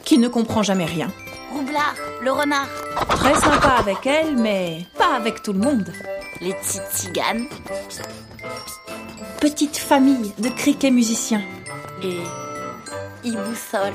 qui 0.03 0.17
ne 0.17 0.27
comprend 0.27 0.63
jamais 0.63 0.85
rien. 0.85 1.09
Roublard, 1.51 1.95
le 2.21 2.31
renard, 2.31 2.67
Très 3.09 3.35
sympa 3.35 3.75
avec 3.79 4.05
elle, 4.05 4.35
mais 4.37 4.85
pas 4.97 5.15
avec 5.15 5.41
tout 5.43 5.53
le 5.53 5.59
monde. 5.59 5.91
les 6.39 6.53
petites 6.53 6.81
tziganes 6.93 7.45
Petite 9.39 9.77
famille 9.77 10.33
de 10.37 10.49
criquets 10.49 10.91
musiciens. 10.91 11.41
et 12.03 12.19
Iboussol. 13.23 13.93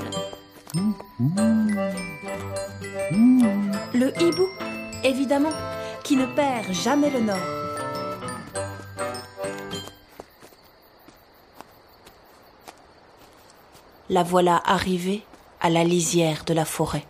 Le 3.95 4.23
hibou, 4.23 4.49
évidemment, 5.05 5.53
qui 6.05 6.17
ne 6.17 6.27
perd 6.27 6.73
jamais 6.73 7.11
le 7.11 7.21
nord. 7.21 7.37
La 14.11 14.23
voilà 14.23 14.63
arrivée 14.65 15.23
à 15.61 15.71
la 15.71 15.85
lisière 15.85 16.45
de 16.45 16.55
la 16.55 16.65
forêt. 16.65 17.05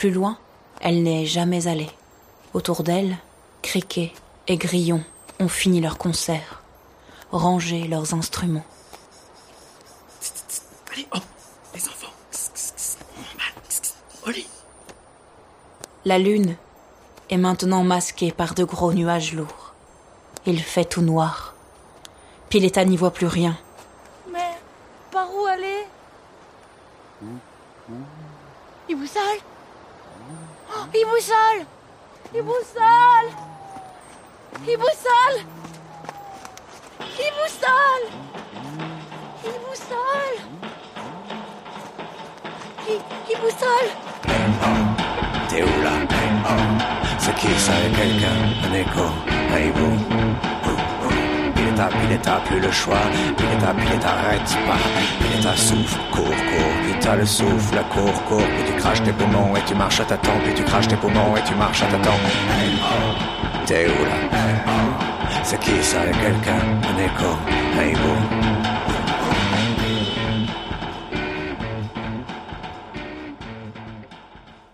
Plus 0.00 0.12
loin, 0.12 0.38
elle 0.80 1.02
n'est 1.02 1.26
jamais 1.26 1.66
allée. 1.66 1.90
Autour 2.54 2.84
d'elle, 2.84 3.18
criquets 3.60 4.14
et 4.48 4.56
grillons 4.56 5.04
ont 5.40 5.48
fini 5.48 5.82
leur 5.82 5.98
concert, 5.98 6.62
rangé 7.32 7.86
leurs 7.86 8.14
instruments. 8.14 8.64
Allez, 10.90 11.06
hop, 11.12 11.22
les 11.74 11.86
enfants. 11.86 12.14
Au 14.26 14.30
lit. 14.30 14.46
La 16.06 16.18
lune 16.18 16.56
est 17.28 17.36
maintenant 17.36 17.84
masquée 17.84 18.32
par 18.32 18.54
de 18.54 18.64
gros 18.64 18.94
nuages 18.94 19.34
lourds. 19.34 19.74
Il 20.46 20.62
fait 20.62 20.86
tout 20.86 21.02
noir. 21.02 21.54
Pileta 22.48 22.86
n'y 22.86 22.96
voit 22.96 23.12
plus 23.12 23.26
rien. 23.26 23.54
Mais 24.32 24.56
par 25.10 25.28
où 25.34 25.44
aller? 25.44 25.84
Il 28.88 28.96
boussole 28.96 29.40
oh, 30.70 30.84
Il 30.94 31.04
boussole 31.06 31.66
Il 32.34 32.42
boussole 32.42 33.30
Il 34.66 34.76
boussole 34.76 35.38
Il 37.18 37.32
boussole 37.36 38.06
Il 39.44 39.58
boussole 39.64 40.36
Il, 42.88 43.00
il 43.30 43.36
boussole 43.40 43.90
T'es 45.48 45.62
où 45.62 45.82
là 45.82 45.90
Oh, 46.42 46.48
c'est 47.18 47.34
qui 47.34 47.48
ça 47.58 47.72
quelqu'un 47.96 48.38
Un 48.68 48.74
écho 48.74 49.06
Un 49.52 49.58
hibou. 49.58 49.90
Pileta, 51.80 51.88
Pileta, 51.88 52.40
plus 52.44 52.60
le 52.60 52.70
choix. 52.70 53.00
Pileta, 53.36 53.72
Pileta, 53.72 54.08
arrête 54.08 54.58
pas 54.66 54.76
Pileta, 55.18 55.56
souffle, 55.56 55.98
cours, 56.10 56.24
cours. 56.24 56.98
T'as 57.00 57.16
le 57.16 57.24
souffle, 57.24 57.82
cours, 57.90 58.24
cours 58.24 58.42
Puis 58.42 58.64
tu 58.66 58.72
craches 58.78 59.02
tes 59.02 59.12
poumons 59.12 59.56
et 59.56 59.62
tu 59.66 59.74
marches 59.74 60.00
à 60.00 60.04
tâtons 60.04 60.38
Puis 60.44 60.52
tu 60.54 60.62
craches 60.64 60.88
tes 60.88 60.96
poumons 60.96 61.34
et 61.36 61.42
tu 61.42 61.54
marches 61.54 61.82
à 61.82 61.86
Hey, 61.86 62.74
oh, 62.82 63.64
T'es 63.64 63.86
où 63.86 64.04
là? 64.04 65.42
C'est 65.42 65.58
qui 65.60 65.82
ça? 65.82 66.00
Quelqu'un? 66.04 66.60
Un 66.60 66.98
écho? 66.98 67.36
Un 67.78 67.84
hibou 67.86 68.16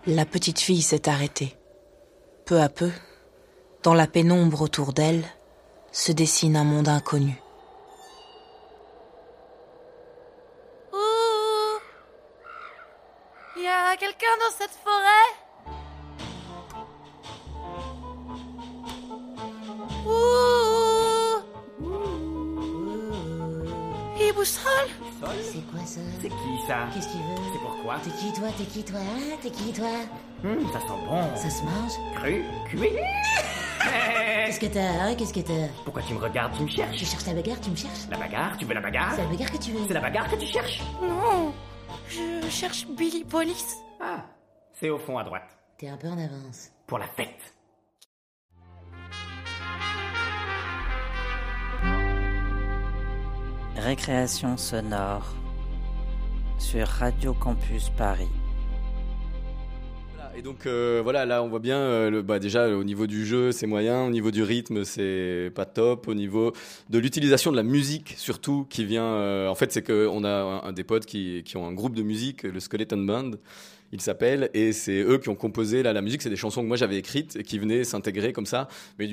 La 0.07 0.25
petite 0.25 0.59
fille 0.59 0.81
s'est 0.81 1.07
arrêtée. 1.07 1.55
Peu 2.45 2.61
à 2.61 2.69
peu, 2.69 2.91
dans 3.83 3.93
la 3.93 4.07
pénombre 4.07 4.61
autour 4.61 4.93
d'elle, 4.93 5.23
se 5.97 6.11
dessine 6.11 6.55
un 6.55 6.63
monde 6.63 6.87
inconnu. 6.89 7.41
Ouh 10.93 11.79
Il 13.55 13.63
y 13.63 13.67
a 13.67 13.97
quelqu'un 13.97 14.35
dans 14.39 14.55
cette 14.55 14.77
forêt? 14.85 15.27
Ouh 20.05 21.41
Il 24.19 24.33
boussole? 24.33 24.89
C'est 25.51 25.65
quoi 25.71 25.85
ça? 25.85 25.99
C'est 26.21 26.29
qui 26.29 26.35
ça? 26.67 26.75
Qu'est-ce 26.93 27.07
qu'il 27.07 27.21
veut 27.21 27.35
C'est 27.53 27.59
pourquoi? 27.59 27.95
T'es 28.03 28.11
qui 28.11 28.33
toi? 28.39 28.49
T'es 28.55 28.65
qui 28.65 28.83
toi? 28.83 28.99
Hein? 28.99 29.37
T'es 29.41 29.49
qui 29.49 29.73
toi? 29.73 29.87
Hum, 30.43 30.59
Ça 30.73 30.79
sent 30.79 30.99
bon. 31.09 31.35
Ça 31.35 31.49
se 31.49 31.63
mange? 31.63 31.93
Cru, 32.15 32.43
cuit. 32.69 32.97
Qu'est-ce 34.45 34.59
que 34.59 34.65
t'as 34.67 34.79
hein 34.81 35.15
Qu'est-ce 35.15 35.33
que 35.33 35.39
t'as? 35.39 35.67
Pourquoi 35.83 36.01
tu 36.03 36.13
me 36.13 36.19
regardes 36.19 36.55
Tu 36.55 36.63
me 36.63 36.67
cherches? 36.67 36.97
Je 36.97 37.05
cherche 37.05 37.25
la 37.25 37.33
bagarre, 37.33 37.59
tu 37.61 37.69
me 37.71 37.75
cherches? 37.75 38.07
La 38.09 38.17
bagarre 38.17 38.57
Tu 38.57 38.65
veux 38.65 38.73
la 38.73 38.81
bagarre? 38.81 39.13
C'est 39.15 39.21
la 39.23 39.27
bagarre 39.29 39.51
que 39.51 39.57
tu 39.57 39.71
veux 39.71 39.87
C'est 39.87 39.93
la 39.93 40.01
bagarre 40.01 40.29
que 40.29 40.35
tu 40.35 40.45
cherches? 40.45 40.81
Non 41.01 41.53
Je 42.09 42.49
cherche 42.49 42.87
Billy 42.87 43.23
Police. 43.23 43.75
Ah, 43.99 44.23
c'est 44.73 44.89
au 44.89 44.97
fond 44.99 45.17
à 45.17 45.23
droite. 45.23 45.57
T'es 45.77 45.87
un 45.89 45.97
peu 45.97 46.07
en 46.07 46.17
avance. 46.17 46.71
Pour 46.85 46.99
la 46.99 47.07
fête. 47.07 47.53
Récréation 53.75 54.57
sonore 54.57 55.25
sur 56.57 56.87
Radio 56.87 57.33
Campus 57.33 57.89
Paris. 57.91 58.27
Et 60.37 60.43
donc 60.43 60.67
euh, 60.67 61.01
voilà, 61.03 61.25
là 61.25 61.41
on 61.41 61.47
voit 61.47 61.57
bien, 61.57 61.79
euh, 61.79 62.11
le, 62.11 62.21
bah, 62.21 62.37
déjà 62.37 62.69
au 62.69 62.83
niveau 62.83 63.07
du 63.07 63.25
jeu 63.25 63.51
c'est 63.51 63.65
moyen, 63.65 64.05
au 64.05 64.11
niveau 64.11 64.29
du 64.29 64.43
rythme 64.43 64.83
c'est 64.83 65.51
pas 65.55 65.65
top, 65.65 66.07
au 66.07 66.13
niveau 66.13 66.53
de 66.91 66.99
l'utilisation 66.99 67.49
de 67.49 67.55
la 67.55 67.63
musique 67.63 68.13
surtout 68.17 68.63
qui 68.69 68.85
vient, 68.85 69.03
euh, 69.03 69.47
en 69.47 69.55
fait 69.55 69.71
c'est 69.71 69.81
qu'on 69.81 70.23
a 70.23 70.61
un, 70.63 70.73
des 70.73 70.83
potes 70.83 71.07
qui, 71.07 71.41
qui 71.43 71.57
ont 71.57 71.65
un 71.65 71.73
groupe 71.73 71.95
de 71.95 72.03
musique, 72.03 72.43
le 72.43 72.59
Skeleton 72.59 73.03
Band, 73.03 73.31
il 73.91 73.99
s'appelle, 73.99 74.51
et 74.53 74.73
c'est 74.73 75.01
eux 75.01 75.17
qui 75.17 75.29
ont 75.29 75.35
composé 75.35 75.81
là, 75.81 75.91
la 75.91 76.03
musique, 76.03 76.21
c'est 76.21 76.29
des 76.29 76.35
chansons 76.35 76.61
que 76.61 76.67
moi 76.67 76.77
j'avais 76.77 76.97
écrites 76.97 77.35
et 77.35 77.41
qui 77.41 77.57
venaient 77.57 77.83
s'intégrer 77.83 78.31
comme 78.31 78.45
ça, 78.45 78.67
mais 78.99 79.09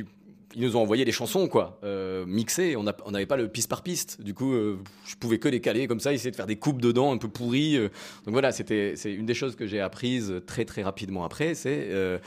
ils 0.54 0.62
nous 0.62 0.76
ont 0.76 0.80
envoyé 0.82 1.04
des 1.04 1.12
chansons, 1.12 1.48
quoi, 1.48 1.78
euh, 1.84 2.24
mixées. 2.26 2.76
On 2.76 2.84
n'a- 2.84 2.96
on 3.06 3.10
n'avait 3.10 3.26
pas 3.26 3.36
le 3.36 3.48
piste 3.48 3.68
par 3.68 3.82
piste. 3.82 4.20
Du 4.22 4.34
coup, 4.34 4.52
euh, 4.52 4.78
je 5.06 5.16
pouvais 5.16 5.38
que 5.38 5.48
les 5.48 5.60
caler 5.60 5.86
comme 5.86 6.00
ça, 6.00 6.12
essayer 6.12 6.30
de 6.30 6.36
faire 6.36 6.46
des 6.46 6.56
coupes 6.56 6.80
dedans 6.80 7.12
un 7.12 7.18
peu 7.18 7.28
pourries. 7.28 7.76
euh. 7.76 7.88
Donc 8.24 8.32
voilà, 8.32 8.52
c'était 8.52 8.94
c'est 8.96 9.12
une 9.12 9.26
des 9.26 9.34
choses 9.34 9.56
que 9.56 9.66
j'ai 9.66 9.80
apprises 9.80 10.32
très 10.46 10.64
très 10.64 10.82
rapidement 10.82 11.24
après. 11.24 11.54
C'est 11.54 11.88
euh, 11.90 12.18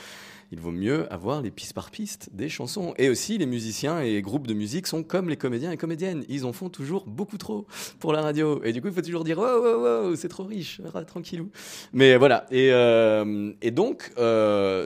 il 0.52 0.60
vaut 0.62 0.72
mieux 0.72 1.12
avoir 1.12 1.42
les 1.42 1.52
pistes 1.52 1.74
par 1.74 1.92
piste 1.92 2.30
des 2.32 2.48
chansons. 2.48 2.94
Et 2.98 3.10
aussi, 3.10 3.38
les 3.38 3.46
musiciens 3.46 4.00
et 4.02 4.22
groupes 4.22 4.48
de 4.48 4.54
musique 4.54 4.88
sont 4.88 5.04
comme 5.04 5.28
les 5.30 5.36
comédiens 5.36 5.72
et 5.72 5.78
comédiennes. 5.78 6.24
Ils 6.30 6.46
en 6.46 6.54
font 6.54 6.70
toujours 6.70 7.06
beaucoup 7.06 7.38
trop 7.38 7.68
pour 8.00 8.14
la 8.14 8.22
radio. 8.22 8.62
Et 8.64 8.72
du 8.72 8.82
coup, 8.82 8.88
il 8.88 8.94
faut 8.94 9.02
toujours 9.02 9.26
dire 9.26 9.40
oh, 9.40 9.46
oh, 9.46 9.86
oh, 10.12 10.16
c'est 10.16 10.30
trop 10.30 10.44
riche, 10.46 10.80
tranquillou. 11.08 11.50
Mais 11.92 12.16
voilà. 12.16 12.46
Et, 12.50 12.70
euh, 12.72 13.52
et 13.62 13.72
donc, 13.72 14.12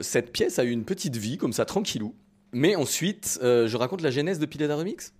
cette 0.02 0.32
pièce 0.32 0.58
a 0.58 0.64
eu 0.64 0.70
une 0.70 0.84
petite 0.84 1.16
vie 1.16 1.38
comme 1.38 1.52
ça, 1.52 1.64
tranquillou. 1.64 2.12
Mais 2.52 2.76
ensuite, 2.76 3.38
euh, 3.42 3.66
je 3.66 3.76
raconte 3.78 4.02
la 4.02 4.10
genèse 4.10 4.38
de 4.38 4.44
Pileta 4.44 4.76
Remix? 4.76 5.14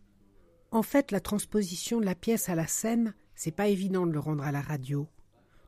En 0.71 0.83
fait, 0.83 1.11
la 1.11 1.21
transposition 1.21 1.99
de 1.99 2.05
la 2.05 2.14
pièce 2.14 2.51
à 2.51 2.55
la 2.55 2.66
scène, 2.66 3.14
c'est 3.35 3.51
pas 3.51 3.68
évident 3.68 4.07
de 4.07 4.12
le 4.12 4.18
rendre 4.18 4.45
à 4.45 4.53
la 4.53 4.61
radio. 4.61 5.09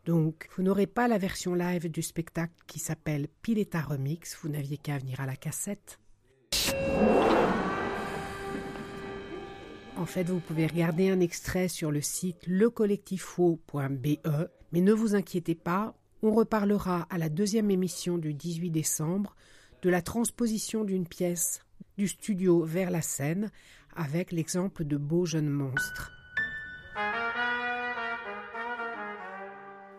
Donc, 0.04 0.46
vous 0.54 0.62
n'aurez 0.62 0.86
pas 0.86 1.08
la 1.08 1.16
version 1.16 1.54
live 1.54 1.90
du 1.90 2.02
spectacle 2.02 2.52
qui 2.66 2.78
s'appelle 2.78 3.28
Pileta 3.40 3.80
Remix, 3.80 4.36
vous 4.42 4.50
n'aviez 4.50 4.76
qu'à 4.76 4.98
venir 4.98 5.20
à 5.20 5.26
la 5.26 5.36
cassette. 5.36 5.98
En 9.96 10.06
fait, 10.06 10.24
vous 10.24 10.40
pouvez 10.40 10.66
regarder 10.66 11.08
un 11.08 11.20
extrait 11.20 11.68
sur 11.68 11.90
le 11.90 12.02
site 12.02 12.46
lecollectifo.be, 12.46 14.18
mais 14.72 14.80
ne 14.82 14.92
vous 14.92 15.14
inquiétez 15.14 15.54
pas, 15.54 15.94
on 16.22 16.32
reparlera 16.32 17.06
à 17.08 17.16
la 17.16 17.30
deuxième 17.30 17.70
émission 17.70 18.18
du 18.18 18.34
18 18.34 18.70
décembre 18.70 19.34
de 19.84 19.90
la 19.90 20.00
transposition 20.00 20.82
d'une 20.82 21.06
pièce 21.06 21.60
du 21.98 22.08
studio 22.08 22.64
vers 22.64 22.90
la 22.90 23.02
scène 23.02 23.50
avec 23.94 24.32
l'exemple 24.32 24.84
de 24.84 24.96
Beaux 24.96 25.26
jeunes 25.26 25.50
monstres. 25.50 26.10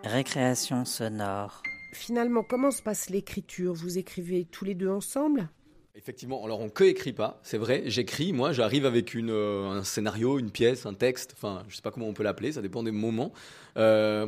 Récréation 0.04 0.86
sonore. 0.86 1.62
Finalement, 1.94 2.42
comment 2.44 2.72
se 2.72 2.82
passe 2.82 3.12
l'écriture? 3.12 3.76
Vous 3.76 4.00
écrivez 4.00 4.46
tous 4.46 4.66
les 4.66 4.74
deux 4.74 4.90
ensemble? 4.90 5.50
Effectivement, 5.94 6.44
alors 6.44 6.62
on 6.62 6.70
coécrit 6.70 7.14
pas, 7.14 7.40
c'est 7.44 7.58
vrai, 7.58 7.84
j'écris, 7.86 8.34
moi 8.34 8.52
j'arrive 8.52 8.86
avec 8.86 9.14
une, 9.14 9.30
euh, 9.30 9.70
un 9.70 9.84
scénario, 9.84 10.40
une 10.40 10.52
pièce, 10.52 10.86
un 10.86 10.94
texte, 10.94 11.34
enfin 11.38 11.64
je 11.70 11.76
sais 11.76 11.82
pas 11.82 11.92
comment 11.92 12.08
on 12.08 12.14
peut 12.14 12.24
l'appeler, 12.24 12.52
ça 12.52 12.62
dépend 12.62 12.84
des 12.84 12.92
moments. 12.92 13.32
Euh, 13.78 14.28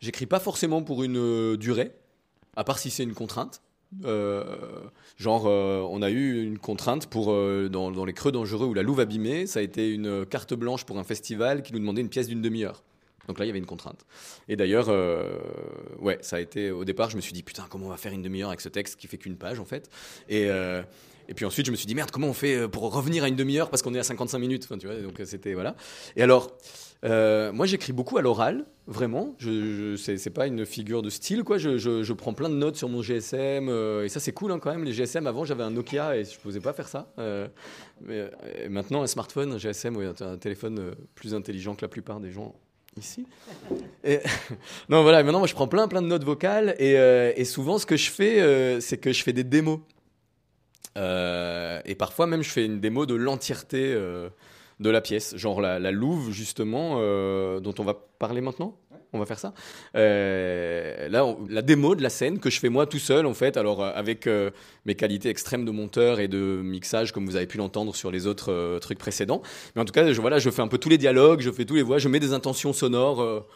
j'écris 0.00 0.26
pas 0.26 0.38
forcément 0.38 0.82
pour 0.82 1.04
une 1.04 1.16
euh, 1.16 1.56
durée, 1.56 1.92
à 2.56 2.64
part 2.64 2.78
si 2.78 2.90
c'est 2.90 3.04
une 3.04 3.14
contrainte. 3.14 3.62
Euh, 4.04 4.44
genre, 5.16 5.46
euh, 5.46 5.80
on 5.90 6.02
a 6.02 6.10
eu 6.10 6.42
une 6.44 6.58
contrainte 6.58 7.06
pour 7.06 7.32
euh, 7.32 7.68
dans, 7.70 7.90
dans 7.90 8.04
les 8.04 8.12
creux 8.12 8.32
dangereux 8.32 8.66
où 8.66 8.74
la 8.74 8.82
louve 8.82 9.00
abîmée, 9.00 9.46
ça 9.46 9.60
a 9.60 9.62
été 9.62 9.92
une 9.92 10.26
carte 10.26 10.54
blanche 10.54 10.84
pour 10.84 10.98
un 10.98 11.04
festival 11.04 11.62
qui 11.62 11.72
nous 11.72 11.78
demandait 11.78 12.02
une 12.02 12.10
pièce 12.10 12.28
d'une 12.28 12.42
demi-heure. 12.42 12.82
Donc 13.26 13.38
là, 13.38 13.44
il 13.44 13.48
y 13.48 13.50
avait 13.50 13.58
une 13.58 13.66
contrainte. 13.66 14.06
Et 14.48 14.56
d'ailleurs, 14.56 14.88
ouais, 16.00 16.18
ça 16.22 16.36
a 16.36 16.40
été 16.40 16.70
au 16.70 16.86
départ, 16.86 17.10
je 17.10 17.16
me 17.16 17.20
suis 17.20 17.34
dit 17.34 17.42
putain, 17.42 17.66
comment 17.68 17.86
on 17.86 17.90
va 17.90 17.98
faire 17.98 18.12
une 18.12 18.22
demi-heure 18.22 18.48
avec 18.48 18.62
ce 18.62 18.70
texte 18.70 18.98
qui 18.98 19.06
fait 19.06 19.18
qu'une 19.18 19.36
page 19.36 19.60
en 19.60 19.66
fait? 19.66 19.90
Et 20.30 20.48
et 21.28 21.34
puis 21.34 21.44
ensuite, 21.44 21.66
je 21.66 21.70
me 21.70 21.76
suis 21.76 21.86
dit 21.86 21.94
merde, 21.94 22.10
comment 22.10 22.28
on 22.28 22.32
fait 22.32 22.56
euh, 22.56 22.68
pour 22.68 22.92
revenir 22.92 23.22
à 23.22 23.28
une 23.28 23.36
demi-heure 23.36 23.68
parce 23.68 23.82
qu'on 23.82 23.94
est 23.94 23.98
à 23.98 24.02
55 24.02 24.38
minutes. 24.38 24.68
Donc 24.70 24.84
euh, 24.84 25.24
c'était 25.24 25.52
voilà. 25.52 25.76
Et 26.16 26.22
alors, 26.22 26.56
euh, 27.04 27.52
moi, 27.52 27.66
j'écris 27.66 27.92
beaucoup 27.92 28.16
à 28.16 28.22
l'oral, 28.22 28.64
vraiment. 28.86 29.34
Je, 29.38 29.94
je 29.96 30.16
c'est, 30.16 30.30
pas 30.30 30.46
une 30.46 30.64
figure 30.64 31.02
de 31.02 31.10
style, 31.10 31.44
quoi. 31.44 31.58
Je, 31.58 32.12
prends 32.14 32.32
plein 32.32 32.48
de 32.48 32.54
notes 32.54 32.76
sur 32.76 32.88
mon 32.88 33.02
GSM 33.02 33.68
et 34.02 34.08
ça, 34.08 34.20
c'est 34.20 34.32
cool 34.32 34.52
hein, 34.52 34.58
quand 34.58 34.70
même. 34.70 34.84
Les 34.84 34.92
GSM 34.92 35.26
avant, 35.26 35.44
j'avais 35.44 35.62
un 35.62 35.70
Nokia 35.70 36.16
et 36.16 36.24
je 36.24 36.38
posais 36.40 36.60
pas 36.60 36.72
faire 36.72 36.88
ça. 36.88 37.12
Mais 38.00 38.30
maintenant, 38.68 39.02
un 39.02 39.06
smartphone, 39.06 39.52
un 39.52 39.58
GSM, 39.58 39.96
un, 40.20 40.38
téléphone 40.38 40.94
plus 41.14 41.34
intelligent 41.34 41.74
que 41.74 41.82
la 41.82 41.88
plupart 41.88 42.20
des 42.20 42.32
gens 42.32 42.54
ici. 42.96 43.26
Non, 44.88 45.02
voilà, 45.02 45.22
maintenant, 45.22 45.40
moi, 45.40 45.46
je 45.46 45.54
prends 45.54 45.68
plein, 45.68 45.86
plein 45.86 46.02
de 46.02 46.06
notes 46.08 46.24
vocales 46.24 46.74
et, 46.80 47.44
souvent, 47.44 47.78
ce 47.78 47.86
que 47.86 47.96
je 47.96 48.10
fais, 48.10 48.80
c'est 48.80 48.96
que 48.98 49.12
je 49.12 49.22
fais 49.22 49.34
des 49.34 49.44
démos. 49.44 49.80
Euh, 50.98 51.80
et 51.84 51.94
parfois, 51.94 52.26
même, 52.26 52.42
je 52.42 52.50
fais 52.50 52.66
une 52.66 52.80
démo 52.80 53.06
de 53.06 53.14
l'entièreté 53.14 53.92
euh, 53.94 54.28
de 54.80 54.90
la 54.90 55.00
pièce, 55.00 55.36
genre 55.36 55.60
la, 55.60 55.78
la 55.78 55.90
Louve, 55.92 56.30
justement, 56.32 56.96
euh, 56.98 57.60
dont 57.60 57.74
on 57.78 57.84
va 57.84 57.94
parler 58.18 58.40
maintenant? 58.40 58.76
On 59.14 59.18
va 59.18 59.24
faire 59.24 59.38
ça? 59.38 59.54
Là, 59.94 61.24
on- 61.24 61.46
la 61.48 61.62
démo 61.62 61.94
de 61.94 62.02
la 62.02 62.10
scène 62.10 62.38
que 62.40 62.50
je 62.50 62.60
fais 62.60 62.68
moi 62.68 62.84
tout 62.86 62.98
seul, 62.98 63.24
en 63.24 63.32
fait, 63.32 63.56
alors 63.56 63.82
avec 63.82 64.28
mes 64.84 64.94
qualités 64.96 65.30
extrêmes 65.30 65.64
de 65.64 65.70
monteur 65.70 66.20
et 66.20 66.28
de 66.28 66.60
mixage, 66.62 67.12
comme 67.12 67.24
vous 67.24 67.36
avez 67.36 67.46
pu 67.46 67.56
l'entendre 67.56 67.94
sur 67.96 68.10
les 68.10 68.26
autres 68.26 68.78
trucs 68.80 68.98
précédents. 68.98 69.40
Mais 69.74 69.80
en 69.82 69.86
tout 69.86 69.94
cas, 69.94 70.12
je, 70.12 70.20
voilà, 70.20 70.38
je 70.38 70.50
fais 70.50 70.60
un 70.60 70.68
peu 70.68 70.76
tous 70.76 70.90
les 70.90 70.98
dialogues, 70.98 71.40
je 71.40 71.50
fais 71.50 71.64
tous 71.64 71.76
les 71.76 71.82
voix, 71.82 71.98
je 71.98 72.08
mets 72.08 72.20
des 72.20 72.34
intentions 72.34 72.74
sonores. 72.74 73.46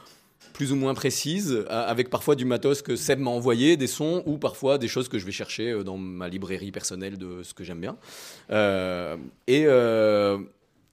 Euh, 0.46 0.52
plus 0.52 0.72
ou 0.72 0.76
moins 0.76 0.94
précises, 0.94 1.64
a- 1.68 1.82
avec 1.82 2.10
parfois 2.10 2.34
du 2.34 2.44
matos 2.44 2.82
que 2.82 2.96
Seb 2.96 3.18
m'a 3.20 3.30
envoyé, 3.30 3.76
des 3.76 3.86
sons, 3.86 4.22
ou 4.26 4.38
parfois 4.38 4.78
des 4.78 4.88
choses 4.88 5.08
que 5.08 5.18
je 5.18 5.26
vais 5.26 5.32
chercher 5.32 5.70
euh, 5.70 5.82
dans 5.82 5.96
ma 5.96 6.28
librairie 6.28 6.72
personnelle 6.72 7.18
de 7.18 7.42
ce 7.42 7.54
que 7.54 7.64
j'aime 7.64 7.80
bien. 7.80 7.96
Euh, 8.50 9.16
et, 9.46 9.64
euh, 9.66 10.38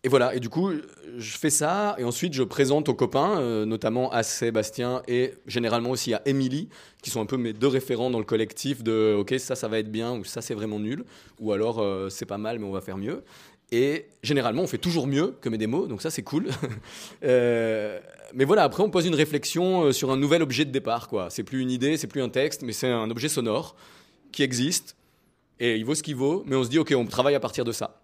et 0.03 0.07
voilà, 0.07 0.33
et 0.33 0.39
du 0.39 0.47
coup, 0.47 0.71
je 1.17 1.37
fais 1.37 1.49
ça, 1.49 1.95
et 1.97 2.05
ensuite 2.05 2.33
je 2.33 2.43
présente 2.43 2.87
aux 2.87 2.93
copains, 2.93 3.41
euh, 3.41 3.65
notamment 3.65 4.09
à 4.11 4.23
Sébastien 4.23 5.01
et 5.09 5.33
généralement 5.45 5.89
aussi 5.89 6.13
à 6.13 6.21
Émilie, 6.25 6.69
qui 7.03 7.09
sont 7.09 7.19
un 7.19 7.25
peu 7.25 7.35
mes 7.35 7.51
deux 7.51 7.67
référents 7.67 8.09
dans 8.09 8.19
le 8.19 8.25
collectif 8.25 8.81
de 8.81 9.15
OK, 9.19 9.35
ça, 9.39 9.55
ça 9.55 9.67
va 9.67 9.79
être 9.79 9.91
bien, 9.91 10.13
ou 10.13 10.23
ça, 10.23 10.41
c'est 10.41 10.53
vraiment 10.53 10.79
nul, 10.79 11.03
ou 11.41 11.51
alors 11.51 11.79
euh, 11.79 12.07
c'est 12.09 12.25
pas 12.25 12.37
mal, 12.37 12.59
mais 12.59 12.65
on 12.65 12.71
va 12.71 12.79
faire 12.79 12.97
mieux. 12.97 13.23
Et 13.71 14.07
généralement, 14.23 14.63
on 14.63 14.67
fait 14.67 14.79
toujours 14.79 15.05
mieux 15.05 15.37
que 15.41 15.49
mes 15.49 15.57
démos, 15.57 15.87
donc 15.87 16.01
ça, 16.01 16.09
c'est 16.09 16.23
cool. 16.23 16.49
Euh, 17.23 17.99
mais 18.33 18.45
voilà, 18.45 18.63
après, 18.63 18.81
on 18.83 18.89
pose 18.89 19.05
une 19.05 19.15
réflexion 19.15 19.85
euh, 19.85 19.91
sur 19.91 20.11
un 20.11 20.17
nouvel 20.17 20.41
objet 20.41 20.63
de 20.65 20.71
départ, 20.71 21.07
quoi. 21.07 21.29
C'est 21.29 21.43
plus 21.43 21.61
une 21.61 21.71
idée, 21.71 21.97
c'est 21.97 22.07
plus 22.07 22.21
un 22.21 22.29
texte, 22.29 22.61
mais 22.61 22.71
c'est 22.71 22.87
un 22.87 23.09
objet 23.11 23.27
sonore 23.27 23.75
qui 24.31 24.43
existe, 24.43 24.95
et 25.59 25.75
il 25.75 25.85
vaut 25.85 25.95
ce 25.95 26.03
qu'il 26.03 26.15
vaut, 26.15 26.43
mais 26.47 26.55
on 26.55 26.63
se 26.63 26.69
dit 26.69 26.79
OK, 26.79 26.93
on 26.95 27.05
travaille 27.05 27.35
à 27.35 27.39
partir 27.39 27.65
de 27.65 27.71
ça. 27.71 28.01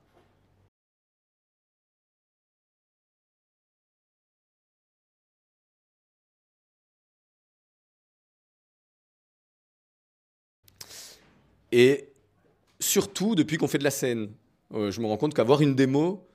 Et 11.71 12.09
surtout, 12.79 13.35
depuis 13.35 13.57
qu'on 13.57 13.67
fait 13.67 13.77
de 13.77 13.83
la 13.83 13.91
scène, 13.91 14.29
je 14.75 15.01
me 15.01 15.07
rends 15.07 15.17
compte 15.17 15.33
qu'avoir 15.33 15.61
une 15.61 15.75
démo, 15.75 16.27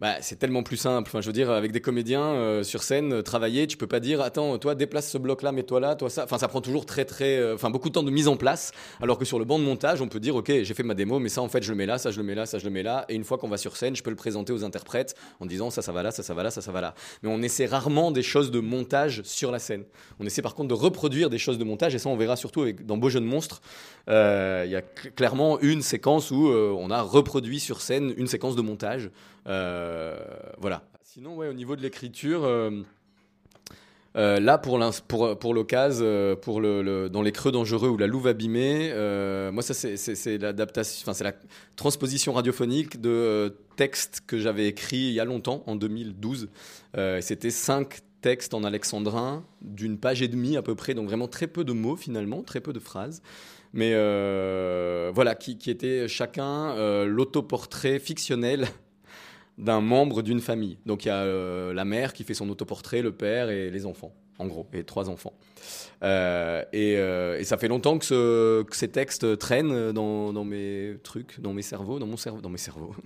bah, 0.00 0.16
c'est 0.20 0.38
tellement 0.38 0.62
plus 0.62 0.76
simple. 0.76 1.08
Enfin, 1.08 1.20
je 1.20 1.26
veux 1.26 1.32
dire, 1.32 1.50
avec 1.50 1.72
des 1.72 1.80
comédiens 1.80 2.22
euh, 2.22 2.62
sur 2.62 2.82
scène, 2.82 3.14
euh, 3.14 3.22
travailler, 3.22 3.66
tu 3.66 3.76
peux 3.76 3.86
pas 3.86 4.00
dire, 4.00 4.20
attends, 4.20 4.58
toi, 4.58 4.74
déplace 4.74 5.10
ce 5.10 5.18
bloc-là, 5.18 5.52
mets-toi 5.52 5.80
là, 5.80 5.94
toi 5.94 6.10
ça. 6.10 6.24
Enfin, 6.24 6.38
ça 6.38 6.48
prend 6.48 6.60
toujours 6.60 6.84
très, 6.84 7.04
très, 7.04 7.38
euh, 7.38 7.56
beaucoup 7.70 7.88
de 7.88 7.94
temps 7.94 8.02
de 8.02 8.10
mise 8.10 8.28
en 8.28 8.36
place. 8.36 8.72
Alors 9.00 9.18
que 9.18 9.24
sur 9.24 9.38
le 9.38 9.44
banc 9.44 9.58
de 9.58 9.64
montage, 9.64 10.02
on 10.02 10.08
peut 10.08 10.20
dire, 10.20 10.36
ok, 10.36 10.52
j'ai 10.62 10.74
fait 10.74 10.82
ma 10.82 10.94
démo, 10.94 11.18
mais 11.18 11.28
ça, 11.28 11.40
en 11.40 11.48
fait, 11.48 11.62
je 11.62 11.70
le 11.70 11.76
mets 11.76 11.86
là, 11.86 11.98
ça, 11.98 12.10
je 12.10 12.18
le 12.18 12.24
mets 12.24 12.34
là, 12.34 12.46
ça, 12.46 12.58
je 12.58 12.64
le 12.64 12.70
mets 12.70 12.82
là. 12.82 13.06
Et 13.08 13.14
une 13.14 13.24
fois 13.24 13.38
qu'on 13.38 13.48
va 13.48 13.56
sur 13.56 13.76
scène, 13.76 13.96
je 13.96 14.02
peux 14.02 14.10
le 14.10 14.16
présenter 14.16 14.52
aux 14.52 14.64
interprètes 14.64 15.14
en 15.40 15.46
disant, 15.46 15.70
ça, 15.70 15.82
ça 15.82 15.92
va 15.92 16.02
là, 16.02 16.10
ça, 16.10 16.22
ça 16.22 16.34
va 16.34 16.42
là, 16.42 16.50
ça, 16.50 16.60
ça 16.60 16.72
va 16.72 16.80
là. 16.80 16.94
Mais 17.22 17.30
on 17.32 17.42
essaie 17.42 17.66
rarement 17.66 18.10
des 18.10 18.22
choses 18.22 18.50
de 18.50 18.60
montage 18.60 19.22
sur 19.24 19.50
la 19.50 19.58
scène. 19.58 19.84
On 20.20 20.26
essaie 20.26 20.42
par 20.42 20.54
contre 20.54 20.68
de 20.68 20.74
reproduire 20.74 21.30
des 21.30 21.38
choses 21.38 21.58
de 21.58 21.64
montage, 21.64 21.94
et 21.94 21.98
ça, 21.98 22.08
on 22.10 22.16
verra 22.16 22.36
surtout 22.36 22.62
avec, 22.62 22.84
dans 22.84 22.96
Beau 22.98 23.08
Jeu 23.08 23.20
de 23.20 23.26
Monstre. 23.26 23.60
Il 24.08 24.12
y 24.12 24.76
a 24.76 24.80
cl- 24.80 25.12
clairement 25.16 25.58
une 25.60 25.82
séquence 25.82 26.30
où 26.30 26.48
on 26.48 26.90
a 26.90 27.00
reproduit 27.02 27.60
sur 27.60 27.80
scène 27.80 28.14
une 28.16 28.26
séquence 28.26 28.56
de 28.56 28.62
montage. 28.62 29.10
Euh, 29.46 30.18
voilà. 30.58 30.82
Sinon, 31.02 31.36
ouais, 31.36 31.48
au 31.48 31.52
niveau 31.52 31.76
de 31.76 31.82
l'écriture. 31.82 32.44
euh, 32.44 32.82
euh, 34.16 34.40
là, 34.40 34.56
pour, 34.56 34.78
l'ins- 34.78 34.90
pour, 35.06 35.38
pour 35.38 35.52
l'occasion, 35.52 36.36
pour 36.40 36.60
le, 36.60 37.08
dans 37.10 37.20
les 37.20 37.32
creux 37.32 37.52
dangereux 37.52 37.90
ou 37.90 37.98
la 37.98 38.06
louve 38.06 38.26
abîmée, 38.28 38.88
moi, 39.52 39.62
ça, 39.62 39.74
c'est, 39.74 40.38
l'adaptation, 40.38 41.12
c'est 41.12 41.24
la 41.24 41.34
transposition 41.76 42.32
radiophonique 42.32 43.00
de 43.00 43.54
textes 43.76 44.22
que 44.26 44.38
j'avais 44.38 44.68
écrits 44.68 45.08
il 45.08 45.12
y 45.12 45.20
a 45.20 45.24
longtemps, 45.26 45.62
en 45.66 45.76
2012. 45.76 46.48
Euh, 46.96 47.20
c'était 47.20 47.50
cinq 47.50 47.98
textes 48.22 48.54
en 48.54 48.64
alexandrin, 48.64 49.44
d'une 49.60 49.98
page 49.98 50.22
et 50.22 50.28
demie 50.28 50.56
à 50.56 50.62
peu 50.62 50.74
près, 50.74 50.94
donc 50.94 51.06
vraiment 51.08 51.28
très 51.28 51.46
peu 51.46 51.62
de 51.62 51.72
mots 51.72 51.96
finalement, 51.96 52.42
très 52.42 52.60
peu 52.60 52.72
de 52.72 52.80
phrases. 52.80 53.20
Mais 53.74 53.92
voilà, 55.12 55.34
qui, 55.34 55.58
qui 55.58 55.70
étaient 55.70 56.08
chacun 56.08 56.74
l'autoportrait 57.04 57.98
fictionnel 57.98 58.66
d'un 59.58 59.80
membre 59.80 60.22
d'une 60.22 60.40
famille. 60.40 60.78
Donc 60.86 61.04
il 61.04 61.08
y 61.08 61.10
a 61.10 61.22
euh, 61.22 61.72
la 61.72 61.84
mère 61.84 62.12
qui 62.12 62.24
fait 62.24 62.34
son 62.34 62.48
autoportrait, 62.50 63.02
le 63.02 63.12
père 63.12 63.48
et 63.50 63.70
les 63.70 63.86
enfants, 63.86 64.12
en 64.38 64.46
gros, 64.46 64.66
et 64.72 64.84
trois 64.84 65.08
enfants. 65.08 65.32
Euh, 66.02 66.62
et, 66.72 66.96
euh, 66.98 67.38
et 67.38 67.44
ça 67.44 67.56
fait 67.56 67.68
longtemps 67.68 67.98
que, 67.98 68.04
ce- 68.04 68.62
que 68.64 68.76
ces 68.76 68.88
textes 68.88 69.38
traînent 69.38 69.92
dans, 69.92 70.44
mes 70.44 70.96
trucs, 71.02 71.40
dans 71.40 71.52
mes 71.54 71.62
cerveaux, 71.62 71.98
dans 71.98 72.06
mon 72.06 72.16
cerveau, 72.18 72.40
dans 72.40 72.50
mes 72.50 72.58
cerveaux. 72.58 72.94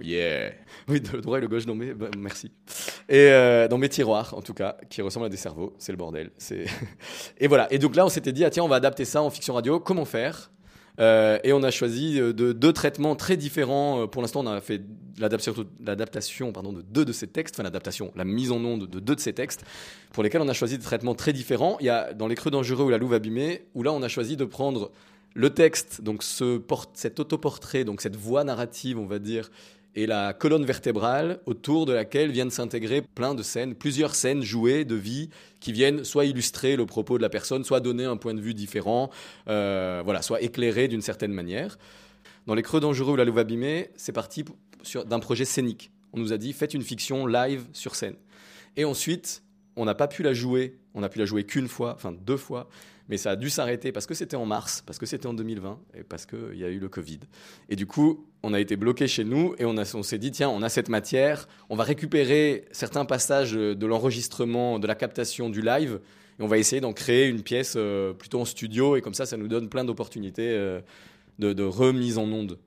Yeah. 0.00 0.52
Oui, 0.88 1.00
le 1.12 1.20
droit 1.20 1.38
et 1.38 1.40
le 1.40 1.46
gauche 1.46 1.64
dans 1.66 1.76
mes. 1.76 1.94
bah, 1.94 2.08
merci. 2.18 2.50
Et 3.08 3.28
dans 3.70 3.78
mes 3.78 3.88
tiroirs, 3.88 4.34
en 4.36 4.42
tout 4.42 4.54
cas, 4.54 4.76
qui 4.90 5.00
ressemblent 5.00 5.26
à 5.26 5.28
des 5.28 5.36
cerveaux. 5.36 5.74
C'est 5.78 5.92
le 5.92 5.98
bordel. 5.98 6.30
Et 7.38 7.46
voilà. 7.46 7.72
Et 7.72 7.78
donc 7.78 7.94
là, 7.94 8.04
on 8.04 8.08
s'était 8.08 8.32
dit, 8.32 8.44
ah 8.44 8.50
tiens, 8.50 8.64
on 8.64 8.68
va 8.68 8.76
adapter 8.76 9.04
ça 9.04 9.22
en 9.22 9.30
fiction 9.30 9.54
radio. 9.54 9.78
Comment 9.78 10.04
faire 10.04 10.50
Euh, 11.00 11.38
Et 11.42 11.52
on 11.52 11.62
a 11.62 11.70
choisi 11.70 12.20
euh, 12.20 12.32
de 12.32 12.52
deux 12.52 12.72
traitements 12.72 13.16
très 13.16 13.36
différents. 13.36 14.02
Euh, 14.02 14.06
Pour 14.06 14.22
l'instant, 14.22 14.40
on 14.40 14.46
a 14.46 14.60
fait 14.60 14.82
l'adaptation, 15.18 15.54
de 16.52 16.82
deux 16.82 17.04
de 17.04 17.12
ces 17.12 17.26
textes, 17.26 17.54
enfin 17.54 17.62
l'adaptation, 17.62 18.12
la 18.16 18.24
mise 18.24 18.52
en 18.52 18.64
onde 18.64 18.86
de 18.88 19.00
deux 19.00 19.14
de 19.14 19.20
ces 19.20 19.32
textes, 19.32 19.64
pour 20.12 20.22
lesquels 20.22 20.40
on 20.40 20.48
a 20.48 20.52
choisi 20.52 20.78
des 20.78 20.84
traitements 20.84 21.14
très 21.14 21.32
différents. 21.32 21.76
Il 21.80 21.86
y 21.86 21.90
a 21.90 22.12
dans 22.12 22.28
Les 22.28 22.34
Creux 22.34 22.50
Dangereux 22.50 22.84
ou 22.84 22.90
La 22.90 22.98
Louve 22.98 23.14
Abîmée, 23.14 23.62
où 23.74 23.82
là, 23.82 23.92
on 23.92 24.02
a 24.02 24.08
choisi 24.08 24.36
de 24.36 24.44
prendre 24.44 24.90
le 25.34 25.50
texte, 25.50 26.02
donc 26.02 26.22
ce 26.22 26.60
cet 26.94 27.20
autoportrait, 27.20 27.84
donc 27.84 28.02
cette 28.02 28.16
voix 28.16 28.44
narrative, 28.44 28.98
on 28.98 29.06
va 29.06 29.18
dire, 29.18 29.50
et 29.94 30.06
la 30.06 30.32
colonne 30.32 30.64
vertébrale 30.64 31.40
autour 31.46 31.86
de 31.86 31.92
laquelle 31.92 32.30
viennent 32.30 32.50
s'intégrer 32.50 33.02
plein 33.02 33.34
de 33.34 33.42
scènes, 33.42 33.74
plusieurs 33.74 34.14
scènes 34.14 34.42
jouées 34.42 34.84
de 34.84 34.94
vie 34.94 35.28
qui 35.60 35.72
viennent 35.72 36.04
soit 36.04 36.24
illustrer 36.24 36.76
le 36.76 36.86
propos 36.86 37.18
de 37.18 37.22
la 37.22 37.28
personne, 37.28 37.64
soit 37.64 37.80
donner 37.80 38.04
un 38.04 38.16
point 38.16 38.34
de 38.34 38.40
vue 38.40 38.54
différent, 38.54 39.10
euh, 39.48 40.02
voilà, 40.04 40.22
soit 40.22 40.40
éclairer 40.40 40.88
d'une 40.88 41.02
certaine 41.02 41.32
manière. 41.32 41.78
Dans 42.46 42.54
Les 42.54 42.62
Creux 42.62 42.80
Dangereux 42.80 43.12
ou 43.12 43.16
La 43.16 43.24
Louve 43.24 43.38
Abîmée, 43.38 43.90
c'est 43.96 44.12
parti 44.12 44.44
d'un 45.06 45.20
projet 45.20 45.44
scénique. 45.44 45.90
On 46.12 46.18
nous 46.18 46.32
a 46.32 46.38
dit 46.38 46.52
faites 46.52 46.74
une 46.74 46.82
fiction 46.82 47.26
live 47.26 47.64
sur 47.72 47.94
scène. 47.94 48.16
Et 48.76 48.84
ensuite, 48.84 49.42
on 49.76 49.84
n'a 49.84 49.94
pas 49.94 50.08
pu 50.08 50.22
la 50.22 50.32
jouer. 50.32 50.78
On 50.94 51.00
n'a 51.00 51.08
pu 51.08 51.18
la 51.18 51.24
jouer 51.24 51.44
qu'une 51.44 51.68
fois, 51.68 51.94
enfin 51.94 52.12
deux 52.12 52.36
fois. 52.36 52.68
Mais 53.08 53.16
ça 53.16 53.32
a 53.32 53.36
dû 53.36 53.50
s'arrêter 53.50 53.92
parce 53.92 54.06
que 54.06 54.14
c'était 54.14 54.36
en 54.36 54.46
mars, 54.46 54.82
parce 54.86 54.98
que 54.98 55.06
c'était 55.06 55.26
en 55.26 55.34
2020 55.34 55.78
et 55.94 56.02
parce 56.04 56.24
qu'il 56.24 56.54
y 56.56 56.64
a 56.64 56.68
eu 56.68 56.78
le 56.78 56.88
Covid. 56.88 57.18
Et 57.68 57.76
du 57.76 57.86
coup, 57.86 58.26
on 58.42 58.54
a 58.54 58.60
été 58.60 58.76
bloqué 58.76 59.06
chez 59.08 59.24
nous 59.24 59.54
et 59.58 59.64
on, 59.64 59.76
a- 59.76 59.94
on 59.96 60.02
s'est 60.02 60.18
dit 60.18 60.30
tiens, 60.30 60.48
on 60.48 60.62
a 60.62 60.68
cette 60.68 60.88
matière, 60.88 61.48
on 61.68 61.76
va 61.76 61.84
récupérer 61.84 62.64
certains 62.72 63.04
passages 63.04 63.52
de 63.52 63.86
l'enregistrement, 63.86 64.78
de 64.78 64.86
la 64.86 64.94
captation 64.94 65.50
du 65.50 65.60
live 65.62 66.00
et 66.38 66.42
on 66.42 66.46
va 66.46 66.58
essayer 66.58 66.80
d'en 66.80 66.92
créer 66.92 67.26
une 67.28 67.42
pièce 67.42 67.74
euh, 67.76 68.12
plutôt 68.14 68.40
en 68.40 68.44
studio 68.44 68.96
et 68.96 69.02
comme 69.02 69.14
ça, 69.14 69.26
ça 69.26 69.36
nous 69.36 69.48
donne 69.48 69.68
plein 69.68 69.84
d'opportunités 69.84 70.50
euh, 70.50 70.80
de, 71.38 71.52
de 71.52 71.62
remise 71.64 72.18
en 72.18 72.24
onde. 72.30 72.58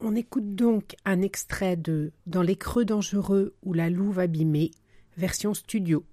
On 0.00 0.16
écoute 0.16 0.54
donc 0.54 0.96
un 1.04 1.22
extrait 1.22 1.76
de 1.76 2.12
Dans 2.26 2.42
les 2.42 2.56
creux 2.56 2.84
dangereux 2.84 3.54
ou 3.62 3.72
la 3.74 3.90
louve 3.90 4.18
abîmée, 4.18 4.70
version 5.16 5.54
studio. 5.54 6.04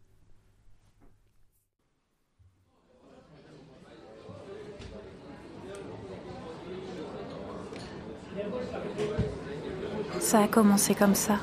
Ça 10.21 10.43
a 10.43 10.47
commencé 10.47 10.93
comme 10.93 11.15
ça. 11.15 11.33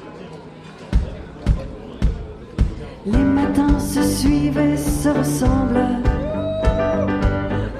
Les 3.05 3.19
matins 3.19 3.79
se 3.79 4.03
suivent 4.03 4.59
et 4.59 4.77
se 4.77 5.09
ressemblent. 5.09 6.01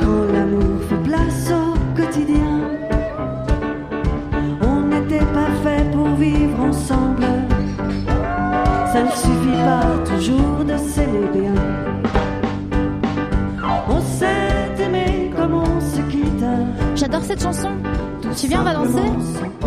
Quand 0.01 0.25
l'amour 0.33 0.83
fait 0.89 1.03
place 1.09 1.51
au 1.53 1.97
quotidien, 1.97 2.61
on 4.61 4.81
n'était 4.83 5.25
pas 5.25 5.51
fait 5.63 5.91
pour 5.93 6.09
vivre 6.17 6.61
ensemble. 6.61 7.25
Ça 8.93 9.03
ne 9.05 9.11
suffit 9.11 9.63
pas 9.65 10.05
toujours 10.05 10.65
de 10.65 10.77
s'aimer 10.77 11.29
bien. 11.33 11.55
On 13.89 14.01
s'est 14.03 14.83
aimé 14.85 15.31
comme 15.35 15.55
on 15.55 15.81
se 15.81 16.01
quitte. 16.11 16.45
J'adore 16.97 17.23
cette 17.23 17.43
chanson. 17.43 17.71
Tu 18.37 18.49
viens, 18.49 18.61
on 18.61 18.65
va 18.65 18.75
danser 18.75 19.03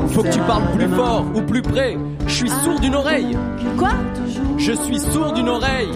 Faut 0.07 0.23
que 0.23 0.31
tu 0.31 0.39
parles 0.39 0.71
plus 0.75 0.87
fort 0.87 1.25
ou 1.35 1.41
plus 1.41 1.61
près. 1.61 1.97
Je 2.27 2.33
suis 2.33 2.49
sourd 2.49 2.79
d'une 2.79 2.95
oreille. 2.95 3.37
Quoi 3.77 3.91
Je 4.57 4.71
suis 4.73 4.99
sourd 4.99 5.33
d'une 5.33 5.49
oreille. 5.49 5.91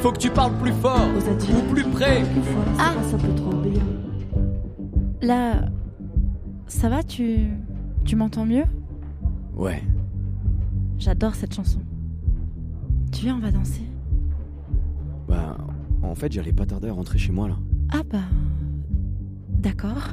Faut 0.00 0.12
que 0.12 0.18
tu 0.18 0.30
parles 0.30 0.52
plus 0.58 0.72
fort 0.72 1.08
ou 1.08 1.72
plus 1.72 1.84
près. 1.84 2.22
Ah. 2.78 2.92
Là, 5.22 5.68
ça 6.66 6.88
va 6.88 7.02
Tu, 7.02 7.48
tu 8.04 8.16
m'entends 8.16 8.46
mieux? 8.46 8.64
Ouais. 9.56 9.82
J'adore 10.98 11.34
cette 11.34 11.54
chanson. 11.54 11.80
Tu 13.12 13.24
viens, 13.24 13.36
on 13.36 13.40
va 13.40 13.50
danser. 13.50 13.82
Bah, 15.28 15.56
en 16.02 16.14
fait, 16.14 16.32
j'allais 16.32 16.52
pas 16.52 16.66
tarder 16.66 16.88
à 16.88 16.92
rentrer 16.92 17.18
chez 17.18 17.32
moi 17.32 17.48
là. 17.48 17.56
Ah 17.92 18.02
bah, 18.10 18.18
d'accord. 19.58 20.08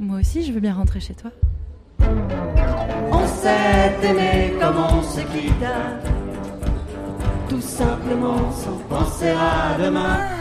Moi 0.00 0.20
aussi, 0.20 0.42
je 0.42 0.50
veux 0.50 0.60
bien 0.60 0.72
rentrer 0.72 0.98
chez 0.98 1.12
toi. 1.12 1.30
On 2.00 3.26
s'est 3.26 3.92
aimé 4.02 4.54
comme 4.58 4.76
on 4.78 5.02
se 5.02 5.20
quitte. 5.20 5.52
Tout 7.50 7.60
simplement 7.60 8.50
sans 8.50 8.78
penser 8.88 9.28
à 9.28 9.76
demain. 9.78 10.39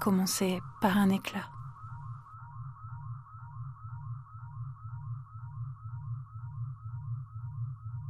Commencé 0.00 0.60
par 0.80 0.96
un 0.96 1.10
éclat. 1.10 1.50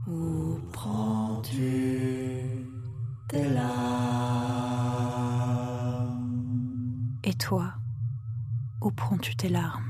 Où 0.06 0.60
prends-tu 0.72 2.68
tes 3.26 3.48
larmes? 3.50 3.80
Et 7.24 7.34
toi, 7.34 7.74
où 8.80 8.92
prends-tu 8.92 9.34
tes 9.34 9.48
larmes? 9.48 9.89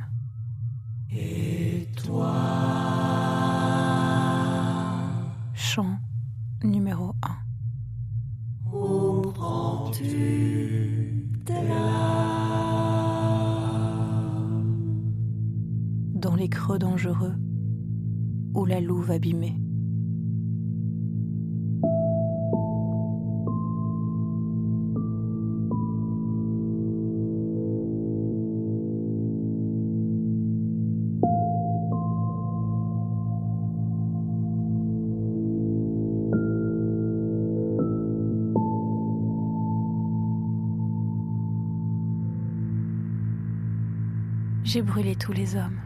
J'ai 44.72 44.82
brûlé 44.82 45.16
tous 45.16 45.32
les 45.32 45.56
hommes, 45.56 45.80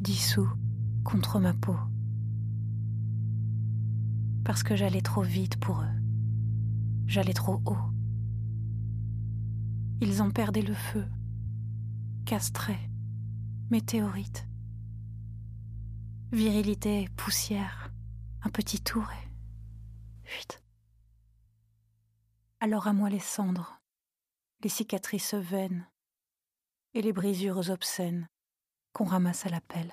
dissous 0.00 0.48
contre 1.04 1.38
ma 1.38 1.52
peau, 1.52 1.76
parce 4.42 4.62
que 4.62 4.74
j'allais 4.74 5.02
trop 5.02 5.20
vite 5.20 5.60
pour 5.60 5.82
eux, 5.82 6.00
j'allais 7.06 7.34
trop 7.34 7.60
haut. 7.66 7.76
Ils 10.00 10.22
en 10.22 10.30
perdaient 10.30 10.62
le 10.62 10.72
feu, 10.72 11.04
castraient, 12.24 12.88
météorites, 13.70 14.48
virilité, 16.32 17.10
poussière, 17.16 17.92
un 18.44 18.48
petit 18.48 18.80
tour 18.80 19.06
et. 19.12 19.28
Alors 22.60 22.86
à 22.86 22.94
moi 22.94 23.10
les 23.10 23.18
cendres, 23.18 23.78
les 24.62 24.70
cicatrices 24.70 25.34
vaines 25.34 25.86
et 26.94 27.02
les 27.02 27.12
brisures 27.12 27.70
obscènes 27.70 28.28
qu'on 28.92 29.04
ramasse 29.04 29.46
à 29.46 29.48
la 29.48 29.60
pelle. 29.60 29.92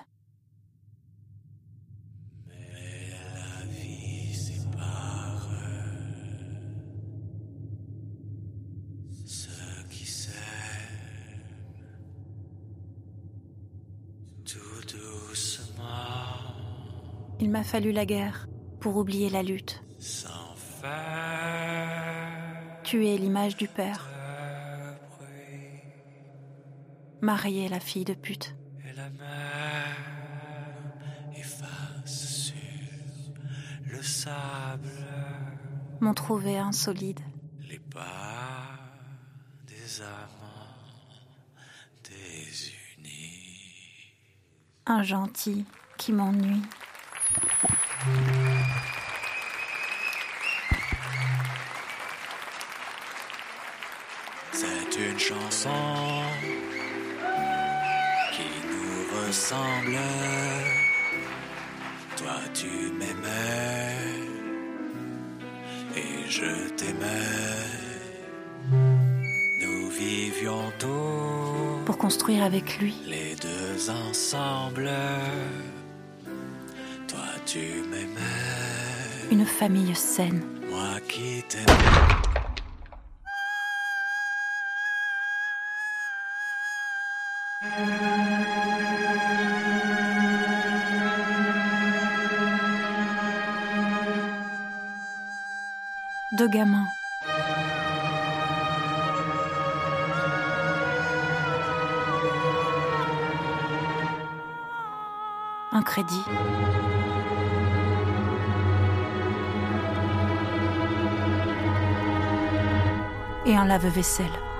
La 2.47 3.65
vie 3.67 4.33
sépare 4.33 5.49
ceux 9.25 9.83
qui 9.89 10.05
s'aiment 10.05 10.35
tout 14.45 14.81
doucement 14.97 15.75
Il 17.39 17.49
m'a 17.49 17.63
fallu 17.63 17.91
la 17.91 18.05
guerre 18.05 18.47
pour 18.79 18.97
oublier 18.97 19.29
la 19.29 19.43
lutte, 19.43 19.83
sans 19.99 20.55
faire 20.55 21.41
tuer 22.83 23.17
l'image 23.17 23.55
du 23.55 23.67
père, 23.67 24.10
marier 27.21 27.69
la 27.69 27.79
fille 27.79 28.05
de 28.05 28.13
pute. 28.13 28.55
et 28.87 28.93
la 28.93 29.09
mer 29.09 29.95
efface 31.35 32.51
sur 32.51 33.33
le 33.91 34.01
sable 34.01 34.89
m'ont 35.99 36.13
trouvé 36.13 36.57
insolide. 36.57 37.19
les 37.69 37.79
pas 37.79 38.79
des 39.67 40.01
amants 40.01 40.77
désunis. 42.03 43.61
un 44.87 45.03
gentil 45.03 45.65
qui 45.97 46.11
m'ennuie. 46.11 46.61
C'est 54.53 54.95
une 55.11 55.19
chanson 55.19 55.69
ressemble. 59.31 59.97
Toi 62.17 62.37
tu 62.53 62.67
m'aimais 62.99 63.95
et 65.95 66.29
je 66.29 66.69
t'aimais. 66.75 67.65
Nous 69.61 69.89
vivions 69.89 70.65
tous 70.79 71.85
Pour 71.85 71.97
construire 71.97 72.43
avec 72.43 72.77
lui 72.79 72.95
les 73.07 73.35
deux 73.35 73.89
ensemble. 73.89 74.91
Toi 77.07 77.29
tu 77.45 77.65
m'aimais, 77.89 79.31
une 79.31 79.45
famille 79.45 79.95
saine. 79.95 80.41
moi 80.69 80.99
qui 81.07 81.41
t'aimais. 81.47 82.20
Un 105.71 105.83
crédit. 105.83 106.23
Et 113.45 113.55
un 113.55 113.65
lave-vaisselle. 113.65 114.50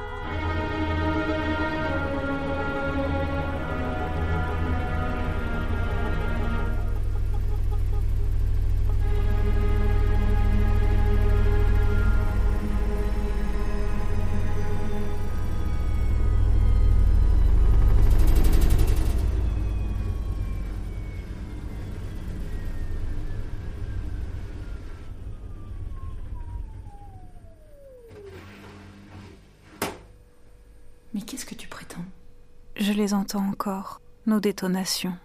Entends 33.14 33.50
encore, 33.50 34.00
nos 34.26 34.40
détonations, 34.40 35.18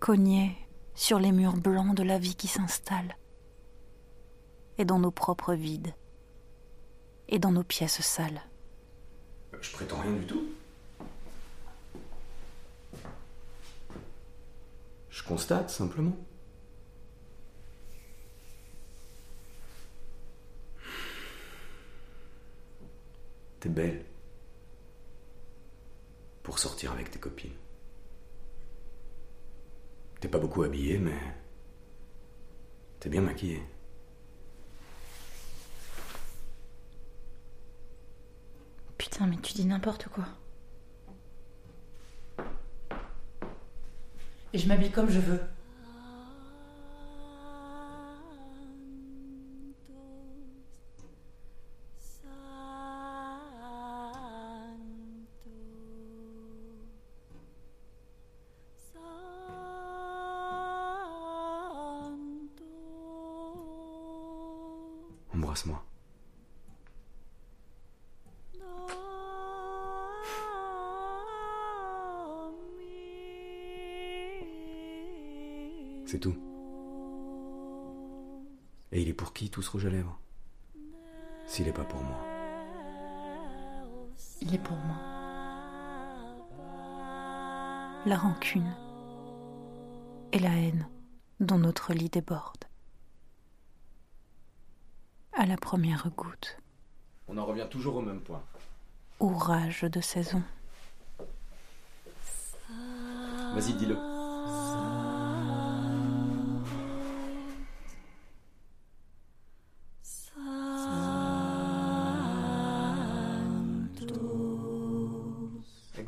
cogner 0.00 0.56
sur 0.94 1.20
les 1.20 1.30
murs 1.30 1.56
blancs 1.56 1.94
de 1.94 2.02
la 2.02 2.18
vie 2.18 2.34
qui 2.34 2.48
s'installe, 2.48 3.16
et 4.78 4.84
dans 4.84 4.98
nos 4.98 5.12
propres 5.12 5.54
vides, 5.54 5.94
et 7.28 7.38
dans 7.38 7.52
nos 7.52 7.62
pièces 7.62 8.00
sales. 8.00 8.42
Je 9.60 9.70
prétends 9.70 10.00
rien 10.00 10.12
du 10.12 10.26
tout. 10.26 10.44
Je 15.10 15.22
constate 15.22 15.70
simplement. 15.70 16.16
T'es 23.60 23.68
belle. 23.68 24.04
Pour 26.42 26.58
sortir 26.58 26.92
avec 26.92 27.10
tes 27.10 27.18
copines. 27.18 27.54
T'es 30.20 30.28
pas 30.28 30.38
beaucoup 30.38 30.62
habillée, 30.62 30.98
mais. 30.98 31.18
T'es 33.00 33.08
bien 33.08 33.20
maquillée. 33.20 33.62
Putain, 38.98 39.26
mais 39.26 39.36
tu 39.38 39.52
dis 39.52 39.64
n'importe 39.64 40.08
quoi. 40.08 40.24
Et 44.52 44.58
je 44.58 44.68
m'habille 44.68 44.90
comme 44.90 45.10
je 45.10 45.18
veux. 45.18 45.40
Et 78.92 79.02
il 79.02 79.08
est 79.08 79.14
pour 79.14 79.32
qui 79.32 79.48
tout 79.50 79.62
ce 79.62 79.70
rouge 79.70 79.86
à 79.86 79.90
lèvres? 79.90 80.18
S'il 81.46 81.66
est 81.68 81.72
pas 81.72 81.84
pour 81.84 82.02
moi. 82.02 82.18
Il 84.40 84.54
est 84.54 84.58
pour 84.58 84.76
moi. 84.76 84.96
La 88.06 88.16
rancune 88.16 88.74
et 90.32 90.38
la 90.38 90.50
haine 90.50 90.86
dont 91.40 91.58
notre 91.58 91.92
lit 91.94 92.08
déborde. 92.08 92.64
À 95.34 95.46
la 95.46 95.56
première 95.56 96.10
goutte, 96.10 96.58
On 97.28 97.38
en 97.38 97.46
revient 97.46 97.66
toujours 97.70 97.96
au 97.96 98.02
même 98.02 98.20
point. 98.20 98.42
ouvrage 99.20 99.82
de 99.82 100.00
saison. 100.00 100.42
Vas-y, 103.54 103.74
dis-le. 103.74 103.96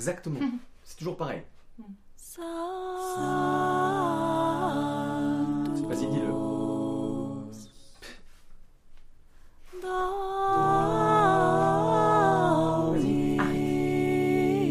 Exactement. 0.05 0.41
C'est 0.85 0.99
toujours 0.99 1.17
pareil. 1.17 1.41
Vas-y, 5.89 6.07
dis-le. 6.09 6.31
Vas-y. 12.93 13.39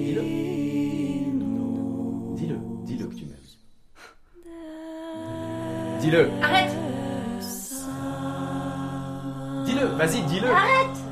Dis-le. 0.05 0.21
Dis-le. 2.35 2.57
Dis-le 2.85 3.05
que 3.07 3.15
tu 3.15 3.25
m'aimes. 3.25 3.49
Dis-le. 5.99 6.29
Arrête 6.43 6.75
Dis-le. 9.65 9.85
Vas-y, 9.97 10.21
dis-le. 10.27 10.51
Arrête 10.51 11.02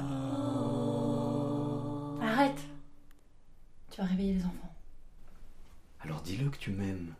Alors 6.02 6.22
dis-le 6.22 6.50
que 6.50 6.58
tu 6.58 6.72
m'aimes. 6.72 7.14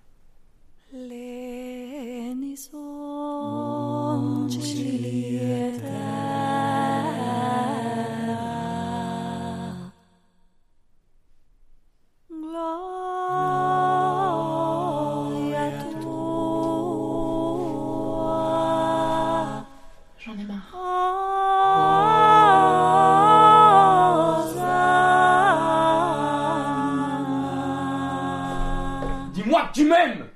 Tu 29.72 29.86
m'aimes. 29.86 30.31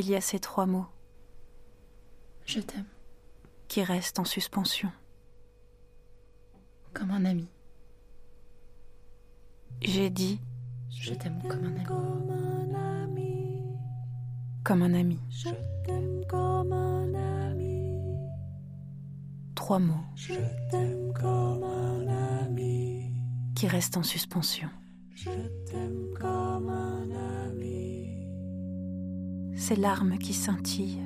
Il 0.00 0.08
y 0.08 0.14
a 0.16 0.20
ces 0.20 0.38
trois 0.40 0.66
mots 0.66 0.86
Je 2.46 2.60
t'aime. 2.60 2.86
qui 3.68 3.82
restent 3.82 4.18
en 4.18 4.24
suspension. 4.24 4.90
Comme 6.94 7.10
un 7.10 7.24
ami. 7.24 7.48
J'ai 9.82 10.10
dit 10.10 10.40
Je 10.90 11.14
t'aime 11.14 11.40
comme 11.48 11.64
un 11.64 11.76
ami. 11.76 11.84
comme 14.64 14.82
un 14.82 14.94
ami. 14.94 15.18
Je 15.30 15.50
t'aime 15.84 16.24
comme 16.28 16.72
un 16.72 17.14
ami. 17.14 18.26
Trois 19.54 19.78
mots 19.78 20.04
Je 20.16 20.34
t'aime 20.70 21.12
comme 21.12 21.62
un 21.62 22.08
ami. 22.44 23.12
qui 23.54 23.68
restent 23.68 23.96
en 23.98 24.02
suspension. 24.02 24.68
Je 25.14 25.30
t'aime 25.70 26.08
comme 26.18 26.68
un 26.68 27.02
ami. 27.10 27.29
Ces 29.60 29.76
larmes 29.76 30.16
qui 30.16 30.32
scintillent. 30.32 31.02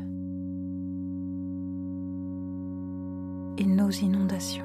Et 3.59 3.67
nos 3.67 3.91
inondations. 3.91 4.65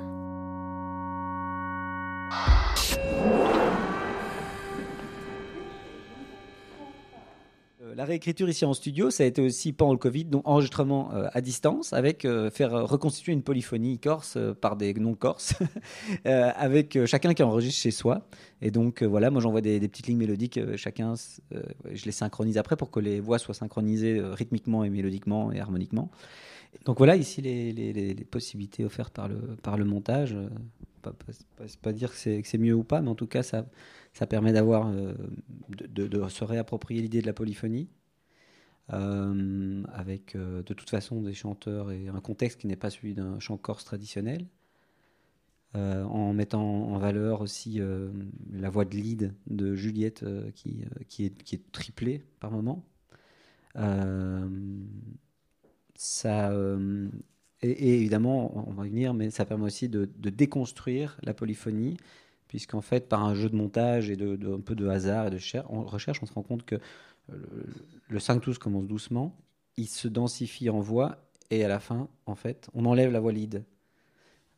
La 7.99 8.05
réécriture 8.05 8.47
ici 8.47 8.63
en 8.63 8.73
studio, 8.73 9.09
ça 9.09 9.23
a 9.23 9.25
été 9.25 9.41
aussi 9.41 9.73
pendant 9.73 9.91
le 9.91 9.99
Covid, 9.99 10.23
donc 10.23 10.47
enregistrement 10.47 11.13
euh, 11.13 11.27
à 11.33 11.41
distance, 11.41 11.91
avec 11.91 12.23
euh, 12.23 12.49
faire 12.49 12.73
euh, 12.73 12.85
reconstituer 12.85 13.33
une 13.33 13.43
polyphonie 13.43 13.99
corse 13.99 14.37
par 14.61 14.77
des 14.77 14.93
non-corses, 14.93 15.53
avec 16.23 16.97
chacun 17.05 17.33
qui 17.33 17.43
enregistre 17.43 17.81
chez 17.81 17.91
soi. 17.91 18.25
Et 18.61 18.71
donc 18.71 19.03
voilà, 19.03 19.31
moi 19.31 19.41
j'envoie 19.41 19.59
des, 19.59 19.81
petites 19.81 20.07
lignes 20.07 20.17
mélodiques, 20.17 20.61
chacun, 20.77 21.15
je 21.91 22.05
les 22.05 22.13
synchronise 22.13 22.57
après 22.57 22.77
pour 22.77 22.89
que 22.89 23.01
les 23.01 23.19
voix 23.19 23.37
soient 23.37 23.53
synchronisées 23.53 24.21
rythmiquement 24.21 24.85
et 24.85 24.89
mélodiquement 24.89 25.51
et 25.51 25.59
harmoniquement. 25.59 26.09
Donc 26.85 26.99
voilà 26.99 27.17
ici 27.17 27.41
les- 27.41 27.73
les 27.73 28.15
possibilités 28.23 28.85
offertes 28.85 29.13
par 29.13 29.27
le, 29.27 29.57
par 29.61 29.75
le 29.75 29.83
montage. 29.83 30.37
Pas, 31.01 31.13
pas, 31.13 31.65
pas- 31.81 31.93
dire 31.93 32.11
que 32.11 32.17
c'est 32.17 32.57
mieux 32.57 32.73
ou 32.73 32.83
pas, 32.83 33.01
mais 33.01 33.09
en 33.09 33.15
tout 33.15 33.27
cas 33.27 33.43
ça, 33.43 33.65
permet 34.29 34.53
d'avoir 34.53 34.87
euh, 34.89 35.13
de, 35.69 36.27
se 36.29 36.43
réapproprier 36.43 37.01
l'idée 37.01 37.21
de 37.21 37.27
la 37.27 37.33
polyphonie. 37.33 37.89
euh, 38.93 39.83
avec 39.93 40.35
euh, 40.35 40.63
de 40.63 40.73
toute 40.73 40.89
façon 40.89 41.21
des 41.21 41.33
chanteurs 41.33 41.91
et 41.91 42.07
un 42.07 42.21
contexte 42.21 42.59
qui 42.59 42.67
n'est 42.67 42.75
pas 42.75 42.89
celui 42.89 43.13
d'un 43.13 43.39
chant 43.39 43.57
corse 43.57 43.85
traditionnel, 43.85 44.47
en 45.73 46.33
mettant 46.33 46.63
en 46.63 46.97
valeur 46.97 47.41
aussi 47.41 47.79
la 48.51 48.69
voix 48.69 48.85
de 48.85 48.95
lead 48.95 49.33
de 49.47 49.75
Juliette 49.75 50.25
qui, 50.55 50.83
est, 51.23 51.43
qui 51.43 51.55
est 51.55 51.71
triplée 51.71 52.23
par 52.39 52.51
moment. 52.51 52.83
Ça, 55.95 56.51
et, 57.61 57.95
évidemment, 57.95 58.67
on 58.67 58.73
va 58.73 58.87
y 58.87 58.89
venir, 58.89 59.13
mais 59.13 59.29
ça 59.29 59.45
permet 59.45 59.65
aussi 59.65 59.89
de, 59.89 60.05
déconstruire 60.05 61.17
la 61.23 61.33
polyphonie, 61.33 61.97
puisqu'en 62.47 62.81
fait, 62.81 63.07
par 63.09 63.23
un 63.23 63.35
jeu 63.35 63.49
de 63.49 63.55
montage 63.55 64.09
et 64.09 64.15
de, 64.15 64.55
un 64.55 64.61
peu 64.61 64.75
de 64.75 64.87
hasard 64.87 65.27
et 65.27 65.29
de 65.29 65.37
recherche, 65.67 66.23
on 66.23 66.25
se 66.25 66.33
rend 66.33 66.43
compte 66.43 66.65
que 66.65 66.75
le, 67.27 67.65
le 68.07 68.19
5-12 68.19 68.57
commence 68.57 68.87
doucement, 68.87 69.35
il 69.77 69.87
se 69.87 70.07
densifie 70.07 70.69
en 70.69 70.79
voix, 70.79 71.29
et 71.51 71.63
à 71.63 71.67
la 71.67 71.79
fin, 71.79 72.09
en 72.25 72.35
fait, 72.35 72.69
on 72.73 72.85
enlève 72.85 73.11
la 73.11 73.19
voix 73.19 73.31
lead. 73.31 73.63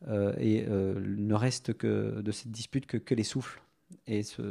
Euh, 0.08 0.34
et 0.38 0.64
euh, 0.68 1.00
ne 1.00 1.34
reste 1.34 1.74
que 1.74 2.20
de 2.20 2.32
cette 2.32 2.50
dispute 2.50 2.86
que, 2.86 3.14
les 3.14 3.22
souffles. 3.22 3.62
Et 4.06 4.22
ce, 4.22 4.42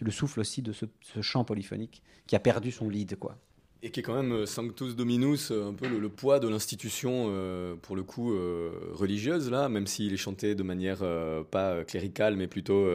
le 0.00 0.10
souffle 0.10 0.40
aussi 0.40 0.62
de 0.62 0.72
ce, 0.72 0.86
chant 1.20 1.44
polyphonique 1.44 2.02
qui 2.26 2.36
a 2.36 2.40
perdu 2.40 2.70
son 2.70 2.88
lead, 2.88 3.16
quoi. 3.16 3.38
Et 3.84 3.90
qui 3.90 4.00
est 4.00 4.02
quand 4.02 4.14
même 4.14 4.32
euh, 4.32 4.46
Sanctus 4.46 4.96
Dominus, 4.96 5.50
euh, 5.50 5.68
un 5.68 5.74
peu 5.74 5.86
le, 5.86 6.08
poids 6.08 6.40
de 6.40 6.48
l'institution, 6.48 7.26
euh, 7.28 7.74
pour 7.82 7.96
le 7.96 8.02
coup, 8.02 8.34
religieuse, 8.92 9.50
là, 9.50 9.68
même 9.68 9.86
s'il 9.86 10.14
est 10.14 10.16
chanté 10.16 10.54
de 10.54 10.62
manière 10.62 11.02
pas 11.50 11.84
cléricale, 11.84 12.36
mais 12.36 12.46
plutôt, 12.46 12.86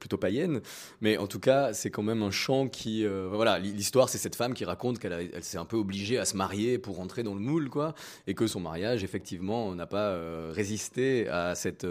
plutôt 0.00 0.16
païenne. 0.16 0.60
Mais 1.00 1.16
en 1.16 1.28
tout 1.28 1.38
cas, 1.38 1.72
c'est 1.72 1.90
quand 1.90 2.02
même 2.02 2.22
un 2.22 2.30
chant 2.30 2.68
qui. 2.68 3.04
voilà, 3.06 3.58
l'histoire, 3.58 4.08
c'est 4.08 4.18
cette 4.18 4.34
femme 4.34 4.54
qui 4.54 4.64
raconte 4.64 4.98
qu'elle 4.98 5.30
s'est 5.42 5.58
un 5.58 5.64
peu 5.64 5.76
obligée 5.76 6.18
à 6.18 6.24
se 6.24 6.36
marier 6.36 6.78
pour 6.78 6.96
rentrer 6.96 7.22
dans 7.22 7.34
le 7.34 7.40
moule, 7.40 7.68
quoi. 7.68 7.94
Et 8.26 8.34
que 8.34 8.46
son 8.46 8.60
mariage, 8.60 9.04
effectivement, 9.04 9.74
n'a 9.74 9.86
pas 9.86 10.16
résisté 10.50 11.28
à 11.28 11.54
cette 11.54 11.86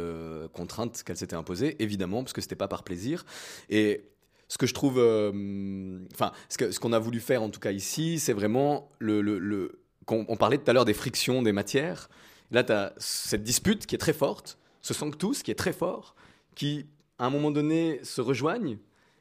contrainte 0.54 1.04
qu'elle 1.04 1.18
s'était 1.18 1.36
imposée, 1.36 1.76
évidemment, 1.80 2.24
parce 2.24 2.34
que 2.34 2.42
c'était 2.42 2.56
pas 2.56 2.68
par 2.68 2.84
plaisir. 2.84 3.26
Et 3.70 4.04
ce 4.52 4.58
que 4.58 4.68
je 4.68 4.74
trouve, 4.74 4.96
euh, 4.98 5.98
enfin, 6.12 6.34
ce 6.50 6.78
qu'on 6.78 6.92
a 6.92 7.00
voulu 7.00 7.22
faire 7.22 7.42
en 7.42 7.50
tout 7.50 7.62
cas 7.62 7.72
ici, 7.72 8.20
c'est 8.20 8.34
vraiment 8.34 8.92
le, 9.00 9.22
le, 9.22 9.40
le- 9.40 9.80
on 10.10 10.36
parlait 10.36 10.58
tout 10.58 10.70
à 10.70 10.74
l'heure 10.74 10.84
des 10.84 10.94
frictions 10.94 11.42
des 11.42 11.54
matières. 11.54 12.10
Là, 12.52 12.66
tu 12.66 12.74
as 12.74 12.92
cette 12.98 13.44
dispute 13.44 13.86
qui 13.86 13.96
est 13.96 13.98
très 13.98 14.12
forte, 14.12 14.58
ce 14.82 14.94
sanctus 14.94 15.42
qui 15.42 15.52
est 15.52 15.56
très 15.56 15.72
fort, 15.72 16.16
qui 16.54 16.86
à 17.18 17.28
un 17.28 17.30
moment 17.30 17.50
donné 17.50 18.02
se 18.04 18.20
rejoignent, 18.20 18.78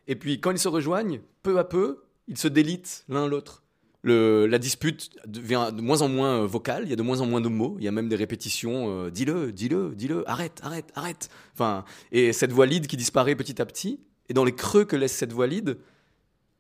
et 0.09 0.17
puis 0.17 0.41
quand 0.41 0.51
ils 0.51 0.59
se 0.59 0.67
rejoignent, 0.67 1.21
peu 1.45 1.61
à 1.61 1.65
peu, 1.65 2.03
ils 2.27 2.37
se 2.37 2.49
délitent 2.49 3.05
l'un 3.09 3.29
l'autre. 3.29 3.63
La 4.03 4.59
dispute 4.59 5.11
devient 5.29 5.71
de 5.73 5.81
moins 5.81 6.03
en 6.03 6.09
moins 6.09 6.41
euh, 6.41 6.47
vocale, 6.47 6.83
il 6.87 6.91
y 6.91 6.93
a 6.93 6.97
de 6.97 7.03
moins 7.03 7.21
en 7.21 7.27
moins 7.27 7.41
de 7.41 7.49
mots, 7.49 7.77
il 7.79 7.85
y 7.85 7.89
a 7.89 7.93
même 7.93 8.09
des 8.09 8.17
répétitions, 8.17 8.87
euh, 8.89 9.11
dis-le, 9.11 9.53
dis-le, 9.53 9.95
dis-le, 9.95 10.29
arrête, 10.29 10.59
arrête, 10.65 10.91
arrête. 10.97 11.29
Enfin, 11.53 11.85
et 12.11 12.33
cette 12.33 12.51
voix 12.51 12.67
lead 12.67 12.89
qui 12.89 12.97
disparaît 12.97 13.37
petit 13.37 13.63
à 13.63 13.67
petit, 13.67 14.01
et 14.31 14.33
dans 14.33 14.45
les 14.45 14.55
creux 14.55 14.85
que 14.87 14.97
laisse 14.97 15.13
cette 15.13 15.33
voix 15.35 15.47
lead, 15.47 15.77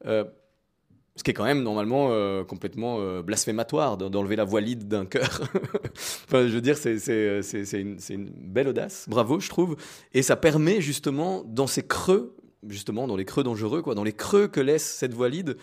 euh, 0.06 0.24
ce 1.16 1.22
qui 1.22 1.30
est 1.30 1.34
quand 1.34 1.44
même 1.44 1.62
normalement 1.62 2.08
euh, 2.10 2.44
complètement 2.44 2.98
euh, 3.00 3.22
blasphématoire 3.22 3.96
d'en- 3.96 4.10
d'enlever 4.10 4.36
la 4.36 4.44
voix 4.44 4.60
lead 4.60 4.88
d'un 4.88 5.06
chœur. 5.06 5.40
enfin, 6.26 6.46
je 6.48 6.54
veux 6.54 6.60
dire, 6.60 6.76
c'est- 6.76 7.80
une, 7.80 7.96
une 8.10 8.30
belle 8.30 8.68
audace, 8.68 9.06
bravo, 9.08 9.40
je 9.40 9.48
trouve. 9.48 9.76
Et 10.14 10.22
ça 10.22 10.36
permet 10.36 10.80
justement, 10.80 11.42
dans 11.46 11.66
ces 11.66 11.82
creux, 11.86 12.36
justement, 12.68 13.06
dans 13.06 13.16
les 13.16 13.24
creux 13.24 13.42
dangereux, 13.44 13.82
quoi, 13.82 13.94
dans 13.94 14.04
les 14.04 14.12
creux 14.12 14.48
que 14.48 14.60
laisse 14.60 14.84
cette 14.84 15.14
voix 15.14 15.28
lead, 15.28 15.56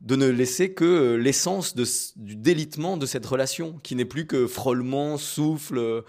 de 0.00 0.14
ne 0.14 0.28
laisser 0.28 0.74
que 0.74 1.14
l'essence 1.16 1.74
du 2.16 2.36
délitement 2.36 2.96
de 2.96 3.04
cette 3.06 3.26
relation, 3.26 3.80
qui 3.82 3.96
n'est 3.96 4.04
plus 4.04 4.26
que 4.26 4.46
frôlement, 4.46 5.16
souffle, 5.16 6.04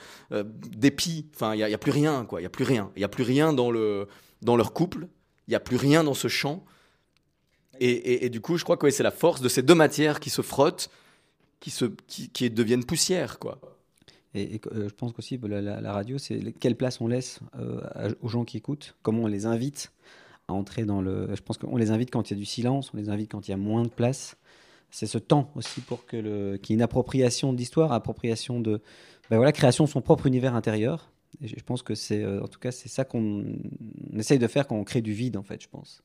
dépit. 0.77 1.25
Enfin, 1.33 1.55
il 1.55 1.65
n'y 1.65 1.73
a 1.73 1.77
plus 1.79 1.91
rien, 1.91 2.23
quoi. 2.25 2.39
Il 2.39 2.43
n'y 2.43 2.47
a 2.47 2.51
plus 2.51 2.65
rien. 2.65 2.91
Il 2.95 2.99
n'y 2.99 3.05
a 3.05 3.09
plus 3.09 3.23
rien 3.23 3.51
dans, 3.51 3.71
le, 3.71 4.07
dans 4.43 4.55
leur 4.57 4.73
couple. 4.73 5.07
Il 5.49 5.53
n'y 5.53 5.55
a 5.55 5.59
plus 5.59 5.77
rien 5.77 6.03
dans 6.03 6.13
ce 6.13 6.27
chant. 6.27 6.63
Et, 7.79 8.29
du 8.29 8.39
coup, 8.39 8.57
je 8.57 8.63
crois 8.63 8.77
que 8.77 8.87
c'est 8.91 9.01
la 9.01 9.09
force 9.09 9.41
de 9.41 9.49
ces 9.49 9.63
deux 9.63 9.73
matières 9.73 10.19
qui 10.19 10.29
se 10.29 10.43
frottent, 10.43 10.91
qui, 11.59 12.49
deviennent 12.51 12.85
poussière, 12.85 13.39
quoi. 13.39 13.59
Et, 14.35 14.61
euh, 14.73 14.89
je 14.89 14.93
pense 14.93 15.11
qu'aussi 15.11 15.39
la, 15.41 15.59
la- 15.59 15.91
radio, 15.91 16.19
c'est 16.19 16.53
quelle 16.59 16.75
place 16.75 17.01
on 17.01 17.07
laisse 17.07 17.39
euh, 17.57 18.13
aux 18.21 18.27
gens 18.27 18.45
qui 18.45 18.57
écoutent, 18.57 18.95
comment 19.01 19.23
on 19.23 19.27
les 19.27 19.47
invite 19.47 19.91
à 20.47 20.53
entrer 20.53 20.85
dans 20.85 21.01
le. 21.01 21.33
Je 21.33 21.41
pense 21.41 21.57
qu'on 21.57 21.77
les 21.77 21.89
invite 21.89 22.11
quand 22.11 22.29
il 22.29 22.35
y 22.35 22.37
a 22.37 22.39
du 22.39 22.45
silence, 22.45 22.91
on 22.93 22.97
les 22.97 23.09
invite 23.09 23.31
quand 23.31 23.47
il 23.47 23.51
y 23.51 23.53
a 23.55 23.57
moins 23.57 23.81
de 23.81 23.89
place. 23.89 24.37
C'est 24.91 25.07
ce 25.07 25.17
temps 25.17 25.51
aussi 25.55 25.81
pour 25.81 26.05
que 26.05 26.17
le, 26.17 26.57
qu'il 26.57 26.73
y 26.73 26.75
ait 26.75 26.77
une 26.77 26.83
appropriation 26.83 27.53
de 27.53 27.57
l'histoire, 27.57 27.91
appropriation 27.91 28.59
de, 28.59 28.81
ben 29.31 29.37
voilà, 29.37 29.51
création 29.51 29.85
de 29.85 29.89
son 29.89 30.01
propre 30.01 30.27
univers 30.27 30.53
intérieur. 30.53 31.09
Je 31.41 31.63
pense 31.65 31.83
que 31.83 31.95
c'est, 31.95 32.23
euh, 32.23 32.41
en 32.41 32.47
tout 32.47 32.59
cas, 32.59 32.71
c'est 32.71 32.89
ça 32.89 33.05
qu'on 33.05 33.45
on 34.13 34.19
essaye 34.19 34.39
de 34.39 34.47
faire 34.47 34.67
quand 34.67 34.75
on 34.75 34.83
crée 34.83 35.01
du 35.01 35.13
vide, 35.13 35.37
en 35.37 35.43
fait, 35.43 35.61
je 35.61 35.67
pense. 35.69 36.03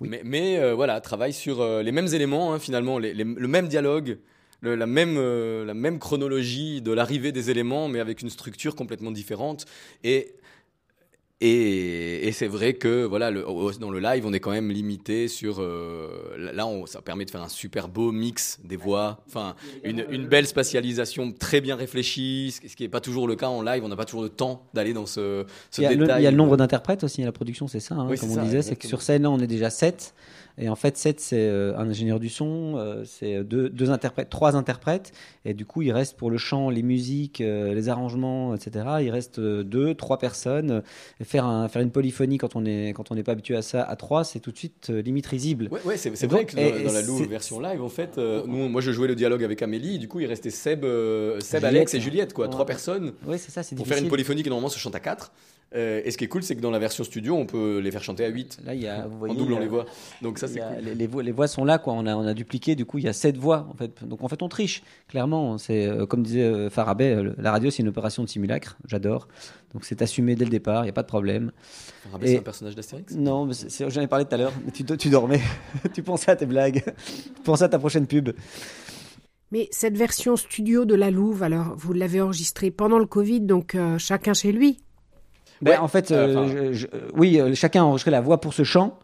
Mais, 0.00 0.20
mais, 0.24 0.58
euh, 0.58 0.74
voilà, 0.74 1.00
travaille 1.00 1.32
sur 1.32 1.60
euh, 1.60 1.82
les 1.82 1.92
mêmes 1.92 2.06
éléments, 2.08 2.52
hein, 2.52 2.58
finalement, 2.58 2.98
le 2.98 3.48
même 3.48 3.68
dialogue, 3.68 4.18
la, 4.62 4.86
même, 4.86 5.18
la 5.64 5.74
même 5.74 5.98
chronologie 5.98 6.82
de 6.82 6.92
l'arrivée 6.92 7.32
des 7.32 7.50
éléments, 7.50 7.88
mais 7.88 8.00
avec 8.00 8.22
une 8.22 8.30
structure 8.30 8.74
complètement 8.74 9.12
différente. 9.12 9.66
Et, 10.04 10.34
et, 11.40 12.26
et 12.26 12.32
c'est 12.32 12.48
vrai 12.48 12.74
que 12.74 13.04
voilà, 13.04 13.30
le- 13.30 13.44
dans 13.78 13.90
le 13.90 14.00
live, 14.00 14.26
on 14.26 14.32
est 14.32 14.40
quand 14.40 14.50
même 14.50 14.70
limité 14.70 15.28
sur. 15.28 15.58
euh, 15.60 16.08
là, 16.52 16.66
on- 16.66 16.84
ça 16.86 17.00
permet 17.00 17.24
de 17.24 17.30
faire 17.30 17.42
un 17.42 17.48
super 17.48 17.88
beau 17.88 18.10
mix 18.10 18.58
des 18.64 18.76
voix, 18.76 19.20
enfin, 19.28 19.54
une, 19.84 20.04
une 20.10 20.26
belle 20.26 20.46
spatialisation 20.48 21.30
très 21.32 21.60
bien 21.60 21.76
réfléchie, 21.76 22.50
ce 22.52 22.74
qui 22.74 22.82
n'est 22.82 22.88
pas 22.88 23.00
toujours 23.00 23.28
le 23.28 23.36
cas 23.36 23.48
en 23.48 23.62
live. 23.62 23.84
On 23.84 23.88
n'a 23.88 23.96
pas 23.96 24.04
toujours 24.04 24.22
le 24.24 24.28
temps 24.30 24.66
d'aller 24.74 24.92
dans 24.92 25.06
ce, 25.06 25.44
ce 25.70 25.80
Il 25.80 25.84
y, 25.84 25.86
a 25.86 25.90
le, 25.90 25.96
détail. 25.98 26.22
il 26.22 26.24
y 26.24 26.26
a 26.26 26.30
le 26.32 26.36
nombre 26.36 26.56
d'interprètes 26.56 27.04
aussi, 27.04 27.22
la 27.22 27.30
production, 27.32 27.68
c'est 27.68 27.80
ça. 27.80 27.94
hein, 27.94 28.08
Oui, 28.10 28.18
comme 28.18 28.32
on 28.32 28.34
ça, 28.34 28.42
disait, 28.42 28.62
c'est 28.62 28.74
que 28.76 28.88
sur 28.88 29.00
scène, 29.02 29.22
là, 29.22 29.30
on 29.30 29.38
est 29.38 29.46
déjà 29.46 29.70
7. 29.70 30.14
Et 30.60 30.68
en 30.68 30.74
fait, 30.76 30.96
7, 30.96 31.20
c'est 31.20 31.36
euh, 31.38 31.76
un 31.76 31.88
ingénieur 31.88 32.18
du 32.18 32.28
son, 32.28 32.74
euh, 32.76 33.04
c'est 33.04 33.44
deux, 33.44 33.68
deux 33.68 33.90
interprètes, 33.90 34.28
trois 34.28 34.56
interprètes. 34.56 35.12
Et 35.44 35.54
du 35.54 35.64
coup, 35.64 35.82
il 35.82 35.92
reste 35.92 36.16
pour 36.16 36.30
le 36.30 36.36
chant, 36.38 36.68
les 36.68 36.82
musiques, 36.82 37.40
euh, 37.40 37.74
les 37.74 37.88
arrangements, 37.88 38.54
etc. 38.54 38.84
Il 39.02 39.10
reste 39.10 39.38
euh, 39.38 39.62
deux, 39.62 39.94
trois 39.94 40.18
personnes. 40.18 40.82
Et 41.20 41.24
faire, 41.24 41.44
un, 41.46 41.68
faire 41.68 41.82
une 41.82 41.90
polyphonie 41.92 42.38
quand 42.38 42.56
on 42.56 42.60
n'est 42.62 42.92
pas 43.24 43.32
habitué 43.32 43.56
à 43.56 43.62
ça 43.62 43.82
à 43.82 43.94
trois, 43.96 44.24
c'est 44.24 44.40
tout 44.40 44.50
de 44.50 44.58
suite 44.58 44.88
euh, 44.90 45.00
limite 45.00 45.26
risible. 45.26 45.68
Ouais, 45.70 45.80
ouais, 45.84 45.96
c'est 45.96 46.26
vrai 46.26 46.44
que 46.44 46.56
dans, 46.56 46.92
la 46.92 47.02
c'est- 47.02 47.26
version 47.26 47.60
live, 47.60 47.82
en 47.82 47.88
fait, 47.88 48.18
euh, 48.18 48.42
nous, 48.46 48.68
moi 48.68 48.80
je 48.80 48.90
jouais 48.90 49.08
le 49.08 49.14
dialogue 49.14 49.44
avec 49.44 49.62
Amélie, 49.62 49.94
et 49.94 49.98
du 49.98 50.08
coup 50.08 50.20
il 50.20 50.26
restait 50.26 50.50
Seb, 50.50 50.84
euh, 50.84 51.38
Seb 51.40 51.60
Juliette. 51.60 51.64
Alex 51.76 51.94
et 51.94 52.00
Juliette, 52.00 52.32
quoi, 52.34 52.46
Ouais. 52.46 52.50
trois 52.50 52.66
personnes. 52.66 53.12
Ouais, 53.26 53.38
c'est 53.38 53.50
ça, 53.52 53.62
c'est 53.62 53.76
Pour 53.76 53.86
faire 53.86 53.98
une 53.98 54.08
polyphonie 54.08 54.42
qui 54.42 54.48
normalement 54.48 54.68
se 54.68 54.78
chante 54.78 54.94
à 54.94 55.00
4. 55.72 56.06
et 56.06 56.10
ce 56.10 56.16
qui 56.18 56.24
est 56.24 56.28
cool, 56.28 56.42
c'est 56.42 56.56
que 56.56 56.60
dans 56.60 56.70
la 56.70 56.78
version 56.78 57.04
studio, 57.04 57.34
on 57.36 57.46
peut 57.46 57.78
les 57.78 57.90
faire 57.90 58.02
chanter 58.02 58.24
à 58.24 58.28
8. 58.28 58.60
Là, 58.64 58.74
il 58.74 58.82
y 58.82 58.88
a, 58.88 59.06
vous 59.06 59.14
en 59.14 59.18
voyez, 59.18 59.34
doublant 59.36 59.56
il 59.56 59.58
y 59.58 59.58
a- 59.58 59.64
les 59.64 59.68
voix. 59.68 59.86
Donc 60.22 60.38
ça, 60.38 60.48
c'est 60.48 60.60
cool. 60.60 60.68
les, 60.82 60.94
les 60.94 61.06
voix, 61.06 61.22
les 61.22 61.32
voix 61.32 61.46
sont 61.48 61.64
là, 61.64 61.78
quoi. 61.78 61.92
On 61.94 62.06
a, 62.06 62.14
on 62.16 62.26
a 62.26 62.34
dupliqué, 62.34 62.74
du 62.74 62.84
coup, 62.84 62.98
il 62.98 63.04
y 63.04 63.08
a 63.08 63.12
sept 63.12 63.36
voix, 63.36 63.66
en 63.70 63.74
fait. 63.74 64.04
Donc, 64.04 64.22
en 64.22 64.28
fait, 64.28 64.42
on 64.42 64.48
triche, 64.48 64.82
clairement. 65.08 65.58
C'est, 65.58 65.86
euh, 65.86 66.06
comme 66.06 66.22
disait 66.22 66.42
euh, 66.44 66.70
Farabet, 66.70 67.14
euh, 67.14 67.34
la 67.38 67.50
radio, 67.52 67.70
c'est 67.70 67.82
une 67.82 67.88
opération 67.88 68.22
de 68.22 68.28
simulacre. 68.28 68.76
J'adore. 68.86 69.28
Donc, 69.74 69.84
c'est 69.84 70.00
assumé 70.00 70.34
dès 70.34 70.44
le 70.44 70.50
départ, 70.50 70.82
il 70.82 70.86
n'y 70.86 70.90
a 70.90 70.94
pas 70.94 71.02
de 71.02 71.08
problème. 71.08 71.52
Farabet, 72.04 72.26
c'est 72.28 72.38
un 72.38 72.42
personnage 72.42 72.74
d'Astérix? 72.74 73.14
Non, 73.14 73.44
mais 73.44 73.52
c'est- 73.54 73.68
c'est- 73.68 73.90
j'en 73.90 74.00
ai 74.00 74.06
parlé 74.06 74.24
tout 74.24 74.34
à 74.34 74.38
l'heure. 74.38 74.52
mais 74.64 74.72
Tu, 74.72 74.84
tu 74.84 75.10
dormais. 75.10 75.40
tu 75.94 76.02
pensais 76.02 76.30
à 76.30 76.36
tes 76.36 76.46
blagues. 76.46 76.82
tu 77.36 77.42
pensais 77.44 77.64
à 77.64 77.68
ta 77.68 77.78
prochaine 77.78 78.06
pub. 78.06 78.30
Mais 79.50 79.68
cette 79.70 79.96
version 79.96 80.36
studio 80.36 80.84
de 80.84 80.94
la 80.94 81.10
Louve, 81.10 81.42
alors 81.42 81.74
vous 81.76 81.92
l'avez 81.94 82.20
enregistrée 82.20 82.70
pendant 82.70 82.98
le 82.98 83.06
Covid, 83.06 83.40
donc 83.40 83.74
euh, 83.74 83.96
chacun 83.98 84.34
chez 84.34 84.52
lui. 84.52 84.78
Ben, 85.62 85.80
en 85.80 85.88
fait, 85.88 86.10
euh, 86.10 86.36
euh, 86.36 86.72
je- 86.72 86.78
je- 86.80 86.86
oui, 87.14 87.40
euh, 87.40 87.54
chacun 87.54 87.82
a 87.82 87.84
enregistré 87.84 88.10
la 88.10 88.20
voix 88.20 88.40
pour 88.40 88.54
ce 88.54 88.62
chant. 88.64 88.98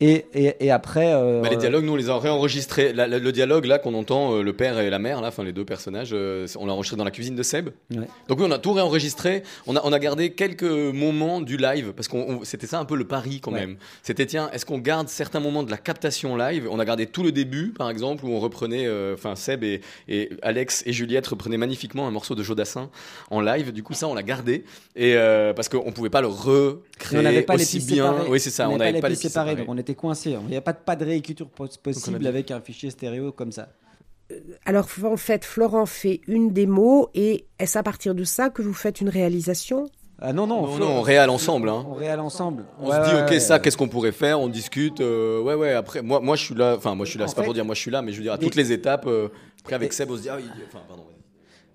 Et, 0.00 0.26
et, 0.32 0.54
et 0.66 0.70
après. 0.70 1.12
euh, 1.12 1.40
Bah, 1.42 1.48
les 1.50 1.56
dialogues, 1.56 1.84
nous, 1.84 1.94
on 1.94 1.96
les 1.96 2.08
a 2.08 2.16
réenregistrés. 2.18 2.92
La- 2.92 3.08
la- 3.08 3.18
le 3.18 3.32
dialogue, 3.32 3.64
là, 3.64 3.78
qu'on 3.80 3.94
entend, 3.94 4.34
euh, 4.36 4.42
le 4.42 4.52
père 4.52 4.78
et 4.78 4.90
la 4.90 5.00
mère, 5.00 5.20
là, 5.20 5.28
enfin, 5.28 5.42
les 5.42 5.52
deux 5.52 5.64
personnages, 5.64 6.10
euh, 6.12 6.46
on 6.56 6.66
l'a 6.66 6.72
enregistré 6.72 6.96
dans 6.96 7.02
la 7.04 7.10
cuisine 7.10 7.34
de 7.34 7.42
Seb. 7.42 7.70
Ouais. 7.90 8.06
Donc, 8.28 8.38
oui, 8.38 8.44
on 8.48 8.52
a 8.52 8.58
tout 8.58 8.72
réenregistré. 8.72 9.42
On 9.66 9.74
a, 9.74 9.80
on 9.82 9.92
a 9.92 9.98
gardé 9.98 10.30
quelques 10.30 10.62
moments 10.62 11.40
du 11.40 11.56
live, 11.56 11.92
parce 11.96 12.06
que 12.06 12.16
c'était 12.44 12.68
ça 12.68 12.78
un 12.78 12.84
peu 12.84 12.94
le 12.94 13.06
pari, 13.08 13.40
quand 13.40 13.52
Ouais. 13.52 13.60
même. 13.60 13.76
C'était, 14.04 14.26
tiens, 14.26 14.50
est-ce 14.52 14.64
qu'on 14.64 14.78
garde 14.78 15.08
certains 15.08 15.40
moments 15.40 15.64
de 15.64 15.70
la 15.72 15.78
captation 15.78 16.36
live? 16.36 16.68
On 16.70 16.78
a 16.78 16.84
gardé 16.84 17.06
tout 17.06 17.24
le 17.24 17.32
début, 17.32 17.70
par 17.76 17.90
exemple, 17.90 18.24
où 18.24 18.28
on 18.30 18.38
reprenait, 18.38 18.86
euh, 18.86 19.14
enfin, 19.14 19.34
Seb 19.34 19.64
et, 19.64 19.80
et 20.06 20.30
Alex 20.42 20.84
et 20.86 20.92
Juliette 20.92 21.26
reprenaient 21.26 21.56
magnifiquement 21.56 22.06
un 22.06 22.12
morceau 22.12 22.36
de 22.36 22.44
Jodassin 22.44 22.88
en 23.30 23.40
live. 23.40 23.72
Du 23.72 23.82
coup, 23.82 23.94
ça, 23.94 24.06
on 24.06 24.14
l'a 24.14 24.22
gardé. 24.22 24.64
Et, 24.94 25.14
euh, 25.16 25.52
parce 25.54 25.68
qu'on 25.68 25.90
pouvait 25.90 26.08
pas 26.10 26.20
le 26.20 26.28
recréer 26.28 27.40
on 27.40 27.42
pas 27.42 27.56
les 27.56 27.62
aussi 27.62 27.80
bien. 27.80 28.14
Oui, 28.28 28.38
c'est 28.38 28.50
ça, 28.50 28.68
on 28.68 28.76
n'avait 28.76 29.00
pas 29.00 29.08
les 29.08 29.16
donc 29.56 29.66
on 29.68 29.76
était 29.76 29.87
coincés. 29.94 30.36
Il 30.44 30.48
n'y 30.50 30.56
a 30.56 30.60
pas, 30.60 30.72
de- 30.72 30.78
pas 30.78 30.96
de 30.96 31.04
réécriture 31.04 31.48
pos- 31.48 31.68
possible 31.82 32.18
dit- 32.18 32.26
avec 32.28 32.50
un 32.50 32.60
fichier 32.60 32.90
stéréo 32.90 33.32
comme 33.32 33.52
ça. 33.52 33.68
Alors 34.66 34.86
en 35.04 35.16
fait, 35.16 35.44
Florent 35.44 35.86
fait 35.86 36.20
une 36.26 36.52
démo 36.52 37.08
et 37.14 37.46
est-ce 37.58 37.78
à 37.78 37.82
partir 37.82 38.14
de 38.14 38.24
ça 38.24 38.50
que 38.50 38.60
vous 38.60 38.74
faites 38.74 39.00
une 39.00 39.08
réalisation? 39.08 39.88
Ah 40.20 40.32
non, 40.32 40.46
non, 40.48 40.62
Non, 40.66 40.72
Flo- 40.76 40.84
non, 40.84 40.90
on 40.98 41.00
réal 41.00 41.30
ensemble. 41.30 41.68
Hein. 41.68 41.86
On 41.88 41.94
réal 41.94 42.18
ensemble. 42.20 42.64
On 42.80 42.90
Ouais, 42.90 42.96
se 42.96 43.08
dit, 43.08 43.14
ouais, 43.14 43.22
ok, 43.22 43.30
ouais. 43.30 43.40
ça, 43.40 43.58
qu'est-ce 43.60 43.76
qu'on 43.76 43.88
pourrait 43.88 44.10
faire? 44.12 44.40
On 44.40 44.48
discute. 44.48 45.00
euh, 45.00 45.40
ouais, 45.40 45.54
ouais, 45.54 45.72
après, 45.72 46.02
moi, 46.02 46.18
moi, 46.20 46.34
je 46.36 46.44
suis 46.44 46.54
là. 46.56 46.74
Enfin, 46.76 46.94
moi, 46.96 47.06
je 47.06 47.10
suis 47.10 47.18
là, 47.20 47.28
c'est 47.28 47.36
pas 47.36 47.42
fait- 47.42 47.46
pour 47.46 47.54
dire 47.54 47.64
moi, 47.64 47.74
je 47.76 47.80
suis 47.80 47.90
là, 47.92 48.02
mais 48.02 48.10
je 48.12 48.16
veux 48.16 48.24
dire, 48.24 48.32
à 48.32 48.36
Mais- 48.36 48.42
toutes 48.42 48.56
les 48.56 48.72
étapes. 48.72 49.06
euh, 49.06 49.28
après, 49.60 49.76
avec 49.76 49.92
Et- 49.92 49.94
Seb, 49.94 50.10
on 50.10 50.16
se 50.16 50.22
dit, 50.22 50.28
ah 50.28 50.36
oui, 50.36 50.44
enfin, 50.66 50.80
pardon. 50.88 51.04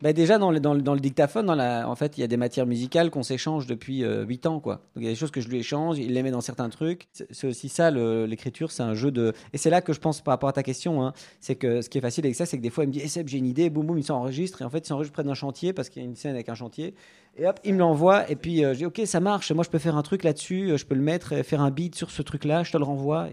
Bah 0.04 0.12
déjà 0.12 0.38
dans 0.38 0.52
le, 0.52 0.60
dans, 0.60 0.74
le, 0.74 0.82
dans 0.82 0.96
le 0.96 1.00
dictaphone, 1.00 1.46
dans 1.46 1.56
la, 1.56 1.90
en 1.90 1.96
fait, 1.96 2.18
il 2.18 2.22
y 2.22 2.24
a 2.26 2.28
des 2.28 2.36
matières 2.36 2.66
musicales 2.66 3.10
qu'on 3.10 3.24
s'échange 3.24 3.68
depuis 3.68 4.04
euh, 4.04 4.26
8 4.26 4.48
ans, 4.48 4.60
quoi. 4.60 4.82
Il 4.98 5.04
y 5.04 5.08
a 5.08 5.10
des 5.10 5.16
choses 5.16 5.32
que 5.32 5.40
je 5.40 5.48
lui 5.48 5.60
échange, 5.60 5.98
il 5.98 6.12
les 6.12 6.22
met 6.24 6.32
dans 6.32 6.42
certains 6.42 6.68
trucs. 6.68 7.08
C'est 7.14 7.48
aussi 7.48 7.70
ça, 7.70 7.90
l'écriture, 7.90 8.74
c'est 8.74 8.84
un 8.84 8.96
jeu 8.96 9.12
de. 9.12 9.32
Et 9.54 9.58
c'est 9.58 9.70
là 9.70 9.80
que 9.80 9.94
je 9.94 10.02
pense 10.02 10.20
par 10.20 10.34
rapport 10.34 10.50
à 10.50 10.52
ta 10.52 10.62
question, 10.62 11.06
hein, 11.06 11.14
c'est 11.40 11.56
que 11.56 11.82
ce 11.82 11.88
qui 11.88 12.00
est 12.00 12.02
facile 12.02 12.26
avec 12.26 12.36
ça, 12.36 12.46
c'est 12.46 12.58
que 12.58 12.62
des 12.62 12.70
fois 12.70 12.84
il 12.84 12.88
me 12.88 12.92
dit, 12.92 13.00
eh 13.02 13.08
Seb, 13.08 13.30
j'ai 13.30 13.38
une 13.38 13.46
idée, 13.46 13.70
boum 13.70 13.88
boum, 13.88 13.98
il 13.98 14.04
s'enregistre, 14.04 14.62
et 14.62 14.66
en 14.66 14.70
fait 14.70 14.80
il 14.80 14.88
s'enregistre 14.88 15.14
près 15.14 15.24
d'un 15.24 15.36
chantier 15.36 15.72
parce 15.72 15.88
qu'il 15.88 16.02
y 16.02 16.06
a 16.06 16.10
une 16.10 16.18
scène 16.18 16.34
avec 16.34 16.50
un 16.50 16.56
chantier, 16.56 16.96
et 17.38 17.48
hop, 17.48 17.62
il 17.64 17.74
me 17.76 17.80
l'envoie, 17.80 18.30
et 18.30 18.36
puis 18.36 18.66
euh, 18.66 18.74
je 18.74 18.80
dis, 18.80 18.86
ok, 18.86 19.04
ça 19.06 19.22
marche, 19.22 19.54
moi 19.54 19.64
je 19.64 19.70
peux 19.70 19.80
faire 19.80 19.96
un 19.96 20.04
truc 20.04 20.26
là-dessus, 20.26 20.72
euh, 20.72 20.76
je 20.76 20.86
peux 20.86 20.96
le 20.96 21.02
mettre, 21.02 21.32
et 21.32 21.44
faire 21.44 21.62
un 21.62 21.72
beat 21.72 21.96
sur 21.96 22.12
ce 22.12 22.22
truc-là, 22.22 22.64
je 22.64 22.74
te 22.74 22.78
le 22.78 22.84
renvoie. 22.84 23.30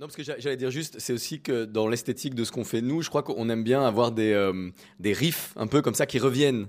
Non, 0.00 0.06
parce 0.06 0.16
que 0.16 0.22
j'a- 0.22 0.38
j'allais 0.38 0.56
dire 0.56 0.70
juste, 0.70 0.96
c'est 0.98 1.12
aussi 1.12 1.40
que 1.40 1.66
dans 1.66 1.86
l'esthétique 1.86 2.34
de 2.34 2.44
ce 2.44 2.52
qu'on 2.52 2.64
fait 2.64 2.80
nous, 2.80 3.02
je 3.02 3.10
crois 3.10 3.22
qu'on 3.22 3.50
aime 3.50 3.62
bien 3.62 3.82
avoir 3.84 4.12
des, 4.12 4.32
euh, 4.32 4.70
des 4.98 5.12
riffs 5.12 5.52
un 5.56 5.66
peu 5.66 5.82
comme 5.82 5.94
ça 5.94 6.06
qui 6.06 6.18
reviennent. 6.18 6.68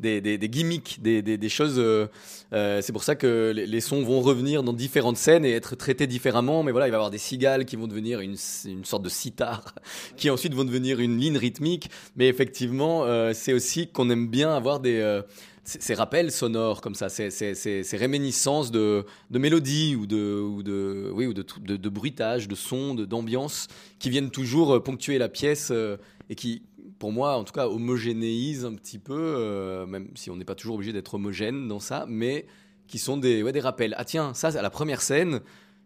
Des, 0.00 0.20
des, 0.20 0.36
des 0.36 0.48
gimmicks, 0.48 0.98
des, 1.00 1.22
des, 1.22 1.38
des 1.38 1.48
choses. 1.48 1.76
euh, 1.78 2.08
euh, 2.52 2.82
c'est 2.82 2.92
pour 2.92 3.04
ça 3.04 3.14
que 3.14 3.52
les, 3.54 3.66
les 3.66 3.80
sons 3.80 4.02
vont 4.02 4.20
revenir 4.20 4.64
dans 4.64 4.72
différentes 4.72 5.16
scènes 5.16 5.44
et 5.44 5.52
être 5.52 5.76
traités 5.76 6.08
différemment. 6.08 6.64
Mais 6.64 6.72
voilà, 6.72 6.88
il 6.88 6.90
va 6.90 6.96
y 6.96 6.98
avoir 6.98 7.10
des 7.12 7.18
cigales 7.18 7.64
qui 7.66 7.76
vont 7.76 7.86
devenir 7.86 8.18
une, 8.18 8.34
une 8.64 8.84
sorte 8.84 9.04
de 9.04 9.08
sitar, 9.08 9.76
qui 10.16 10.28
ensuite 10.28 10.54
vont 10.54 10.64
devenir 10.64 10.98
une 10.98 11.18
ligne 11.18 11.36
rythmique. 11.36 11.88
Mais 12.16 12.26
effectivement, 12.26 13.04
euh, 13.04 13.30
c'est 13.32 13.52
aussi 13.52 13.86
qu'on 13.86 14.10
aime 14.10 14.26
bien 14.26 14.52
avoir 14.52 14.80
des. 14.80 15.22
Ces 15.64 15.94
rappels 15.94 16.32
sonores 16.32 16.80
comme 16.80 16.94
ça, 16.94 17.08
ces, 17.08 17.30
ces, 17.30 17.54
ces- 17.54 17.84
ces 17.84 17.96
réminiscences 17.96 18.70
de, 18.72 19.04
mélodies 19.30 19.94
ou 19.94 20.06
de, 20.06 20.40
ou 20.40 20.62
de, 20.62 21.10
oui, 21.14 21.26
ou 21.26 21.34
de, 21.34 21.44
de, 21.60 21.76
de 21.76 22.54
sons, 22.54 22.94
d'ambiance 22.94 23.68
qui 23.98 24.10
viennent 24.10 24.30
toujours 24.30 24.74
euh, 24.74 24.80
ponctuer 24.82 25.18
la 25.18 25.28
pièce 25.28 25.68
euh, 25.70 25.96
et 26.28 26.34
qui, 26.34 26.62
pour 26.98 27.12
moi, 27.12 27.36
en 27.36 27.44
tout 27.44 27.52
cas, 27.52 27.68
homogénéisent 27.68 28.64
un 28.64 28.74
petit 28.74 28.98
peu, 28.98 29.14
euh, 29.16 29.86
même 29.86 30.08
si 30.16 30.30
on 30.30 30.36
n'est 30.36 30.44
pas 30.44 30.54
toujours 30.56 30.74
obligé 30.76 30.92
d'être 30.92 31.14
homogène 31.14 31.68
dans 31.68 31.80
ça, 31.80 32.06
mais 32.08 32.46
qui 32.88 32.98
sont 32.98 33.16
des, 33.16 33.42
ouais, 33.42 33.52
des 33.52 33.60
rappels. 33.60 33.94
Ah 33.96 34.04
tiens, 34.04 34.34
ça, 34.34 34.48
à 34.48 34.62
la 34.62 34.70
première 34.70 35.00
scène, 35.00 35.40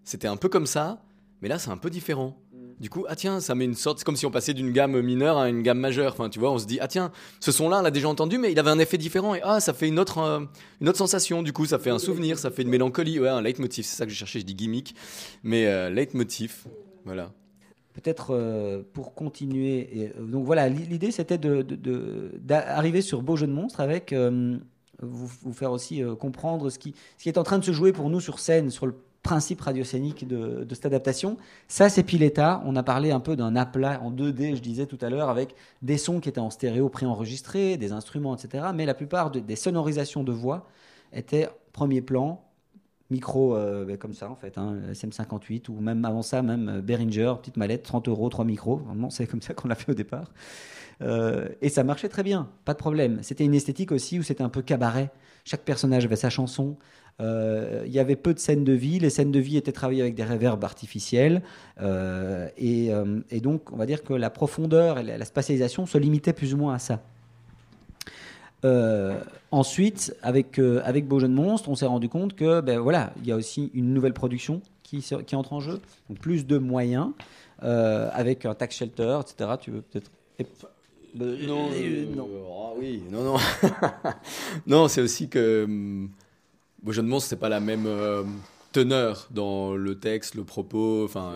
c'était 0.04 0.28
un 0.28 0.36
peu 0.36 0.48
comme 0.48 0.66
ça, 0.66 1.02
mais 1.42 1.48
là, 1.48 1.58
c'est 1.58 1.70
un 1.70 1.76
peu 1.76 1.90
différent. 1.90 2.38
Du 2.78 2.90
coup, 2.90 3.06
ah 3.08 3.16
tiens, 3.16 3.40
ça 3.40 3.54
met 3.54 3.64
une 3.64 3.74
sorte, 3.74 3.98
c'est 3.98 4.04
comme 4.04 4.16
si 4.16 4.26
on 4.26 4.30
passait 4.30 4.52
d'une 4.52 4.70
gamme 4.70 5.00
mineure 5.00 5.38
à 5.38 5.48
une 5.48 5.62
gamme 5.62 5.78
majeure. 5.78 6.12
Enfin, 6.12 6.28
tu 6.28 6.38
vois, 6.38 6.52
on 6.52 6.58
se 6.58 6.66
dit, 6.66 6.78
ah 6.80 6.88
tiens, 6.88 7.10
ce 7.40 7.50
son-là, 7.50 7.78
on 7.78 7.82
l'a 7.82 7.90
déjà 7.90 8.06
entendu, 8.08 8.36
mais 8.36 8.52
il 8.52 8.58
avait 8.58 8.68
un 8.70 8.78
effet 8.78 8.98
différent. 8.98 9.34
Et 9.34 9.40
ah, 9.42 9.60
ça 9.60 9.72
fait 9.72 9.88
une 9.88 9.98
autre, 9.98 10.18
euh, 10.18 10.40
une 10.82 10.88
autre 10.90 10.98
sensation. 10.98 11.42
Du 11.42 11.54
coup, 11.54 11.64
ça 11.64 11.78
fait 11.78 11.88
un 11.88 11.98
souvenir, 11.98 12.38
ça 12.38 12.50
fait 12.50 12.62
une 12.62 12.68
mélancolie. 12.68 13.18
Ouais, 13.18 13.30
un 13.30 13.40
leitmotiv, 13.40 13.86
c'est 13.86 13.96
ça 13.96 14.04
que 14.04 14.12
je 14.12 14.16
cherchais, 14.16 14.40
je 14.40 14.44
dis 14.44 14.54
gimmick. 14.54 14.94
Mais 15.42 15.66
euh, 15.66 15.88
leitmotiv, 15.88 16.64
voilà. 17.06 17.32
Peut-être 17.94 18.34
euh, 18.34 18.82
pour 18.92 19.14
continuer. 19.14 19.88
et, 19.98 20.12
donc 20.20 20.44
voilà, 20.44 20.68
l'i- 20.68 20.84
l'idée 20.84 21.10
c'était 21.10 21.38
de, 21.38 21.62
de- 21.62 22.30
d'arriver 22.42 23.00
sur 23.00 23.22
Beau 23.22 23.36
jeu 23.36 23.46
de 23.46 23.52
monstre 23.52 23.80
avec 23.80 24.14
vous, 25.02 25.52
faire 25.54 25.72
aussi 25.72 26.02
comprendre 26.20 26.68
ce 26.68 26.78
qui, 26.78 26.94
ce 27.16 27.22
qui 27.22 27.30
est 27.30 27.38
en 27.38 27.42
train 27.42 27.58
de 27.58 27.64
se 27.64 27.72
jouer 27.72 27.92
pour 27.92 28.10
nous 28.10 28.20
sur 28.20 28.38
scène, 28.38 28.68
sur 28.70 28.84
le 28.86 28.94
principe 29.26 29.60
radioscénique 29.60 30.26
de, 30.28 30.66
cette 30.70 30.86
adaptation. 30.86 31.36
Ça, 31.66 31.88
c'est 31.88 32.04
Pileta. 32.04 32.62
On 32.64 32.76
a 32.76 32.84
parlé 32.84 33.10
un 33.10 33.18
peu 33.18 33.34
d'un 33.34 33.56
aplat 33.56 34.00
en 34.02 34.12
2D, 34.12 34.54
je 34.54 34.60
disais 34.62 34.86
tout 34.86 34.98
à 35.00 35.10
l'heure, 35.10 35.28
avec 35.28 35.56
des 35.82 35.98
sons 35.98 36.20
qui 36.20 36.28
étaient 36.28 36.40
en 36.40 36.50
stéréo 36.50 36.88
préenregistrés, 36.88 37.76
des 37.76 37.90
instruments, 37.90 38.36
etc. 38.36 38.68
Mais 38.72 38.86
la 38.86 38.94
plupart 38.94 39.32
de- 39.32 39.40
des 39.40 39.56
sonorisations 39.56 40.22
de 40.22 40.30
voix 40.32 40.68
étaient 41.12 41.48
premier 41.72 42.02
plan, 42.02 42.40
micro 43.10 43.56
euh, 43.56 43.84
ben, 43.84 43.96
comme 43.96 44.14
ça 44.14 44.30
en 44.30 44.36
fait, 44.36 44.58
hein, 44.58 44.78
SM58 44.92 45.70
ou 45.70 45.80
même 45.80 46.04
avant 46.04 46.22
ça, 46.22 46.42
même 46.42 46.68
euh, 46.68 46.80
Behringer, 46.80 47.34
petite 47.40 47.56
mallette, 47.56 47.82
30 47.82 48.08
euros, 48.08 48.28
3 48.28 48.44
micros. 48.44 48.76
Vraiment, 48.76 49.10
c'est 49.10 49.26
comme 49.26 49.42
ça 49.42 49.54
qu'on 49.54 49.68
l'a 49.68 49.74
fait 49.74 49.90
au 49.90 49.94
départ. 49.94 50.32
Euh, 51.02 51.48
et 51.60 51.68
ça 51.68 51.84
marchait 51.84 52.08
très 52.08 52.22
bien, 52.22 52.48
pas 52.64 52.72
de 52.72 52.78
problème. 52.78 53.18
C'était 53.22 53.44
une 53.44 53.54
esthétique 53.54 53.92
aussi 53.92 54.18
où 54.18 54.22
c'était 54.22 54.42
un 54.42 54.48
peu 54.48 54.62
cabaret. 54.62 55.10
Chaque 55.44 55.62
personnage 55.62 56.04
avait 56.04 56.16
sa 56.16 56.30
chanson. 56.30 56.76
Euh, 57.20 57.84
Il 57.86 57.92
y 57.92 57.98
avait 57.98 58.16
peu 58.16 58.34
de 58.34 58.38
scènes 58.38 58.64
de 58.64 58.72
vie. 58.72 58.98
Les 58.98 59.10
scènes 59.10 59.32
de 59.32 59.38
vie 59.38 59.56
étaient 59.56 59.72
travaillées 59.72 60.02
avec 60.02 60.14
des 60.14 60.24
réverbes 60.24 60.64
artificiels. 60.64 61.42
Euh, 61.80 62.48
et, 62.56 62.92
euh, 62.92 63.20
et 63.30 63.40
donc, 63.40 63.72
on 63.72 63.76
va 63.76 63.86
dire 63.86 64.02
que 64.02 64.12
la 64.12 64.30
profondeur 64.30 64.98
et 64.98 65.02
la, 65.02 65.18
la 65.18 65.24
spatialisation 65.24 65.86
se 65.86 65.98
limitaient 65.98 66.32
plus 66.32 66.54
ou 66.54 66.58
moins 66.58 66.74
à 66.74 66.78
ça. 66.78 67.00
Euh, 68.64 69.20
ensuite, 69.50 70.14
avec, 70.22 70.58
euh, 70.58 70.80
avec 70.84 71.06
Beau 71.06 71.20
Jeune 71.20 71.34
Monstre, 71.34 71.68
on 71.68 71.74
s'est 71.74 71.86
rendu 71.86 72.08
compte 72.08 72.34
que 72.34 72.60
ben, 72.60 72.78
voilà, 72.78 73.12
il 73.18 73.26
y 73.26 73.32
a 73.32 73.36
aussi 73.36 73.70
une 73.74 73.92
nouvelle 73.92 74.14
production 74.14 74.60
qui, 74.82 75.04
entre 75.34 75.52
en 75.52 75.60
jeu, 75.60 75.80
donc 76.08 76.18
plus 76.18 76.46
de 76.46 76.58
moyens, 76.58 77.10
euh, 77.62 78.08
avec 78.12 78.44
un 78.44 78.54
tax 78.54 78.76
shelter, 78.76 79.18
etc. 79.20 79.50
Tu 79.60 79.70
veux 79.70 79.82
peut-être. 79.82 80.10
Non, 81.14 81.70
euh, 81.72 82.06
euh, 82.16 82.42
ah 82.50 82.72
oui, 82.78 83.02
non, 83.10 83.24
non. 83.24 83.36
non, 84.66 84.88
c'est 84.88 85.00
aussi 85.00 85.28
que 85.28 85.64
hum, 85.64 86.10
Beau 86.86 86.92
Jeu 86.92 87.02
de 87.02 87.08
Monstre, 87.08 87.30
c'est 87.30 87.40
pas 87.40 87.48
la 87.48 87.58
même 87.58 87.86
euh, 87.88 88.22
teneur 88.70 89.26
dans 89.32 89.74
le 89.74 89.98
texte, 89.98 90.36
le 90.36 90.44
propos. 90.44 91.04
Enfin, 91.04 91.34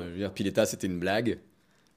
c'était 0.65 0.87
une 0.87 1.01
blague. 1.01 1.41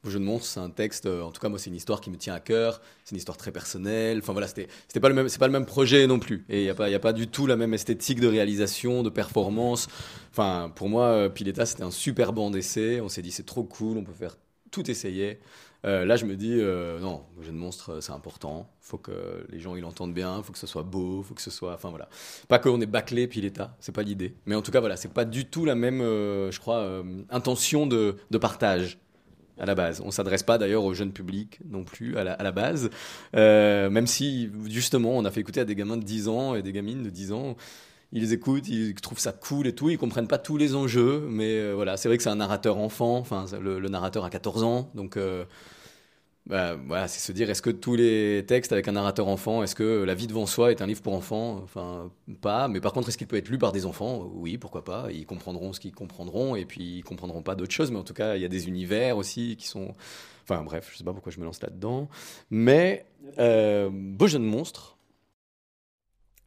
Beau 0.04 0.10
Jeu 0.10 0.18
de 0.18 0.24
Monstre, 0.24 0.47
c'est 0.47 0.60
un 0.60 0.72
texte. 0.72 1.06
euh, 1.06 1.22
en 1.22 1.32
tout 1.32 1.39
cas, 1.39 1.49
moi, 1.49 1.60
c'est 1.60 1.70
une 1.70 1.76
histoire 1.76 2.01
qui 2.01 2.10
me 2.10 2.18
tient 2.18 2.34
à 2.34 2.39
cœur. 2.39 2.82
C'est 3.06 3.12
une 3.12 3.20
histoire 3.20 3.38
très 3.38 3.51
personnelle. 3.51 4.18
Enfin 4.18 4.34
voilà, 4.34 4.47
c'était, 4.47 4.68
pas 4.99 5.08
le 5.08 5.14
même, 5.14 5.30
c'est 5.30 5.38
pas 5.38 5.45
le 5.45 5.54
même 5.54 5.68
projet 5.68 6.08
non 6.08 6.18
plus. 6.18 6.45
Et 6.49 6.62
il 6.62 6.66
y 6.66 6.70
a 6.72 6.74
pas, 6.74 6.88
a 6.88 6.99
pas 6.99 7.14
du 7.14 7.28
tout 7.28 7.45
la 7.45 7.56
même 7.56 7.76
esthétique 7.76 8.20
de 8.20 8.28
réalisation, 8.28 9.04
de 9.04 9.12
performance. 9.12 9.88
Enfin, 10.32 10.72
pour 10.74 10.89
moi, 10.89 11.06
euh, 11.10 11.30
Pileta, 11.30 11.68
c'était 11.68 11.84
un 11.84 11.91
super 11.91 12.34
banc 12.34 12.49
d'essai. 12.49 13.01
On 13.01 13.08
s'est 13.08 13.22
dit, 13.22 13.30
c'est 13.30 13.45
trop 13.45 13.64
cool, 13.64 13.99
on 13.99 14.04
peut 14.04 14.14
faire 14.14 14.36
tout 14.74 14.89
essayer. 14.91 15.39
Euh, 15.86 16.05
là, 16.05 16.15
je 16.15 16.26
me 16.26 16.36
dis, 16.36 16.57
euh, 16.59 16.99
non, 16.99 17.24
jeu 17.41 17.51
de 17.51 17.57
monstre, 17.57 17.91
euh, 17.91 18.01
c'est 18.01 18.11
important. 18.11 18.69
faut 18.82 18.97
que 18.97 19.45
les 19.49 19.59
gens 19.59 19.76
ils 19.76 19.82
l'entendent 19.82 20.13
bien, 20.13 20.41
faut 20.41 20.53
que 20.53 20.57
ce 20.57 20.67
soit 20.67 20.84
beau, 20.84 21.24
faut 21.24 21.34
que 21.34 21.41
ce 21.41 21.51
soit. 21.51 21.74
Enfin 21.74 21.89
voilà. 21.89 22.09
Pas 22.47 22.59
qu'on 22.59 22.82
est 22.82 22.86
bâclé 22.86 23.28
puis 23.28 23.41
l'état, 23.41 23.76
c'est 23.80 23.91
pas 23.91 24.03
l'idée. 24.03 24.34
Mais 24.45 24.55
en 24.55 24.61
tout 24.61 24.71
cas, 24.71 24.80
voilà, 24.80 24.95
c'est 24.95 25.13
pas 25.13 25.26
du 25.26 25.45
tout 25.45 25.65
la 25.65 25.76
même, 25.76 25.99
je 25.99 26.59
crois, 26.59 27.03
intention 27.30 27.86
de, 27.86 28.17
partage 28.41 28.97
à 29.59 29.65
la 29.65 29.76
base. 29.76 30.01
On 30.03 30.11
s'adresse 30.11 30.43
pas 30.43 30.57
d'ailleurs 30.57 30.84
au 30.84 30.93
jeune 30.93 31.11
public 31.11 31.59
non 31.69 31.84
plus 31.84 32.17
à 32.17 32.24
la, 32.24 32.34
à 32.34 32.43
la 32.43 32.51
base. 32.51 32.89
Même 33.34 34.07
si, 34.07 34.49
justement, 34.67 35.11
on 35.17 35.26
a 35.26 35.32
fait 35.32 35.41
écouter 35.41 35.59
à 35.59 35.65
des 35.65 35.76
gamins 35.76 35.97
de 35.97 36.03
10 36.03 36.28
ans 36.30 36.55
et 36.55 36.61
des 36.61 36.71
gamines 36.71 37.03
de 37.03 37.09
10 37.09 37.32
ans. 37.34 37.55
Ils 38.14 38.32
écoutent, 38.32 38.68
ils 38.70 38.93
trouvent 38.95 39.20
ça 39.20 39.34
cool 39.34 39.68
et 39.68 39.76
tout, 39.76 39.89
ils 39.89 39.97
comprennent 39.97 40.28
pas 40.28 40.38
tous 40.38 40.55
les 40.57 40.76
enjeux, 40.76 41.26
mais 41.30 41.59
euh, 41.59 41.74
voilà, 41.74 41.97
c'est 41.97 42.07
vrai 42.07 42.18
que 42.18 42.24
c'est 42.24 42.30
un 42.30 42.36
narrateur 42.38 42.78
enfant, 42.78 43.18
enfin 43.18 43.45
le, 43.59 43.80
le 43.80 43.89
narrateur 43.89 44.24
a 44.24 44.30
14 44.30 44.64
ans, 44.64 44.89
donc 44.93 45.18
euh, 45.18 45.45
bah, 46.45 46.76
voilà, 46.76 47.07
c'est 47.07 47.20
se 47.26 47.32
dire 47.32 47.49
est-ce 47.49 47.61
que 47.61 47.70
tous 47.70 47.95
les 47.95 48.43
textes 48.45 48.74
avec 48.74 48.89
un 48.89 48.93
narrateur 48.93 49.30
enfant, 49.30 49.64
est-ce 49.64 49.76
que 49.76 50.03
La 50.03 50.14
vie 50.14 50.28
devant 50.28 50.45
soi 50.45 50.72
est 50.72 50.82
un 50.82 50.88
livre 50.88 51.01
pour 51.01 51.14
enfants? 51.14 51.61
Enfin, 51.64 52.11
pas. 52.41 52.68
Mais 52.68 52.82
par 52.82 52.91
contre, 52.91 53.07
est-ce 53.07 53.18
qu'il 53.18 53.28
peut 53.28 53.38
être 53.38 53.47
lu 53.47 53.57
par 53.57 53.72
des 53.72 53.86
enfants? 53.86 54.30
Oui, 54.34 54.57
pourquoi 54.57 54.84
pas. 54.84 55.07
Ils 55.11 55.26
comprendront 55.26 55.72
ce 55.72 55.80
qu'ils 55.80 55.93
comprendront 55.93 56.57
et 56.57 56.66
puis 56.66 56.97
ils 56.97 57.03
comprendront 57.03 57.43
pas 57.43 57.55
d'autres 57.55 57.72
choses. 57.72 57.91
Mais 57.91 57.97
en 57.97 58.03
tout 58.03 58.14
cas, 58.14 58.36
il 58.36 58.41
y 58.41 58.45
a 58.45 58.49
des 58.49 58.68
univers 58.68 59.16
aussi 59.18 59.55
qui 59.55 59.68
sont. 59.68 59.93
Enfin, 60.43 60.64
bref, 60.64 60.89
je 60.91 60.97
sais 60.97 61.05
pas 61.05 61.14
pourquoi 61.14 61.32
je 61.32 61.39
me 61.39 61.45
lance 61.45 61.61
là-dedans. 61.61 62.09
Mais 62.49 63.05
euh, 63.39 63.89
Beau 63.89 64.28
jeune 64.28 64.43
monstre. 64.43 64.97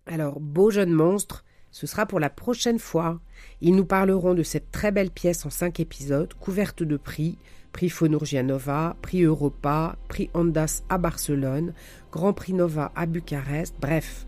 Alors, 0.04 0.40
Beau 0.40 0.70
jeune 0.70 0.92
monstre, 0.92 1.42
ce 1.76 1.86
sera 1.86 2.06
pour 2.06 2.20
la 2.20 2.30
prochaine 2.30 2.78
fois. 2.78 3.20
Ils 3.60 3.76
nous 3.76 3.84
parleront 3.84 4.32
de 4.32 4.42
cette 4.42 4.70
très 4.70 4.92
belle 4.92 5.10
pièce 5.10 5.44
en 5.44 5.50
cinq 5.50 5.78
épisodes, 5.78 6.32
couverte 6.40 6.82
de 6.82 6.96
prix, 6.96 7.36
prix 7.70 7.90
Fonurgia 7.90 8.42
Nova, 8.42 8.96
prix 9.02 9.24
Europa, 9.24 9.96
prix 10.08 10.30
Ondas 10.32 10.84
à 10.88 10.96
Barcelone, 10.96 11.74
Grand 12.10 12.32
Prix 12.32 12.54
Nova 12.54 12.92
à 12.96 13.04
Bucarest, 13.04 13.74
bref. 13.78 14.24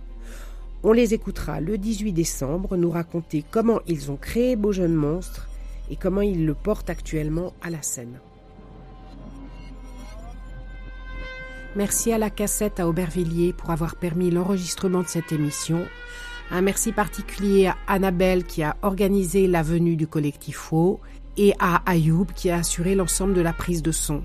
On 0.83 0.93
les 0.93 1.15
écoutera 1.15 1.63
le 1.63 1.79
18 1.79 2.13
décembre 2.13 2.77
nous 2.77 2.91
raconter 2.91 3.43
comment 3.51 3.81
ils 3.87 4.11
ont 4.11 4.19
créé 4.19 4.55
Beau 4.55 4.73
jeune 4.73 4.95
monstre 4.95 5.49
et 5.89 5.97
comment 5.97 6.21
ils 6.21 6.45
le 6.45 6.53
portent 6.53 6.91
actuellement 6.91 7.55
à 7.63 7.71
la 7.71 7.81
scène. 7.81 8.21
Merci 11.77 12.13
à 12.13 12.19
la 12.19 12.29
cassette 12.29 12.79
à 12.79 12.87
Aubervilliers 12.87 13.55
pour 13.55 13.71
avoir 13.71 13.97
permis 13.97 14.31
l'enregistrement 14.31 15.01
de 15.01 15.09
cette 15.09 15.33
émission. 15.33 15.87
Un 16.51 16.63
merci 16.63 16.93
particulier 16.93 17.67
à 17.67 17.77
Annabelle 17.87 18.45
qui 18.45 18.63
a 18.63 18.77
organisé 18.83 19.47
la 19.47 19.63
venue 19.63 19.97
du 19.97 20.07
collectif 20.07 20.57
Faux 20.57 20.99
et 21.37 21.53
à 21.59 21.83
Ayoub 21.85 22.27
qui 22.35 22.51
a 22.51 22.57
assuré 22.57 22.95
l'ensemble 22.95 23.35
de 23.35 23.43
la 23.43 23.53
prise 23.53 23.83
de 23.83 23.93
son. 23.93 24.23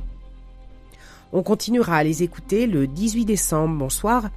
On 1.34 1.44
continuera 1.44 1.98
à 1.98 2.04
les 2.04 2.24
écouter 2.24 2.66
le 2.66 2.88
18 2.88 3.26
décembre. 3.26 3.78
Bonsoir 3.78 4.30